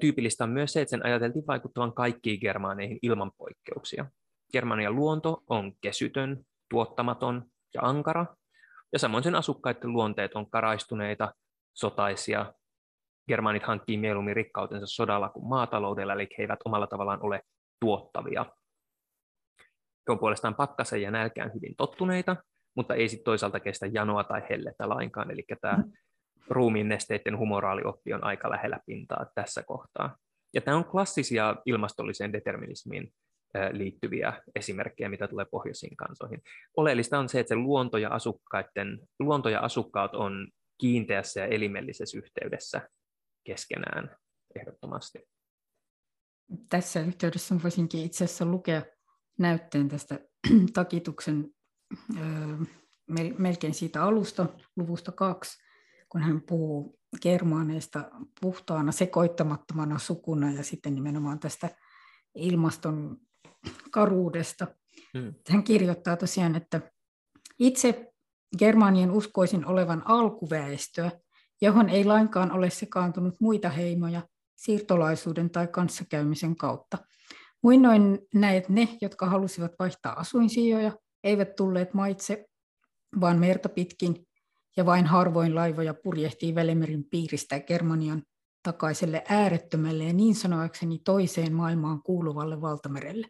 Tyypillistä 0.00 0.44
on 0.44 0.50
myös 0.50 0.72
se, 0.72 0.80
että 0.80 0.90
sen 0.90 1.06
ajateltiin 1.06 1.46
vaikuttavan 1.46 1.92
kaikkiin 1.92 2.40
germaaneihin 2.40 2.98
ilman 3.02 3.32
poikkeuksia. 3.38 4.06
Germanian 4.52 4.96
luonto 4.96 5.42
on 5.48 5.72
kesytön, 5.80 6.44
tuottamaton 6.70 7.44
ja 7.74 7.80
ankara, 7.82 8.26
ja 8.92 8.98
samoin 8.98 9.24
sen 9.24 9.34
asukkaiden 9.34 9.92
luonteet 9.92 10.34
on 10.34 10.50
karaistuneita, 10.50 11.34
sotaisia. 11.74 12.52
Germaanit 13.28 13.62
hankkii 13.62 13.96
mieluummin 13.96 14.36
rikkautensa 14.36 14.86
sodalla 14.86 15.28
kuin 15.28 15.48
maataloudella, 15.48 16.12
eli 16.12 16.28
he 16.38 16.42
eivät 16.42 16.58
omalla 16.64 16.86
tavallaan 16.86 17.22
ole 17.22 17.40
tuottavia. 17.80 18.46
He 20.08 20.12
on 20.12 20.18
puolestaan 20.18 20.54
pakkasen 20.54 21.02
ja 21.02 21.10
nälkään 21.10 21.54
hyvin 21.54 21.74
tottuneita, 21.76 22.36
mutta 22.76 22.94
ei 22.94 23.08
sitten 23.08 23.24
toisaalta 23.24 23.60
kestä 23.60 23.86
janoa 23.86 24.24
tai 24.24 24.42
hellettä 24.50 24.88
lainkaan, 24.88 25.30
eli 25.30 25.44
tämä 25.60 25.76
mm. 25.76 25.92
ruumiin 26.48 26.88
nesteiden 26.88 27.38
humoraalioppi 27.38 28.14
on 28.14 28.24
aika 28.24 28.50
lähellä 28.50 28.80
pintaa 28.86 29.26
tässä 29.34 29.62
kohtaa. 29.62 30.16
Ja 30.54 30.60
tämä 30.60 30.76
on 30.76 30.84
klassisia 30.84 31.56
ilmastolliseen 31.66 32.32
determinismiin 32.32 33.12
liittyviä 33.72 34.42
esimerkkejä, 34.54 35.08
mitä 35.08 35.28
tulee 35.28 35.44
pohjoisiin 35.44 35.96
kansoihin. 35.96 36.42
Oleellista 36.76 37.18
on 37.18 37.28
se, 37.28 37.40
että 37.40 37.48
se 37.48 37.56
luonto 37.56 37.98
ja, 37.98 38.10
asukkaiden, 38.10 39.00
luonto 39.18 39.48
ja 39.48 39.60
asukkaat 39.60 40.14
on 40.14 40.48
kiinteässä 40.78 41.40
ja 41.40 41.46
elimellisessä 41.46 42.18
yhteydessä 42.18 42.88
keskenään 43.44 44.16
ehdottomasti. 44.60 45.18
Tässä 46.68 47.00
yhteydessä 47.00 47.54
voisinkin 47.62 48.04
itse 48.04 48.24
asiassa 48.24 48.44
lukea 48.44 48.82
näytteen 49.38 49.88
tästä 49.88 50.20
takituksen 50.72 51.50
melkein 53.38 53.74
siitä 53.74 54.04
alusta, 54.04 54.46
luvusta 54.76 55.12
kaksi, 55.12 55.62
kun 56.08 56.22
hän 56.22 56.42
puhuu 56.42 56.98
germaaneista 57.22 58.10
puhtaana, 58.40 58.92
sekoittamattomana 58.92 59.98
sukuna 59.98 60.52
ja 60.52 60.64
sitten 60.64 60.94
nimenomaan 60.94 61.40
tästä 61.40 61.70
ilmaston 62.34 63.16
karuudesta. 63.90 64.66
Hmm. 65.18 65.34
Hän 65.48 65.62
kirjoittaa 65.62 66.16
tosiaan, 66.16 66.54
että 66.54 66.80
itse 67.58 68.12
Germanien 68.58 69.10
uskoisin 69.10 69.66
olevan 69.66 70.02
alkuväestöä, 70.04 71.10
johon 71.60 71.88
ei 71.88 72.04
lainkaan 72.04 72.52
ole 72.52 72.70
sekaantunut 72.70 73.34
muita 73.40 73.68
heimoja 73.68 74.22
siirtolaisuuden 74.56 75.50
tai 75.50 75.66
kanssakäymisen 75.66 76.56
kautta. 76.56 76.98
Muinoin 77.62 78.18
näet 78.34 78.68
ne, 78.68 78.88
jotka 79.00 79.26
halusivat 79.26 79.72
vaihtaa 79.78 80.20
asuinsijoja, 80.20 80.92
eivät 81.24 81.56
tulleet 81.56 81.94
maitse, 81.94 82.46
vaan 83.20 83.38
merta 83.38 83.68
pitkin, 83.68 84.26
ja 84.76 84.86
vain 84.86 85.06
harvoin 85.06 85.54
laivoja 85.54 85.94
purjehtii 85.94 86.54
Välimerin 86.54 87.04
piiristä 87.10 87.60
Germanian 87.60 88.22
takaiselle 88.62 89.24
äärettömälle 89.28 90.04
ja 90.04 90.12
niin 90.12 90.34
sanoakseni 90.34 90.98
toiseen 90.98 91.52
maailmaan 91.52 92.02
kuuluvalle 92.02 92.60
valtamerelle. 92.60 93.26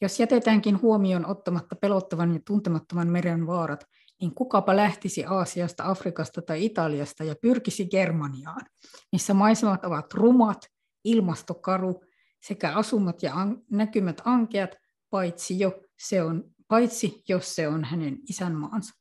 Jos 0.00 0.20
jätetäänkin 0.20 0.82
huomioon 0.82 1.26
ottamatta 1.26 1.76
pelottavan 1.76 2.34
ja 2.34 2.40
tuntemattoman 2.46 3.08
meren 3.08 3.46
vaarat, 3.46 3.84
niin 4.20 4.34
kukapa 4.34 4.76
lähtisi 4.76 5.24
Aasiasta, 5.24 5.84
Afrikasta 5.90 6.42
tai 6.42 6.64
Italiasta 6.64 7.24
ja 7.24 7.34
pyrkisi 7.42 7.86
Germaniaan, 7.86 8.66
missä 9.12 9.34
maisemat 9.34 9.84
ovat 9.84 10.14
rumat, 10.14 10.66
ilmastokaru 11.04 12.04
sekä 12.42 12.72
asumat 12.72 13.22
ja 13.22 13.34
an- 13.34 13.62
näkymät 13.70 14.22
ankeat, 14.24 14.70
paitsi, 15.10 15.58
jo 15.58 15.82
se 15.98 16.22
on, 16.22 16.44
paitsi 16.68 17.22
jos 17.28 17.54
se 17.54 17.68
on 17.68 17.84
hänen 17.84 18.18
isänmaansa. 18.28 18.94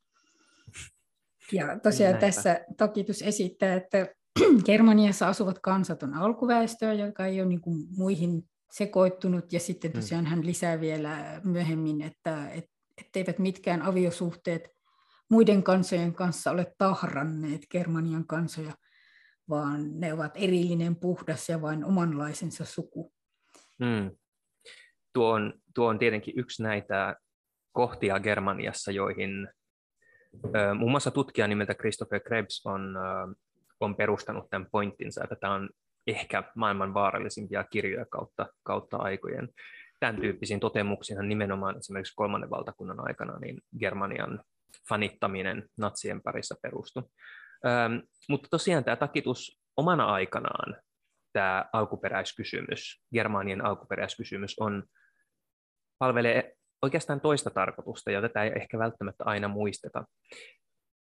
Ja 1.51 1.79
tosiaan 1.79 2.11
Näinpä. 2.11 2.25
tässä 2.25 2.65
Takitus 2.77 3.21
esittää, 3.21 3.75
että 3.75 4.07
Germaniassa 4.65 5.27
asuvat 5.27 5.59
kansat 5.59 6.03
on 6.03 6.13
alkuväestöä, 6.13 6.93
joka 6.93 7.25
ei 7.25 7.41
ole 7.41 7.49
niin 7.49 7.61
muihin 7.97 8.48
sekoittunut, 8.71 9.53
ja 9.53 9.59
sitten 9.59 9.91
mm. 9.91 9.95
tosiaan 9.95 10.25
hän 10.25 10.45
lisää 10.45 10.81
vielä 10.81 11.41
myöhemmin, 11.43 12.01
että 12.01 12.49
et, 12.49 12.65
etteivät 12.97 13.39
mitkään 13.39 13.81
aviosuhteet 13.81 14.69
muiden 15.29 15.63
kansojen 15.63 16.13
kanssa 16.13 16.51
ole 16.51 16.73
tahranneet 16.77 17.61
Germanian 17.71 18.27
kansoja, 18.27 18.73
vaan 19.49 19.99
ne 19.99 20.13
ovat 20.13 20.31
erillinen, 20.35 20.95
puhdas 20.95 21.49
ja 21.49 21.61
vain 21.61 21.85
omanlaisensa 21.85 22.65
suku. 22.65 23.13
Mm. 23.79 24.11
Tuo, 25.13 25.31
on, 25.31 25.53
tuo 25.75 25.87
on 25.87 25.99
tietenkin 25.99 26.39
yksi 26.39 26.63
näitä 26.63 27.15
kohtia 27.71 28.19
Germaniassa, 28.19 28.91
joihin 28.91 29.47
muun 30.77 30.91
muassa 30.91 31.11
tutkija 31.11 31.47
nimeltä 31.47 31.73
Christopher 31.73 32.19
Krebs 32.19 32.65
on, 32.65 32.95
on 33.79 33.95
perustanut 33.95 34.49
tämän 34.49 34.67
pointtinsa, 34.71 35.23
että 35.23 35.35
tämä 35.35 35.53
on 35.53 35.69
ehkä 36.09 36.43
maailman 36.55 36.93
vaarallisimpia 36.93 37.63
kirjoja 37.63 38.05
kautta, 38.05 38.45
kautta 38.63 38.97
aikojen. 38.97 39.49
Tämän 39.99 40.21
tyyppisiin 40.21 40.59
totemuksiin 40.59 41.29
nimenomaan 41.29 41.77
esimerkiksi 41.77 42.15
kolmannen 42.15 42.49
valtakunnan 42.49 43.07
aikana 43.07 43.39
niin 43.39 43.61
Germanian 43.79 44.43
fanittaminen 44.89 45.69
natsien 45.77 46.21
parissa 46.21 46.55
perustui. 46.61 47.03
Ähm, 47.65 47.93
mutta 48.29 48.47
tosiaan 48.51 48.83
tämä 48.83 48.95
takitus 48.95 49.59
omana 49.77 50.05
aikanaan, 50.05 50.81
tämä 51.33 51.65
alkuperäiskysymys, 51.73 53.03
Germanien 53.13 53.65
alkuperäiskysymys 53.65 54.59
on, 54.59 54.83
palvelee 55.99 56.53
oikeastaan 56.81 57.21
toista 57.21 57.49
tarkoitusta, 57.49 58.11
ja 58.11 58.21
tätä 58.21 58.43
ei 58.43 58.51
ehkä 58.55 58.79
välttämättä 58.79 59.23
aina 59.23 59.47
muisteta. 59.47 60.03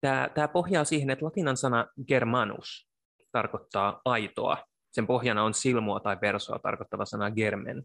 Tämä, 0.02 0.30
tämä 0.34 0.48
pohjaa 0.48 0.84
siihen, 0.84 1.10
että 1.10 1.26
latinan 1.26 1.58
sana 1.58 1.88
germanus 2.08 2.90
tarkoittaa 3.32 4.02
aitoa 4.06 4.58
sen 4.98 5.08
pohjana 5.08 5.44
on 5.44 5.54
silmua 5.54 6.00
tai 6.00 6.18
versoa 6.22 6.60
tarkoittava 6.60 7.06
sana 7.06 7.32
germen, 7.32 7.84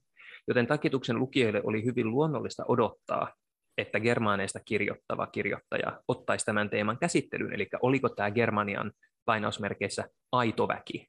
joten 0.48 0.66
takituksen 0.66 1.18
lukijoille 1.18 1.60
oli 1.64 1.84
hyvin 1.84 2.10
luonnollista 2.10 2.64
odottaa, 2.68 3.32
että 3.78 4.00
germaaneista 4.00 4.60
kirjoittava 4.64 5.26
kirjoittaja 5.26 6.02
ottaisi 6.08 6.44
tämän 6.44 6.70
teeman 6.70 6.98
käsittelyyn, 6.98 7.52
eli 7.52 7.68
oliko 7.82 8.08
tämä 8.08 8.30
Germanian 8.30 8.92
lainausmerkeissä 9.26 10.04
aito 10.32 10.68
väki 10.68 11.06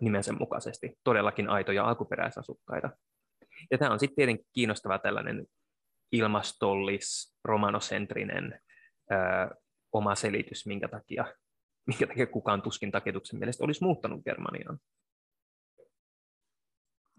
nimensä 0.00 0.32
mukaisesti, 0.32 0.92
todellakin 1.04 1.48
aitoja 1.48 1.84
alkuperäisasukkaita. 1.84 2.90
Ja 3.70 3.78
tämä 3.78 3.90
on 3.90 4.00
sitten 4.00 4.16
tietenkin 4.16 4.46
kiinnostava 4.52 4.98
tällainen 4.98 5.46
ilmastollis, 6.12 7.36
romanosentrinen 7.44 8.60
ö, 9.12 9.16
oma 9.92 10.14
selitys, 10.14 10.66
minkä 10.66 10.88
takia, 10.88 11.24
minkä 11.86 12.06
takia 12.06 12.26
kukaan 12.26 12.62
tuskin 12.62 12.92
takituksen 12.92 13.38
mielestä 13.38 13.64
olisi 13.64 13.84
muuttanut 13.84 14.24
Germaniaan. 14.24 14.78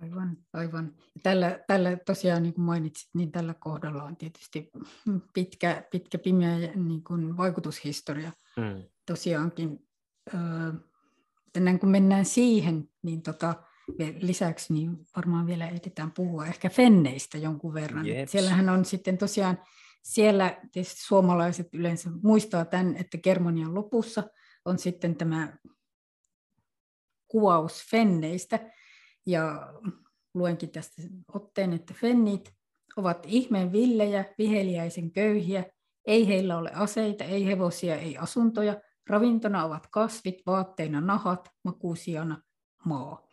Aivan, 0.01 0.37
aivan. 0.53 0.95
Tällä, 1.23 1.59
tällä 1.67 1.97
tosiaan, 2.05 2.43
niin 2.43 2.53
kuin 2.53 2.65
mainitsit, 2.65 3.09
niin 3.13 3.31
tällä 3.31 3.53
kohdalla 3.53 4.03
on 4.03 4.17
tietysti 4.17 4.71
pitkä, 5.33 5.87
pitkä 5.91 6.17
pimeä 6.17 6.57
niin 6.75 7.03
kuin 7.03 7.37
vaikutushistoria. 7.37 8.31
Mm. 8.57 8.83
Tosiaankin, 9.05 9.87
ennen 11.55 11.79
kuin 11.79 11.89
mennään 11.89 12.25
siihen, 12.25 12.89
niin 13.03 13.21
tota, 13.21 13.55
lisäksi 14.19 14.73
niin 14.73 14.97
varmaan 15.15 15.47
vielä 15.47 15.67
ehditään 15.67 16.11
puhua 16.11 16.45
ehkä 16.45 16.69
fenneistä 16.69 17.37
jonkun 17.37 17.73
verran. 17.73 18.05
Jeps. 18.05 18.31
Siellähän 18.31 18.69
on 18.69 18.85
sitten 18.85 19.17
tosiaan 19.17 19.59
siellä 20.03 20.61
suomalaiset 20.83 21.73
yleensä 21.73 22.09
muistaa 22.23 22.65
tämän, 22.65 22.95
että 22.95 23.17
Germanian 23.17 23.75
lopussa 23.75 24.23
on 24.65 24.79
sitten 24.79 25.15
tämä 25.15 25.57
kuvaus 27.27 27.85
fenneistä. 27.91 28.59
Ja 29.27 29.73
luenkin 30.33 30.69
tästä 30.69 31.01
otteen, 31.33 31.73
että 31.73 31.93
fennit 31.93 32.53
ovat 32.95 33.23
ihmeen 33.25 33.71
villejä, 33.71 34.25
viheliäisen 34.37 35.11
köyhiä, 35.11 35.65
ei 36.05 36.27
heillä 36.27 36.57
ole 36.57 36.71
aseita, 36.73 37.23
ei 37.23 37.45
hevosia, 37.45 37.95
ei 37.95 38.17
asuntoja, 38.17 38.81
ravintona 39.09 39.65
ovat 39.65 39.87
kasvit, 39.91 40.41
vaatteina 40.45 41.01
nahat, 41.01 41.49
makuusijana 41.63 42.41
maa. 42.85 43.27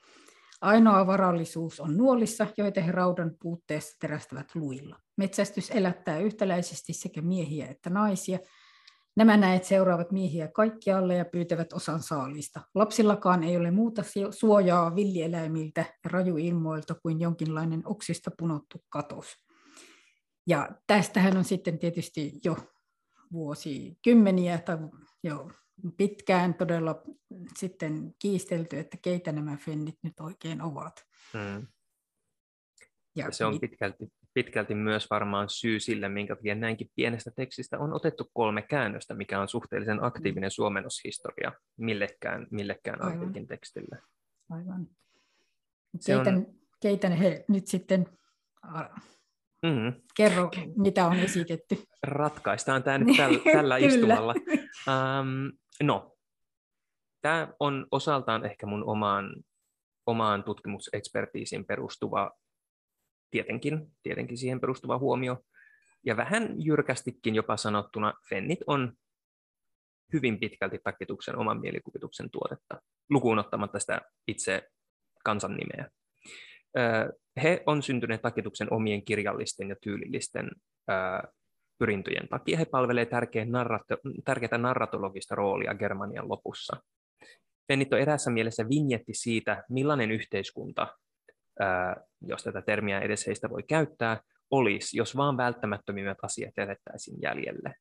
Ainoa 0.60 1.06
varallisuus 1.06 1.80
on 1.80 1.96
nuolissa, 1.96 2.46
joita 2.56 2.80
he 2.80 2.92
raudan 2.92 3.36
puutteessa 3.42 3.96
terästävät 4.00 4.54
luilla. 4.54 5.00
Metsästys 5.16 5.70
elättää 5.70 6.18
yhtäläisesti 6.18 6.92
sekä 6.92 7.22
miehiä 7.22 7.66
että 7.66 7.90
naisia. 7.90 8.38
Nämä 9.16 9.36
näet 9.36 9.64
seuraavat 9.64 10.12
miehiä 10.12 10.48
kaikkialle 10.48 11.14
ja 11.14 11.24
pyytävät 11.24 11.72
osan 11.72 12.02
saalista. 12.02 12.60
Lapsillakaan 12.74 13.42
ei 13.42 13.56
ole 13.56 13.70
muuta 13.70 14.02
suojaa 14.30 14.96
villieläimiltä 14.96 15.80
ja 15.80 16.10
rajuilmoilta 16.10 16.94
kuin 16.94 17.20
jonkinlainen 17.20 17.82
oksista 17.84 18.30
punottu 18.38 18.84
katos. 18.88 19.26
Ja 20.46 20.68
tästähän 20.86 21.36
on 21.36 21.44
sitten 21.44 21.78
tietysti 21.78 22.32
jo 22.44 22.56
vuosikymmeniä 23.32 24.58
tai 24.58 24.78
jo 25.22 25.50
pitkään 25.96 26.54
todella 26.54 27.02
sitten 27.56 28.14
kiistelty, 28.18 28.78
että 28.78 28.96
keitä 29.02 29.32
nämä 29.32 29.56
fennit 29.56 29.98
nyt 30.02 30.20
oikein 30.20 30.62
ovat. 30.62 31.06
Mm. 31.34 31.66
Ja, 33.16 33.24
ja 33.24 33.32
se 33.32 33.44
on 33.44 33.60
pitkälti, 33.60 34.04
pitkälti 34.34 34.74
myös 34.74 35.10
varmaan 35.10 35.48
syy 35.48 35.80
sille, 35.80 36.08
minkä 36.08 36.36
takia 36.36 36.54
näinkin 36.54 36.90
pienestä 36.96 37.30
tekstistä 37.36 37.78
on 37.78 37.92
otettu 37.92 38.30
kolme 38.34 38.62
käännöstä, 38.62 39.14
mikä 39.14 39.40
on 39.40 39.48
suhteellisen 39.48 40.04
aktiivinen 40.04 40.48
mm. 40.48 40.54
suomennoshistoria 40.54 41.52
millekään, 41.76 42.46
millekään 42.50 43.04
antiikin 43.04 43.46
tekstille. 43.46 43.98
Aivan. 44.50 44.86
Keitä, 46.06 46.30
on... 46.30 46.46
keitä 46.80 47.08
he 47.08 47.44
nyt 47.48 47.66
sitten 47.66 48.06
Mm-hmm. 49.64 50.02
Kerro, 50.16 50.50
mitä 50.76 51.06
on 51.06 51.16
esitetty. 51.16 51.82
Ratkaistaan 52.02 52.82
tämä 52.82 52.98
nyt 53.04 53.16
täl, 53.16 53.38
tällä 53.52 53.76
istumalla. 53.76 54.34
Um, 54.88 55.52
no, 55.82 56.16
tämä 57.20 57.48
on 57.60 57.86
osaltaan 57.90 58.44
ehkä 58.44 58.66
mun 58.66 58.84
omaan, 58.84 59.36
omaan 60.06 60.44
tutkimusekspertiisiin 60.44 61.64
perustuva, 61.64 62.30
tietenkin, 63.30 63.92
tietenkin 64.02 64.38
siihen 64.38 64.60
perustuva 64.60 64.98
huomio. 64.98 65.38
Ja 66.06 66.16
vähän 66.16 66.54
jyrkästikin 66.64 67.34
jopa 67.34 67.56
sanottuna, 67.56 68.14
fennit 68.28 68.58
on 68.66 68.92
hyvin 70.12 70.40
pitkälti 70.40 70.78
takituksen 70.84 71.36
oman 71.36 71.60
mielikuvituksen 71.60 72.30
tuotetta, 72.30 72.80
lukuun 73.10 73.38
ottamatta 73.38 73.78
sitä 73.78 74.00
itse 74.28 74.68
kansan 75.24 75.56
nimeä. 75.56 75.90
He 77.42 77.62
on 77.66 77.82
syntyneet 77.82 78.22
takituksen 78.22 78.72
omien 78.72 79.04
kirjallisten 79.04 79.68
ja 79.68 79.76
tyylillisten 79.82 80.50
pyrintöjen 81.78 82.28
takia. 82.28 82.58
He 82.58 82.64
palvelevat 82.64 83.08
tärkeää 84.24 84.58
narratologista 84.58 85.34
roolia 85.34 85.74
Germanian 85.74 86.28
lopussa. 86.28 86.76
Fennit 87.68 87.92
on 87.92 88.00
eräässä 88.00 88.30
mielessä 88.30 88.68
vinjetti 88.68 89.14
siitä, 89.14 89.64
millainen 89.68 90.10
yhteiskunta, 90.10 90.98
jos 92.20 92.44
tätä 92.44 92.62
termiä 92.62 93.00
edes 93.00 93.26
heistä 93.26 93.50
voi 93.50 93.62
käyttää, 93.62 94.20
olisi, 94.50 94.96
jos 94.96 95.16
vaan 95.16 95.36
välttämättömimmät 95.36 96.18
asiat 96.22 96.52
jätettäisiin 96.56 97.16
jäljelle. 97.22 97.74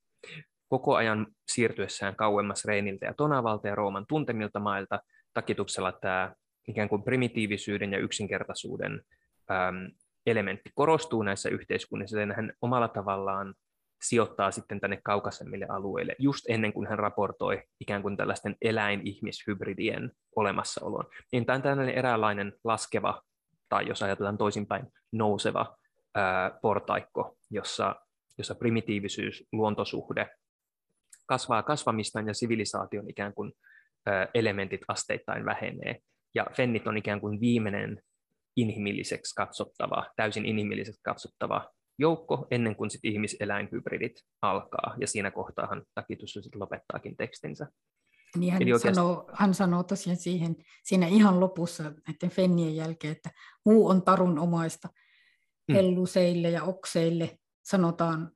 Koko 0.69 0.95
ajan 0.95 1.27
siirtyessään 1.51 2.15
kauemmas 2.15 2.65
Reiniltä 2.65 3.05
ja 3.05 3.13
Tonavalta 3.13 3.67
ja 3.67 3.75
Rooman 3.75 4.05
tuntemilta 4.07 4.59
mailta, 4.59 4.99
takituksella 5.33 5.91
tämä 5.91 6.33
ikään 6.67 6.89
kuin 6.89 7.03
primitiivisyyden 7.03 7.93
ja 7.93 7.99
yksinkertaisuuden 7.99 9.01
äm, 9.51 9.91
elementti 10.25 10.69
korostuu 10.75 11.23
näissä 11.23 11.49
yhteiskunnissa, 11.49 12.19
ja 12.19 12.33
hän 12.35 12.53
omalla 12.61 12.87
tavallaan 12.87 13.53
sijoittaa 14.03 14.51
sitten 14.51 14.79
tänne 14.79 14.99
kaukaisemmille 15.03 15.65
alueille, 15.69 16.15
just 16.19 16.45
ennen 16.49 16.73
kuin 16.73 16.87
hän 16.87 16.99
raportoi 16.99 17.63
ikään 17.79 18.01
kuin 18.01 18.17
tällaisten 18.17 18.55
eläin-ihmishybridien 18.61 20.11
olemassaoloon. 20.35 21.05
Niin 21.31 21.45
tämä 21.45 21.55
on 21.55 21.61
tällainen 21.61 21.95
eräänlainen 21.95 22.53
laskeva, 22.63 23.21
tai 23.73 23.87
jos 23.87 24.03
ajatellaan 24.03 24.37
toisinpäin, 24.37 24.87
nouseva 25.11 25.77
ää, 26.15 26.51
portaikko, 26.61 27.35
jossa, 27.51 27.95
jossa 28.37 28.55
primitiivisyys, 28.55 29.43
luontosuhde 29.51 30.29
kasvaa 31.25 31.63
kasvamistaan 31.63 32.27
ja 32.27 32.33
sivilisaation 32.33 33.09
ikään 33.09 33.33
kuin 33.33 33.51
ää, 34.05 34.27
elementit 34.33 34.81
asteittain 34.87 35.45
vähenee. 35.45 35.99
Ja 36.35 36.47
fennit 36.55 36.87
on 36.87 36.97
ikään 36.97 37.21
kuin 37.21 37.39
viimeinen 37.39 38.01
inhimilliseksi 38.55 39.35
katsottava, 39.35 40.05
täysin 40.15 40.45
inhimilliseksi 40.45 41.01
katsottava 41.03 41.69
joukko 41.99 42.47
ennen 42.51 42.75
kuin 42.75 42.89
sit 42.89 43.05
ihmiseläinhybridit 43.05 44.15
alkaa, 44.41 44.95
ja 44.99 45.07
siinä 45.07 45.31
kohtaahan 45.31 45.83
Takitus 45.95 46.33
sitten 46.33 46.59
lopettaakin 46.59 47.17
tekstinsä. 47.17 47.67
Niin 48.37 48.53
hän, 48.53 48.61
Eli 48.61 48.73
oikeasti... 48.73 48.95
sanoo, 48.95 49.29
hän 49.33 49.53
sanoo 49.53 49.83
tosiaan 49.83 50.17
siihen, 50.17 50.55
siinä 50.83 51.07
ihan 51.07 51.39
lopussa 51.39 51.83
näiden 51.83 52.29
fennien 52.29 52.75
jälkeen, 52.75 53.11
että 53.11 53.29
muu 53.65 53.87
on 53.87 54.01
tarunomaista. 54.01 54.89
Mm. 55.67 55.75
Helluseille 55.75 56.49
ja 56.49 56.63
okseille 56.63 57.39
sanotaan 57.63 58.31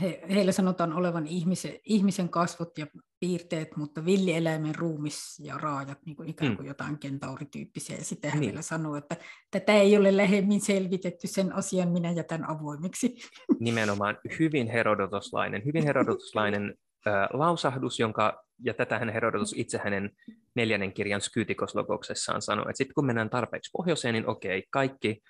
he, 0.00 0.22
heillä 0.30 0.52
sanotaan 0.52 0.92
olevan 0.92 1.26
ihmisen, 1.26 1.74
ihmisen 1.84 2.28
kasvot 2.28 2.78
ja 2.78 2.86
piirteet, 3.20 3.76
mutta 3.76 4.04
villieläimen 4.04 4.74
ruumis 4.74 5.40
ja 5.44 5.58
raajat 5.58 5.98
niin 6.06 6.16
kuin 6.16 6.28
ikään 6.28 6.56
kuin 6.56 6.64
mm. 6.66 6.68
jotain 6.68 6.98
kentaurityyppisiä. 6.98 7.96
Ja 7.96 8.04
sitten 8.04 8.30
hän 8.30 8.40
niin. 8.40 8.50
vielä 8.50 8.62
sanoo, 8.62 8.96
että 8.96 9.16
tätä 9.50 9.72
ei 9.72 9.96
ole 9.96 10.16
lähemmin 10.16 10.60
selvitetty, 10.60 11.26
sen 11.26 11.52
asian 11.52 11.88
minä 11.88 12.10
jätän 12.10 12.50
avoimeksi. 12.50 13.16
Nimenomaan 13.60 14.18
hyvin 14.38 14.68
herodotoslainen, 14.68 15.64
hyvin 15.64 15.84
herodotoslainen 15.84 16.74
äh, 17.06 17.28
lausahdus, 17.32 17.98
jonka, 17.98 18.44
ja 18.64 18.74
tätähän 18.74 19.08
Herodotus 19.08 19.54
itse 19.56 19.78
hänen 19.78 20.10
neljännen 20.54 20.92
kirjan 20.92 21.20
Skyytikoslogoksessaan 21.20 22.42
sanoi, 22.42 22.62
että 22.62 22.76
sitten 22.76 22.94
kun 22.94 23.06
mennään 23.06 23.30
tarpeeksi 23.30 23.70
pohjoiseen, 23.72 24.14
niin 24.14 24.26
okei, 24.26 24.64
kaikki 24.70 25.22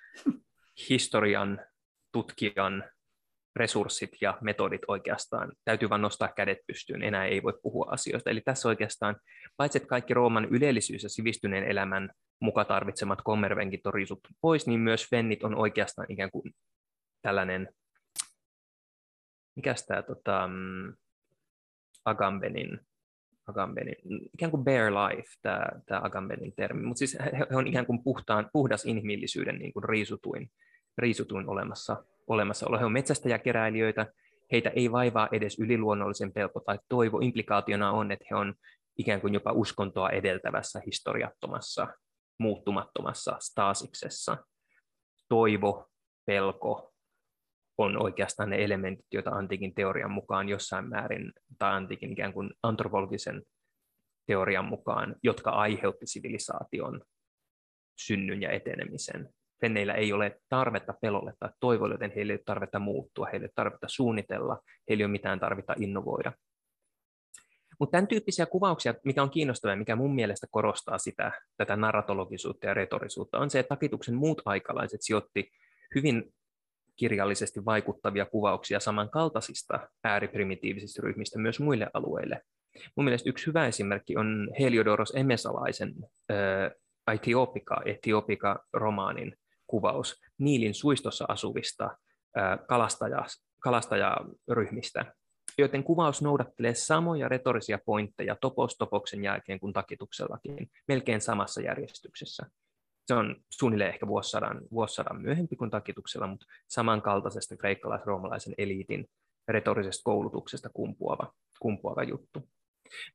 historian 0.89 1.61
tutkijan 2.11 2.83
resurssit 3.55 4.09
ja 4.21 4.37
metodit 4.41 4.81
oikeastaan. 4.87 5.51
Täytyy 5.65 5.89
vain 5.89 6.01
nostaa 6.01 6.33
kädet 6.35 6.57
pystyyn, 6.67 7.03
enää 7.03 7.25
ei 7.25 7.43
voi 7.43 7.53
puhua 7.63 7.87
asioista. 7.91 8.29
Eli 8.29 8.41
tässä 8.41 8.67
oikeastaan, 8.67 9.15
paitsi 9.57 9.77
että 9.77 9.87
kaikki 9.87 10.13
Rooman 10.13 10.45
ylellisyys 10.45 11.03
ja 11.03 11.09
sivistyneen 11.09 11.63
elämän 11.63 12.09
muka 12.41 12.65
tarvitsemat 12.65 13.19
kommervenkit 13.23 13.85
on 13.85 13.93
riisuttu 13.93 14.29
pois, 14.41 14.67
niin 14.67 14.79
myös 14.79 15.09
fennit 15.09 15.43
on 15.43 15.55
oikeastaan 15.55 16.11
ikään 16.11 16.31
kuin 16.31 16.55
tällainen, 17.21 17.69
mikä 19.55 19.75
tämä 19.87 20.01
tota, 20.01 20.47
mm, 20.47 20.93
Agambenin, 22.05 22.79
Agambenin, 23.47 23.95
ikään 24.33 24.51
kuin 24.51 24.63
bare 24.63 24.91
life, 24.91 25.29
tämä, 25.41 25.65
tämä 25.85 26.01
Agambenin 26.03 26.53
termi, 26.55 26.81
mutta 26.83 26.99
siis 26.99 27.17
he, 27.25 27.31
he 27.49 27.55
on 27.55 27.67
ikään 27.67 27.85
kuin 27.85 28.03
puhtaan, 28.03 28.49
puhdas 28.53 28.85
inhimillisyyden 28.85 29.59
niin 29.59 29.73
kuin 29.73 29.83
riisutuin, 29.83 30.51
riisutuin 30.97 31.49
olemassa 31.49 32.03
olemassaolo. 32.27 32.79
He 32.79 32.85
on 32.85 32.91
metsästäjäkeräilijöitä, 32.91 34.05
heitä 34.51 34.69
ei 34.69 34.91
vaivaa 34.91 35.29
edes 35.31 35.59
yliluonnollisen 35.59 36.33
pelko 36.33 36.59
tai 36.59 36.79
toivo. 36.89 37.19
Implikaationa 37.19 37.91
on, 37.91 38.11
että 38.11 38.25
he 38.29 38.35
on 38.35 38.53
ikään 38.97 39.21
kuin 39.21 39.33
jopa 39.33 39.51
uskontoa 39.51 40.09
edeltävässä 40.09 40.81
historiattomassa, 40.85 41.87
muuttumattomassa 42.39 43.37
staasiksessa. 43.39 44.37
Toivo, 45.29 45.89
pelko 46.25 46.92
on 47.83 48.03
oikeastaan 48.03 48.49
ne 48.49 48.63
elementit, 48.63 49.05
joita 49.13 49.29
antiikin 49.29 49.75
teorian 49.75 50.11
mukaan 50.11 50.49
jossain 50.49 50.89
määrin, 50.89 51.33
tai 51.59 51.73
antiikin 51.73 52.11
ikään 52.11 52.33
kuin 52.33 52.51
antropologisen 52.63 53.41
teorian 54.27 54.65
mukaan, 54.65 55.15
jotka 55.23 55.49
aiheutti 55.49 56.07
sivilisaation 56.07 57.01
synnyn 57.97 58.41
ja 58.41 58.51
etenemisen 58.51 59.29
Fenneillä 59.63 59.93
ei 59.93 60.13
ole 60.13 60.41
tarvetta 60.49 60.93
pelolle 61.01 61.33
tai 61.39 61.49
toivolle, 61.59 61.93
joten 61.93 62.11
heillä 62.15 62.31
ei 62.31 62.35
ole 62.35 62.43
tarvetta 62.45 62.79
muuttua, 62.79 63.25
heillä 63.25 63.43
ei 63.43 63.47
ole 63.47 63.53
tarvetta 63.55 63.87
suunnitella, 63.89 64.59
heillä 64.89 65.01
ei 65.01 65.05
ole 65.05 65.11
mitään 65.11 65.39
tarvetta 65.39 65.73
innovoida. 65.79 66.31
Mutta 67.79 67.91
tämän 67.91 68.07
tyyppisiä 68.07 68.45
kuvauksia, 68.45 68.93
mikä 69.05 69.23
on 69.23 69.29
kiinnostavaa 69.29 69.73
ja 69.73 69.77
mikä 69.77 69.95
mun 69.95 70.15
mielestä 70.15 70.47
korostaa 70.51 70.97
sitä, 70.97 71.31
tätä 71.57 71.75
narratologisuutta 71.75 72.67
ja 72.67 72.73
retorisuutta, 72.73 73.39
on 73.39 73.49
se, 73.49 73.59
että 73.59 73.69
takituksen 73.69 74.15
muut 74.15 74.41
aikalaiset 74.45 75.01
sijoitti 75.01 75.51
hyvin 75.95 76.33
kirjallisesti 76.95 77.65
vaikuttavia 77.65 78.25
kuvauksia 78.25 78.79
samankaltaisista 78.79 79.89
ääriprimitiivisistä 80.03 81.01
ryhmistä 81.01 81.39
myös 81.39 81.59
muille 81.59 81.89
alueille. 81.93 82.41
Mun 82.95 83.03
mielestä 83.03 83.29
yksi 83.29 83.47
hyvä 83.47 83.67
esimerkki 83.67 84.17
on 84.17 84.49
Heliodoros 84.59 85.13
Emesalaisen 85.15 85.93
Etiopika, 87.13 87.81
Etiopika 87.85 88.65
romaanin 88.73 89.35
kuvaus 89.67 90.21
Niilin 90.37 90.73
suistossa 90.73 91.25
asuvista 91.27 91.97
kalastajaryhmistä, 93.59 95.05
joiden 95.57 95.83
kuvaus 95.83 96.21
noudattelee 96.21 96.73
samoja 96.73 97.29
retorisia 97.29 97.79
pointteja 97.85 98.35
topostopoksen 98.41 99.23
jälkeen 99.23 99.59
kuin 99.59 99.73
takituksellakin, 99.73 100.71
melkein 100.87 101.21
samassa 101.21 101.61
järjestyksessä. 101.61 102.45
Se 103.07 103.13
on 103.13 103.35
suunnilleen 103.49 103.89
ehkä 103.89 104.07
vuosisadan, 104.07 104.61
vuosisadan 104.71 105.21
myöhempi 105.21 105.55
kuin 105.55 105.71
takituksella, 105.71 106.27
mutta 106.27 106.45
samankaltaisesta 106.67 107.57
kreikkalais-roomalaisen 107.57 108.53
eliitin 108.57 109.05
retorisesta 109.47 110.01
koulutuksesta 110.03 110.69
kumpuava, 110.73 111.33
kumpuava 111.59 112.03
juttu. 112.03 112.49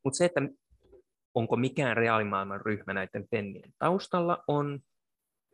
Mutta 0.04 0.16
se, 0.16 0.24
että 0.24 0.40
onko 1.34 1.56
mikään 1.56 1.96
reaalimaailman 1.96 2.60
ryhmä 2.60 2.92
näiden 2.92 3.26
pennien 3.30 3.72
taustalla, 3.78 4.44
on 4.48 4.80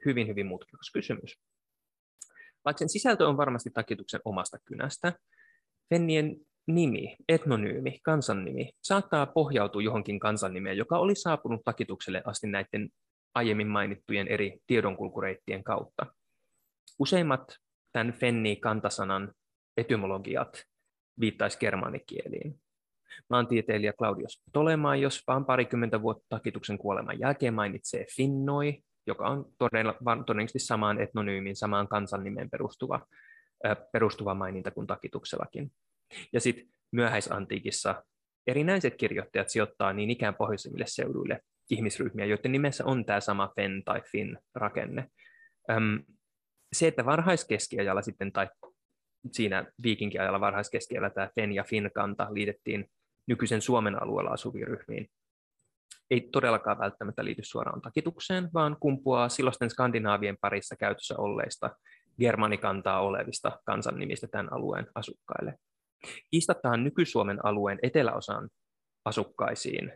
hyvin, 0.05 0.29
hyvin 0.29 0.47
mutkikas 0.47 0.91
kysymys. 0.93 1.41
Vaikka 2.65 2.79
sen 2.79 2.89
sisältö 2.89 3.29
on 3.29 3.37
varmasti 3.37 3.71
takituksen 3.71 4.21
omasta 4.25 4.59
kynästä, 4.65 5.13
Fennien 5.89 6.37
nimi, 6.67 7.17
etnonyymi, 7.29 7.99
kansannimi, 8.03 8.71
saattaa 8.83 9.27
pohjautua 9.27 9.83
johonkin 9.83 10.19
kansannimeen, 10.19 10.77
joka 10.77 10.99
oli 10.99 11.15
saapunut 11.15 11.61
takitukselle 11.65 12.23
asti 12.25 12.47
näiden 12.47 12.89
aiemmin 13.35 13.69
mainittujen 13.69 14.29
eri 14.29 14.59
tiedonkulkureittien 14.67 15.65
kautta. 15.65 16.07
Useimmat 16.99 17.57
tämän 17.93 18.13
Fenni-kantasanan 18.13 19.33
etymologiat 19.77 20.65
viittaisi 21.21 21.59
germanikieliin. 21.59 22.61
Maantieteilijä 23.31 23.93
Claudius 23.93 24.43
Ptolemaios 24.51 25.23
vaan 25.27 25.45
parikymmentä 25.45 26.03
vuotta 26.03 26.25
takituksen 26.29 26.79
kuoleman 26.79 27.19
jälkeen 27.19 27.55
mainitsee 27.55 28.07
Finnoi, 28.17 28.79
joka 29.07 29.29
on 29.29 29.45
todella, 29.59 29.95
todennäköisesti 30.27 30.59
samaan 30.59 31.01
etnonyymin, 31.01 31.57
samaan 31.57 31.89
kansannimeen 31.89 32.51
perustuva, 32.51 33.07
äh, 33.67 33.77
perustuva 33.93 34.35
maininta 34.35 34.71
kuin 34.71 34.87
takituksellakin. 34.87 35.73
Ja 36.33 36.41
sitten 36.41 36.67
myöhäisantiikissa 36.93 38.05
erinäiset 38.47 38.95
kirjoittajat 38.97 39.49
sijoittaa 39.49 39.93
niin 39.93 40.11
ikään 40.11 40.35
pohjoisimmille 40.35 40.87
seuduille 40.89 41.41
ihmisryhmiä, 41.71 42.25
joiden 42.25 42.53
nimessä 42.53 42.85
on 42.85 43.05
tämä 43.05 43.21
sama 43.21 43.53
fen 43.57 43.83
tai 43.85 44.03
fin 44.13 44.39
rakenne. 44.55 45.11
Öm, 45.71 46.03
se, 46.73 46.87
että 46.87 47.05
varhaiskeskiajalla 47.05 48.03
sitten, 48.03 48.33
tai 48.33 48.49
siinä 49.33 49.73
viikinkiajalla 49.83 50.41
varhaiskeskiajalla 50.41 51.11
tämä 51.11 51.31
fen 51.35 51.53
ja 51.53 51.65
fin 51.65 51.91
kanta 51.95 52.29
liitettiin 52.31 52.91
nykyisen 53.27 53.61
Suomen 53.61 54.03
alueella 54.03 54.31
asuviin 54.31 54.67
ryhmiin, 54.67 55.09
ei 56.11 56.29
todellakaan 56.33 56.79
välttämättä 56.79 57.25
liity 57.25 57.43
suoraan 57.45 57.81
takitukseen, 57.81 58.51
vaan 58.55 58.77
kumpuaa 58.81 59.29
silloisten 59.29 59.71
Skandinaavien 59.71 60.37
parissa 60.41 60.77
käytössä 60.77 61.15
olleista 61.19 61.71
germanikantaa 62.19 63.01
olevista 63.01 63.61
kansannimistä 63.65 64.27
tämän 64.27 64.53
alueen 64.53 64.87
asukkaille. 64.95 65.55
Kiistattaan 66.31 66.85
nyky-Suomen 66.85 67.47
alueen 67.47 67.79
eteläosan 67.83 68.49
asukkaisiin, 69.05 69.93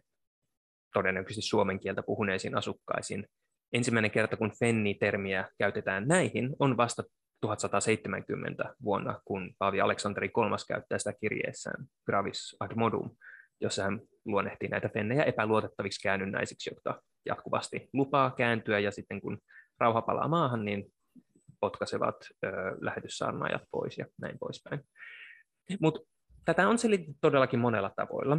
todennäköisesti 0.93 1.49
suomen 1.49 1.81
kieltä 1.81 2.03
puhuneisiin 2.03 2.57
asukkaisiin, 2.57 3.27
ensimmäinen 3.73 4.11
kerta 4.11 4.37
kun 4.37 4.53
Fenni-termiä 4.59 5.49
käytetään 5.59 6.09
näihin 6.09 6.57
on 6.59 6.77
vasta 6.77 7.03
1170 7.41 8.75
vuonna, 8.85 9.21
kun 9.25 9.55
Paavi 9.59 9.81
Aleksanteri 9.81 10.27
III 10.27 10.57
käyttää 10.69 10.99
sitä 10.99 11.13
kirjeessään 11.21 11.87
Gravis 12.07 12.57
ad 12.61 12.75
modum, 12.75 13.11
jossa 13.61 13.83
hän 13.83 14.01
luonnehtii 14.25 14.69
näitä 14.69 14.89
fennejä 14.89 15.25
epäluotettaviksi 15.25 16.03
käännynnäisiksi, 16.03 16.71
jotka 16.71 17.03
jatkuvasti 17.27 17.89
lupaa 17.93 18.31
kääntyä, 18.31 18.79
ja 18.79 18.91
sitten 18.91 19.21
kun 19.21 19.39
rauha 19.81 20.03
palaa 20.03 20.29
maahan, 20.29 20.65
niin 20.65 20.85
potkaisevat 21.61 22.17
ö, 22.45 22.49
lähetyssaarnaajat 22.81 23.63
pois 23.71 23.99
ja 23.99 24.07
näin 24.21 24.39
poispäin. 24.39 24.81
Mutta 25.81 26.01
tätä 26.45 26.69
on 26.69 26.79
selitetty 26.79 27.15
todellakin 27.21 27.61
monella 27.61 27.91
tavoilla. 27.97 28.39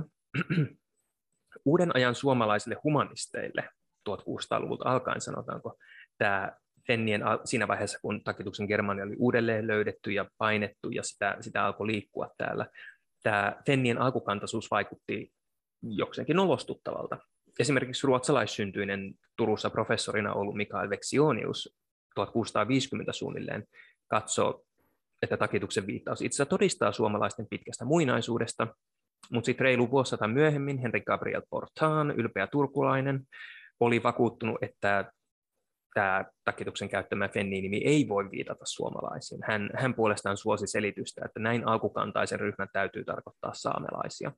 Uuden 1.66 1.95
ajan 1.95 2.16
suomalaisille 2.16 2.78
humanisteille 2.84 3.70
1600-luvulta 4.10 4.89
alkaen 4.89 5.22
sanotaanko, 5.22 5.78
tämä 6.18 6.52
Fennien 6.88 7.22
siinä 7.45 7.68
vaiheessa, 7.68 8.00
kun 8.02 8.24
takituksen 8.24 8.68
Germania 8.68 9.04
oli 9.04 9.16
uudelleen 9.20 9.68
löydetty 9.68 10.12
ja 10.12 10.26
painettu 10.38 10.89
ja 10.89 11.04
sitä, 11.04 11.38
sitä 11.39 11.66
alkoi 11.66 11.88
liikkua 11.88 12.30
täällä, 12.38 12.66
tämä 13.24 13.56
Fennien 13.66 13.97
alkukantaisuus 13.97 14.72
vaikutti 14.72 15.34
jokseenkin 15.82 16.36
nolostuttavalta. 16.36 17.18
Esimerkiksi 17.60 18.08
ruotsalaissyntyinen 18.08 19.14
Turussa 19.38 19.70
professorina 19.70 20.34
ollut 20.34 20.56
Mikael 20.56 20.89
Vexionius 20.89 21.76
1650 22.16 23.14
suunnilleen 23.14 23.66
katsoo, 24.08 24.64
että 25.22 25.38
takituksen 25.38 25.88
viittaus 25.88 26.22
itse 26.22 26.45
todistaa 26.45 26.91
suomalaisten 26.91 27.47
pitkästä 27.50 27.86
muinaisuudesta, 27.86 28.68
mutta 29.32 29.45
sitten 29.45 29.63
reilu 29.63 29.91
vuosisata 29.91 30.27
myöhemmin 30.27 30.77
Henri 30.77 31.01
Gabriel 31.01 31.41
Portaan, 31.49 32.11
ylpeä 32.11 32.47
turkulainen, 32.47 33.27
oli 33.80 34.03
vakuuttunut, 34.03 34.57
että 34.61 35.11
tämä 35.93 36.25
takituksen 36.43 36.89
käyttämä 36.89 37.27
Fenni-nimi 37.27 37.82
ei 37.86 38.07
voi 38.07 38.32
viitata 38.32 38.65
suomalaisiin. 38.65 39.41
Hän, 39.43 39.69
hän 39.75 39.93
puolestaan 39.93 40.38
suosi 40.38 40.67
selitystä, 40.67 41.21
että 41.25 41.39
näin 41.39 41.67
alkukantaisen 41.67 42.39
ryhmän 42.39 42.67
täytyy 42.73 43.05
tarkoittaa 43.05 43.53
saamelaisia. 43.53 44.32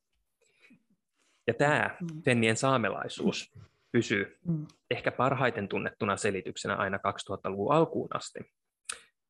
Ja 1.48 1.54
tämä 1.54 1.98
mm. 2.02 2.22
Fennien 2.26 2.58
saamelaisuus 2.58 3.52
pysyy 3.92 4.38
mm. 4.48 4.68
ehkä 4.92 5.12
parhaiten 5.12 5.68
tunnettuna 5.68 6.18
selityksenä 6.18 6.76
aina 6.76 6.98
2000-luvun 6.98 7.74
alkuun 7.74 8.10
asti. 8.14 8.40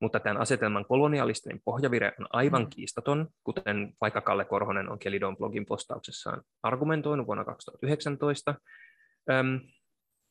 Mutta 0.01 0.19
tämän 0.19 0.41
asetelman 0.41 0.85
kolonialistinen 0.85 1.61
pohjavire 1.65 2.13
on 2.19 2.27
aivan 2.29 2.61
mm. 2.61 2.69
kiistaton, 2.69 3.27
kuten 3.43 3.93
vaikka 4.01 4.21
Kalle 4.21 4.45
Korhonen 4.45 4.89
on 4.89 4.99
Kelidon 4.99 5.37
blogin 5.37 5.65
postauksessaan 5.65 6.41
argumentoinut 6.63 7.27
vuonna 7.27 7.45
2019. 7.45 8.55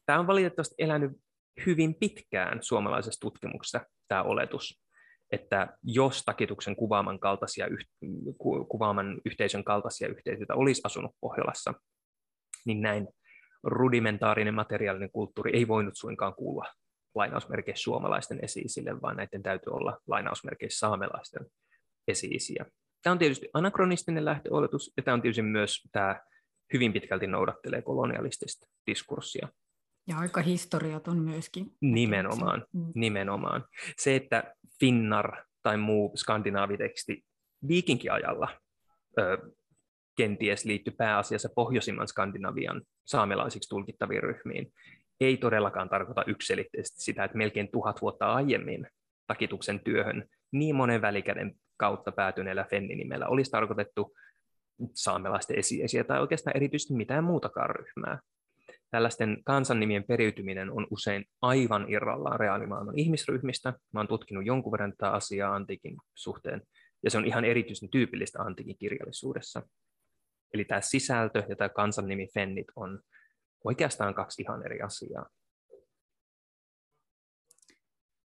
Tämä 0.07 0.19
on 0.19 0.27
valitettavasti 0.27 0.75
elänyt 0.79 1.13
hyvin 1.67 1.95
pitkään 1.95 2.59
suomalaisessa 2.63 3.21
tutkimuksessa 3.21 3.81
tämä 4.09 4.23
oletus, 4.23 4.83
että 5.33 5.69
jos 5.83 6.23
takituksen 6.25 6.77
kuvaaman, 6.77 7.19
kaltaisia, 7.21 7.67
kuvaaman 8.69 9.21
yhteisön 9.25 9.65
kaltaisia 9.65 10.09
yhteisöitä 10.09 10.55
olisi 10.55 10.81
asunut 10.85 11.15
Pohjolassa, 11.21 11.75
niin 12.67 12.81
näin 12.81 13.09
rudimentaarinen 13.63 14.55
materiaalinen 14.55 15.11
kulttuuri 15.11 15.51
ei 15.55 15.69
voinut 15.69 15.95
suinkaan 15.97 16.35
kuulua 16.35 16.67
lainausmerkeissä 17.15 17.83
suomalaisten 17.83 18.39
esiisille, 18.43 19.03
vaan 19.03 19.17
näiden 19.17 19.43
täytyy 19.43 19.73
olla 19.73 19.99
lainausmerkeissä 20.07 20.79
saamelaisten 20.79 21.47
esiisiä. 22.09 22.67
Tämä 23.03 23.13
on 23.13 23.19
tietysti 23.19 23.49
anakronistinen 23.55 24.25
lähtöoletus, 24.25 24.93
ja 24.97 25.03
tämä 25.03 25.15
on 25.15 25.23
tietysti 25.23 25.43
myös 25.43 25.89
tämä 25.93 26.21
hyvin 26.73 26.93
pitkälti 26.93 27.27
noudattelee 27.27 27.83
kolonialistista 27.83 28.67
diskurssia. 28.87 29.49
Ja 30.09 30.19
aika 30.19 30.43
historiaton 30.43 31.19
myöskin. 31.19 31.77
Nimenomaan, 31.81 32.67
mm. 32.73 32.93
nimenomaan. 32.95 33.65
Se, 33.97 34.17
että 34.17 34.55
Finnar 34.81 35.45
tai 35.63 35.77
muu 35.77 36.13
skandinaaviteksti 36.17 37.25
viikinkiajalla 37.69 38.49
ö, 39.19 39.39
kenties 40.17 40.65
liittyy 40.65 40.95
pääasiassa 40.97 41.49
pohjoisimman 41.55 42.09
Skandinavian 42.09 42.83
saamelaisiksi 43.07 43.69
tulkittaviin 43.69 44.23
ryhmiin, 44.23 44.73
ei 45.21 45.37
todellakaan 45.37 45.89
tarkoita 45.89 46.25
yksilitteisesti 46.27 47.01
sitä, 47.01 47.25
että 47.25 47.39
melkein 47.39 47.71
tuhat 47.73 48.03
vuotta 48.03 48.33
aiemmin 48.33 48.87
takituksen 49.27 49.81
työhön 49.81 50.25
niin 50.53 50.77
monen 50.77 51.03
välikäden 51.03 51.55
kautta 51.77 52.13
päätyneellä 52.13 52.65
Fenni-nimellä 52.71 53.29
olisi 53.29 53.51
tarkoitettu 53.51 54.15
saamelaisten 54.95 55.59
esiesiä 55.59 56.05
tai 56.05 56.21
oikeastaan 56.21 56.57
erityisesti 56.57 56.95
mitään 56.95 57.25
muutakaan 57.25 57.71
ryhmää 57.71 58.19
tällaisten 58.91 59.39
kansannimien 59.45 60.05
periytyminen 60.05 60.71
on 60.71 60.87
usein 60.91 61.25
aivan 61.43 61.87
irrallaan 61.89 62.41
reaalimaailman 62.41 62.99
ihmisryhmistä. 62.99 63.75
Mä 63.93 64.01
oon 64.01 64.09
tutkinut 64.09 64.47
jonkun 64.47 64.73
verran 64.73 64.93
tätä 64.93 65.11
asiaa 65.11 65.55
antiikin 65.55 65.97
suhteen, 66.15 66.63
ja 67.05 67.11
se 67.11 67.19
on 67.19 67.25
ihan 67.25 67.45
erityisen 67.45 67.89
tyypillistä 67.89 68.43
antiikin 68.43 68.79
kirjallisuudessa. 68.79 69.63
Eli 70.55 70.65
tämä 70.65 70.81
sisältö 70.81 71.43
ja 71.49 71.57
tämä 71.57 71.69
kansannimi 71.69 72.29
fennit 72.35 72.67
on 72.77 73.01
oikeastaan 73.65 74.15
kaksi 74.15 74.43
ihan 74.43 74.67
eri 74.67 74.81
asiaa. 74.83 75.27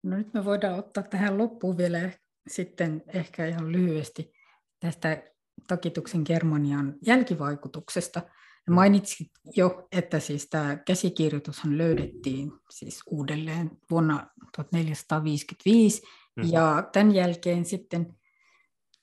No 0.03 0.17
nyt 0.17 0.35
me 0.35 0.45
voidaan 0.45 0.79
ottaa 0.79 1.03
tähän 1.03 1.39
loppuun 1.39 1.77
vielä 1.77 2.11
sitten 2.49 3.03
ehkä 3.15 3.47
ihan 3.47 3.73
lyhyesti 3.73 4.33
tästä 4.81 5.23
takituksen 5.67 6.23
Germanian 6.27 6.95
jälkivaikutuksesta. 7.07 8.23
Mainitsit 8.71 9.31
jo, 9.57 9.89
että 9.93 10.21
siis 10.21 10.49
tämä 10.51 10.77
käsikirjoitushan 10.77 11.79
löydettiin 11.79 12.53
siis 12.71 13.01
uudelleen 13.07 13.71
vuonna 13.91 14.27
1455, 14.57 16.03
mm. 16.37 16.53
ja 16.53 16.89
tämän 16.93 17.15
jälkeen 17.15 17.65
sitten, 17.65 18.15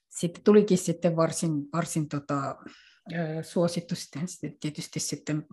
sitten 0.09 0.43
tulikin 0.43 0.77
sitten 0.77 1.15
varsin, 1.15 1.51
varsin 1.73 2.09
tota, 2.09 2.55
suosittu 3.41 3.95
sitten, 3.95 4.27
tietysti 4.59 4.99
sitten 4.99 5.47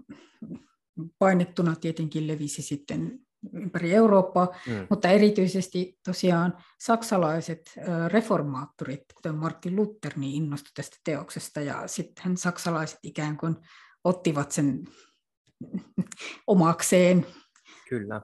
painettuna 1.19 1.77
tietenkin 1.77 2.27
levisi 2.27 2.63
sitten 2.63 3.21
ympäri 3.53 3.95
Eurooppaa, 3.95 4.49
mm. 4.67 4.87
mutta 4.91 5.09
erityisesti 5.09 5.99
tosiaan 6.05 6.65
saksalaiset 6.81 7.75
reformaattorit, 8.09 9.05
kuten 9.15 9.35
Martin 9.35 9.77
Luther, 9.77 10.13
niin 10.17 10.45
innostui 10.45 10.71
tästä 10.75 10.97
teoksesta, 11.05 11.61
ja 11.61 11.89
sitten 11.89 12.37
saksalaiset 12.37 12.99
ikään 13.03 13.37
kuin 13.37 13.57
ottivat 14.05 14.53
sen 14.53 14.85
omakseen. 16.47 17.27
Kyllä. 17.89 18.21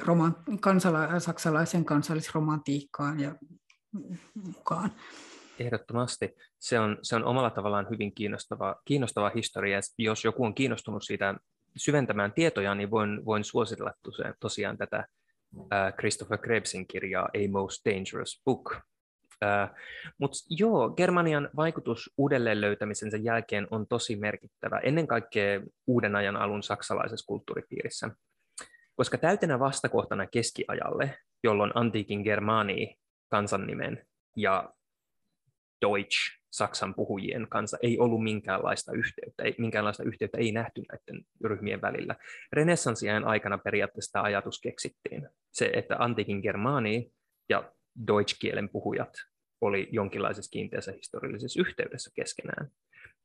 Roman, 0.00 0.36
kansala, 0.60 1.20
saksalaisen 1.20 1.84
kansallisromantiikkaan 1.84 3.20
ja 3.20 3.36
mukaan. 4.34 4.92
Ehdottomasti. 5.62 6.34
Se 6.58 6.80
on, 6.80 6.98
se 7.02 7.16
on 7.16 7.24
omalla 7.24 7.50
tavallaan 7.50 7.86
hyvin 7.90 8.14
kiinnostava, 8.14 8.76
kiinnostava 8.84 9.30
historia. 9.34 9.80
Jos 9.98 10.24
joku 10.24 10.44
on 10.44 10.54
kiinnostunut 10.54 11.02
siitä 11.04 11.34
syventämään 11.76 12.32
tietoja, 12.32 12.74
niin 12.74 12.90
voin, 12.90 13.24
voin 13.24 13.44
suositella 13.44 13.92
tosiaan 14.40 14.78
tätä 14.78 15.06
Christopher 15.98 16.38
Krebsin 16.38 16.86
kirjaa 16.86 17.24
A 17.24 17.50
Most 17.50 17.86
Dangerous 17.86 18.42
Book. 18.44 18.76
Mutta 20.18 20.38
joo, 20.50 20.90
Germanian 20.90 21.48
vaikutus 21.56 22.10
uudelleen 22.16 22.60
löytämisensä 22.60 23.16
jälkeen 23.16 23.68
on 23.70 23.86
tosi 23.86 24.16
merkittävä, 24.16 24.78
ennen 24.78 25.06
kaikkea 25.06 25.60
uuden 25.86 26.16
ajan 26.16 26.36
alun 26.36 26.62
saksalaisessa 26.62 27.26
kulttuuripiirissä. 27.26 28.10
Koska 28.94 29.18
täytenä 29.18 29.58
vastakohtana 29.58 30.26
keskiajalle, 30.26 31.18
jolloin 31.44 31.72
antiikin 31.74 32.20
germani 32.20 32.98
kansannimen 33.30 34.06
ja 34.36 34.72
Deutsch, 35.82 36.38
Saksan 36.50 36.94
puhujien 36.94 37.46
kanssa, 37.48 37.78
ei 37.82 37.98
ollut 37.98 38.22
minkäänlaista 38.22 38.92
yhteyttä, 38.92 39.42
ei, 39.42 39.54
minkäänlaista 39.58 40.02
yhteyttä 40.02 40.38
ei 40.38 40.52
nähty 40.52 40.82
näiden 40.92 41.24
ryhmien 41.44 41.80
välillä. 41.80 42.16
Renessanssiajan 42.52 43.24
aikana 43.24 43.58
periaatteessa 43.58 44.12
tämä 44.12 44.22
ajatus 44.22 44.60
keksittiin. 44.60 45.28
Se, 45.52 45.70
että 45.74 45.96
antiikin 45.98 46.38
germani 46.40 47.12
ja 47.48 47.72
Deutsch-kielen 48.06 48.68
puhujat 48.68 49.12
oli 49.60 49.88
jonkinlaisessa 49.92 50.50
kiinteässä 50.50 50.92
historiallisessa 50.92 51.60
yhteydessä 51.60 52.10
keskenään. 52.14 52.68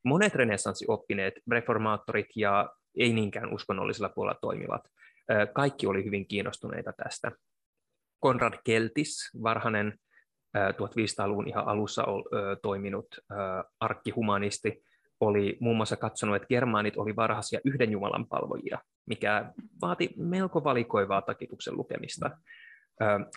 Monet 0.06 0.36
renessanssioppineet, 0.36 1.34
reformaattorit 1.52 2.28
ja 2.36 2.70
ei 2.98 3.14
niinkään 3.14 3.54
uskonnollisella 3.54 4.10
puolella 4.10 4.40
toimivat, 4.42 4.82
kaikki 5.54 5.88
oli 5.88 6.06
hyvin 6.06 6.28
kiinnostuneita 6.28 6.94
tästä. 7.04 7.32
Konrad 8.20 8.54
Keltis, 8.64 9.30
varhainen 9.44 10.00
1500-luvun 10.74 11.48
ihan 11.48 11.68
alussa 11.68 12.04
toiminut 12.62 13.08
arkkihumanisti, 13.80 14.84
oli 15.20 15.58
muun 15.60 15.78
muassa 15.78 15.96
katsonut, 15.96 16.36
että 16.36 16.48
germaanit 16.48 16.98
oli 16.98 17.16
varhaisia 17.16 17.60
yhden 17.66 17.92
Jumalan 17.92 18.28
palvojia, 18.28 18.80
mikä 19.06 19.52
vaati 19.82 20.10
melko 20.18 20.64
valikoivaa 20.64 21.22
takituksen 21.22 21.78
lukemista. 21.78 22.30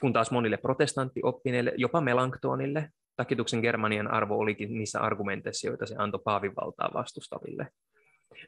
Kun 0.01 0.13
taas 0.13 0.31
monille 0.31 0.57
protestanttioppineille, 0.57 1.73
jopa 1.77 2.01
melanktonille, 2.01 2.89
takituksen 3.17 3.61
germanian 3.61 4.11
arvo 4.11 4.39
olikin 4.39 4.79
niissä 4.79 5.01
argumenteissa, 5.01 5.67
joita 5.67 5.87
se 5.87 5.95
antoi 5.99 6.21
paavivaltaa 6.25 6.91
vastustaville. 6.95 7.67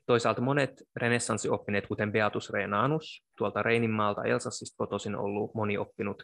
Toisaalta 0.07 0.41
monet 0.41 0.83
renessanssioppineet, 0.97 1.87
kuten 1.87 2.13
Beatus 2.13 2.51
Renanus, 2.51 3.25
tuolta 3.39 3.63
Reininmaalta 3.63 4.25
Elsassista 4.25 4.77
kotoisin 4.77 5.17
ollut 5.17 5.55
moni 5.55 5.79
oppinut, 5.79 6.23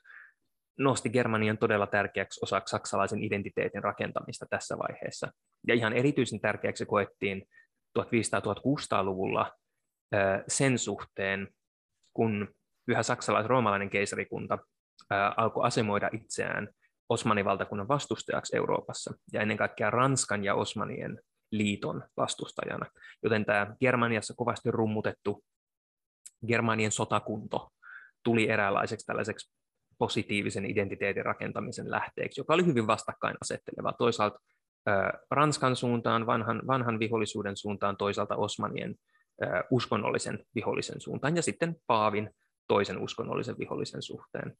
nosti 0.78 1.10
Germanian 1.10 1.58
todella 1.58 1.86
tärkeäksi 1.86 2.40
osaksi 2.42 2.70
saksalaisen 2.70 3.24
identiteetin 3.24 3.84
rakentamista 3.84 4.46
tässä 4.50 4.78
vaiheessa. 4.78 5.32
Ja 5.66 5.74
ihan 5.74 5.92
erityisen 5.92 6.40
tärkeäksi 6.40 6.86
koettiin 6.86 7.42
1500-1600-luvulla 7.98 9.52
sen 10.48 10.78
suhteen, 10.78 11.48
kun 12.14 12.48
yhä 12.88 13.02
saksalais-roomalainen 13.02 13.90
keisarikunta 13.90 14.58
alkoi 15.36 15.66
asemoida 15.66 16.10
itseään 16.12 16.68
Osmanivaltakunnan 17.08 17.88
vastustajaksi 17.88 18.56
Euroopassa, 18.56 19.14
ja 19.32 19.40
ennen 19.40 19.56
kaikkea 19.56 19.90
Ranskan 19.90 20.44
ja 20.44 20.54
Osmanien 20.54 21.20
liiton 21.52 22.04
vastustajana. 22.16 22.86
Joten 23.22 23.44
tämä 23.44 23.76
Germaniassa 23.80 24.34
kovasti 24.36 24.70
rummutettu 24.70 25.44
Germanien 26.46 26.92
sotakunto 26.92 27.70
tuli 28.24 28.48
eräänlaiseksi 28.48 29.06
tällaiseksi 29.06 29.57
positiivisen 29.98 30.70
identiteetin 30.70 31.24
rakentamisen 31.24 31.90
lähteeksi, 31.90 32.40
joka 32.40 32.54
oli 32.54 32.66
hyvin 32.66 32.86
vastakkainasetteleva. 32.86 33.92
Toisaalta 33.92 34.40
Ranskan 35.30 35.76
suuntaan, 35.76 36.26
vanhan, 36.26 36.62
vanhan 36.66 36.98
vihollisuuden 36.98 37.56
suuntaan, 37.56 37.96
toisaalta 37.96 38.36
Osmanien 38.36 38.94
uskonnollisen 39.70 40.38
vihollisen 40.54 41.00
suuntaan, 41.00 41.36
ja 41.36 41.42
sitten 41.42 41.76
Paavin 41.86 42.30
toisen 42.68 42.98
uskonnollisen 42.98 43.58
vihollisen 43.58 44.02
suhteen. 44.02 44.54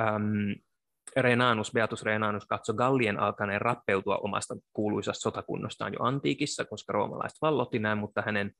Ähm, 0.00 0.52
Renanus, 1.16 1.72
Beatus 1.72 2.02
Renanus 2.02 2.46
katsoi 2.46 2.74
Gallien 2.74 3.20
alkaneen 3.20 3.60
rappeutua 3.60 4.16
omasta 4.16 4.56
kuuluisasta 4.72 5.22
sotakunnostaan 5.22 5.92
jo 5.92 5.98
antiikissa, 6.02 6.64
koska 6.64 6.92
roomalaiset 6.92 7.38
vallotti 7.42 7.78
näin, 7.78 7.98
mutta 7.98 8.22
hänen 8.22 8.52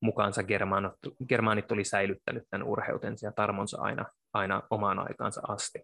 mukaansa 0.00 0.42
germaanit, 0.42 0.92
germaanit 1.28 1.72
oli 1.72 1.84
säilyttänyt 1.84 2.44
tämän 2.50 2.66
urheutensa 2.66 3.26
ja 3.26 3.32
tarmonsa 3.32 3.82
aina, 3.82 4.04
aina 4.32 4.62
omaan 4.70 4.98
aikaansa 4.98 5.40
asti. 5.48 5.78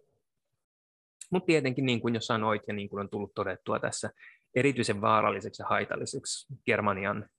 Mutta 1.31 1.45
tietenkin, 1.45 1.85
niin 1.85 2.01
kuin 2.01 2.15
jo 2.15 2.21
sanoit 2.21 2.61
ja 2.67 2.73
niin 2.73 2.89
kuin 2.89 2.99
on 2.99 3.09
tullut 3.09 3.33
todettua 3.33 3.79
tässä, 3.79 4.09
erityisen 4.55 5.01
vaaralliseksi 5.01 5.61
ja 5.61 5.67
haitalliseksi 5.67 6.53
Germanian 6.65 7.29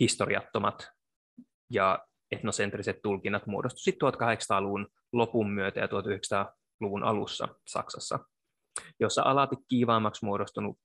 historiattomat 0.00 0.90
ja 1.70 2.06
etnosentriset 2.30 3.02
tulkinnat 3.02 3.46
muodostuivat 3.46 3.84
sitten 3.84 4.08
1800-luvun 4.08 4.88
lopun 5.12 5.50
myötä 5.50 5.80
ja 5.80 5.86
1900-luvun 5.86 7.02
alussa 7.02 7.48
Saksassa, 7.66 8.18
jossa 9.00 9.22
alati 9.22 9.56
kiivaammaksi 9.68 10.24
muodostunut 10.24 10.78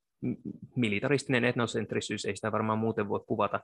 militaristinen 0.76 1.44
etnosentrisyys, 1.44 2.24
ei 2.24 2.36
sitä 2.36 2.52
varmaan 2.52 2.78
muuten 2.78 3.08
voi 3.08 3.20
kuvata, 3.26 3.60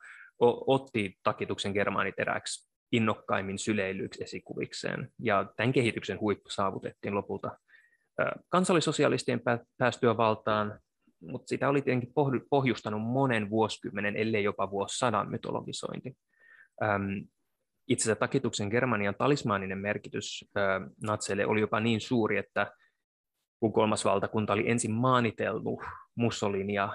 otti 0.67 1.19
takituksen 1.23 1.73
germaanit 1.73 2.15
eräksi 2.19 2.69
innokkaimmin 2.93 3.59
syleilyiksi 3.59 4.23
esikuvikseen. 4.23 5.13
Ja 5.19 5.47
tämän 5.57 5.73
kehityksen 5.73 6.21
huippu 6.21 6.51
saavutettiin 6.51 7.15
lopulta 7.15 7.59
kansallisosialistien 8.49 9.41
päästyä 9.79 10.17
valtaan, 10.17 10.81
mutta 11.21 11.49
sitä 11.49 11.69
oli 11.69 11.83
tietenkin 11.83 12.13
pohjustanut 12.51 13.03
monen 13.03 13.51
vuosikymmenen, 13.51 14.17
ellei 14.17 14.45
jopa 14.45 14.71
vuosisadan 14.71 15.31
mytologisointi. 15.31 16.17
Itse 17.89 18.03
asiassa 18.03 18.21
takituksen 18.21 18.69
Germanian 18.69 19.15
talismaaninen 19.15 19.79
merkitys 19.79 20.45
natseille 21.03 21.47
oli 21.47 21.61
jopa 21.61 21.81
niin 21.81 22.01
suuri, 22.01 22.39
että 22.39 22.73
kun 23.61 23.73
kolmas 23.73 24.05
valtakunta 24.05 24.53
oli 24.53 24.71
ensin 24.71 24.93
maanitellut 24.93 25.81
Mussolinia 26.15 26.89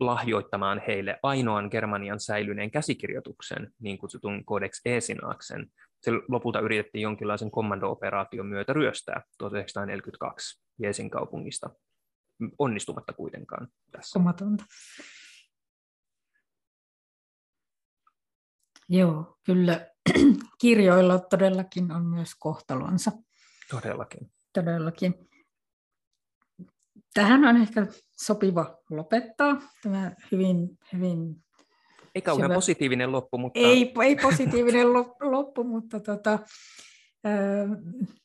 lahjoittamaan 0.00 0.82
heille 0.86 1.18
ainoan 1.22 1.68
Germanian 1.70 2.20
säilyneen 2.20 2.70
käsikirjoituksen, 2.70 3.72
niin 3.78 3.98
kutsutun 3.98 4.44
Codex 4.44 4.80
Esinaksen. 4.84 5.70
Se 6.02 6.10
lopulta 6.28 6.60
yritettiin 6.60 7.02
jonkinlaisen 7.02 7.50
kommando-operaation 7.50 8.46
myötä 8.46 8.72
ryöstää 8.72 9.22
1942 9.38 10.62
Jeesin 10.78 11.10
kaupungista, 11.10 11.70
onnistumatta 12.58 13.12
kuitenkaan 13.12 13.68
tässä. 13.90 14.18
Omatonta. 14.18 14.64
Joo, 18.88 19.38
kyllä 19.46 19.86
kirjoilla 20.60 21.18
todellakin 21.18 21.92
on 21.92 22.06
myös 22.06 22.34
kohtalonsa. 22.38 23.12
Todellakin. 23.70 24.32
Todellakin. 24.52 25.14
Tähän 27.14 27.44
on 27.44 27.56
ehkä 27.56 27.86
sopiva 28.20 28.78
lopettaa. 28.90 29.62
Tämä 29.82 30.12
hyvin, 30.32 30.78
hyvin 30.92 31.44
ei 32.14 32.22
kauhean 32.22 32.48
syvä... 32.48 32.54
positiivinen 32.54 33.12
loppu, 33.12 33.38
mutta... 33.38 33.60
Ei, 33.60 33.92
ei 34.02 34.16
positiivinen 34.16 34.92
loppu, 35.20 35.64
mutta 35.64 36.00
tota, 36.00 36.38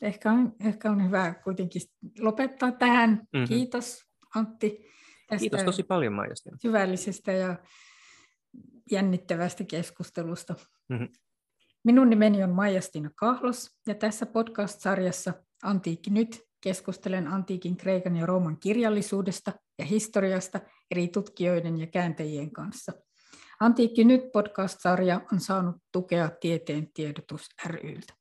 ehkä, 0.01 0.31
on, 0.31 0.53
ehkä 0.65 0.91
on 0.91 1.05
hyvä 1.05 1.33
kuitenkin 1.33 1.81
lopettaa 2.19 2.71
tähän. 2.71 3.09
Mm-hmm. 3.09 3.47
Kiitos 3.47 4.05
Antti. 4.35 4.85
Tästä 5.27 5.39
Kiitos 5.39 5.63
tosi 5.63 5.83
paljon 5.83 6.13
Maija. 6.13 6.33
Syvällisestä 6.61 7.31
ja 7.31 7.55
jännittävästä 8.91 9.63
keskustelusta. 9.63 10.55
Mm-hmm. 10.89 11.09
Minun 11.83 12.09
nimeni 12.09 12.43
on 12.43 12.49
Maija-Stina 12.49 13.09
Kahlos 13.15 13.71
ja 13.87 13.95
tässä 13.95 14.25
podcast-sarjassa 14.25 15.33
Antiikki 15.63 16.09
nyt 16.09 16.41
keskustelen 16.61 17.27
antiikin 17.27 17.77
Kreikan 17.77 18.15
ja 18.15 18.25
Rooman 18.25 18.57
kirjallisuudesta 18.59 19.53
ja 19.79 19.85
historiasta 19.85 20.59
eri 20.91 21.07
tutkijoiden 21.07 21.77
ja 21.77 21.87
kääntäjien 21.87 22.51
kanssa. 22.51 22.91
Antiikki 23.59 24.03
nyt 24.03 24.31
podcast-sarja 24.31 25.21
on 25.33 25.39
saanut 25.39 25.75
tukea 25.91 26.29
Tieteen 26.41 26.93
tiedotus 26.93 27.49
ryltä. 27.65 28.18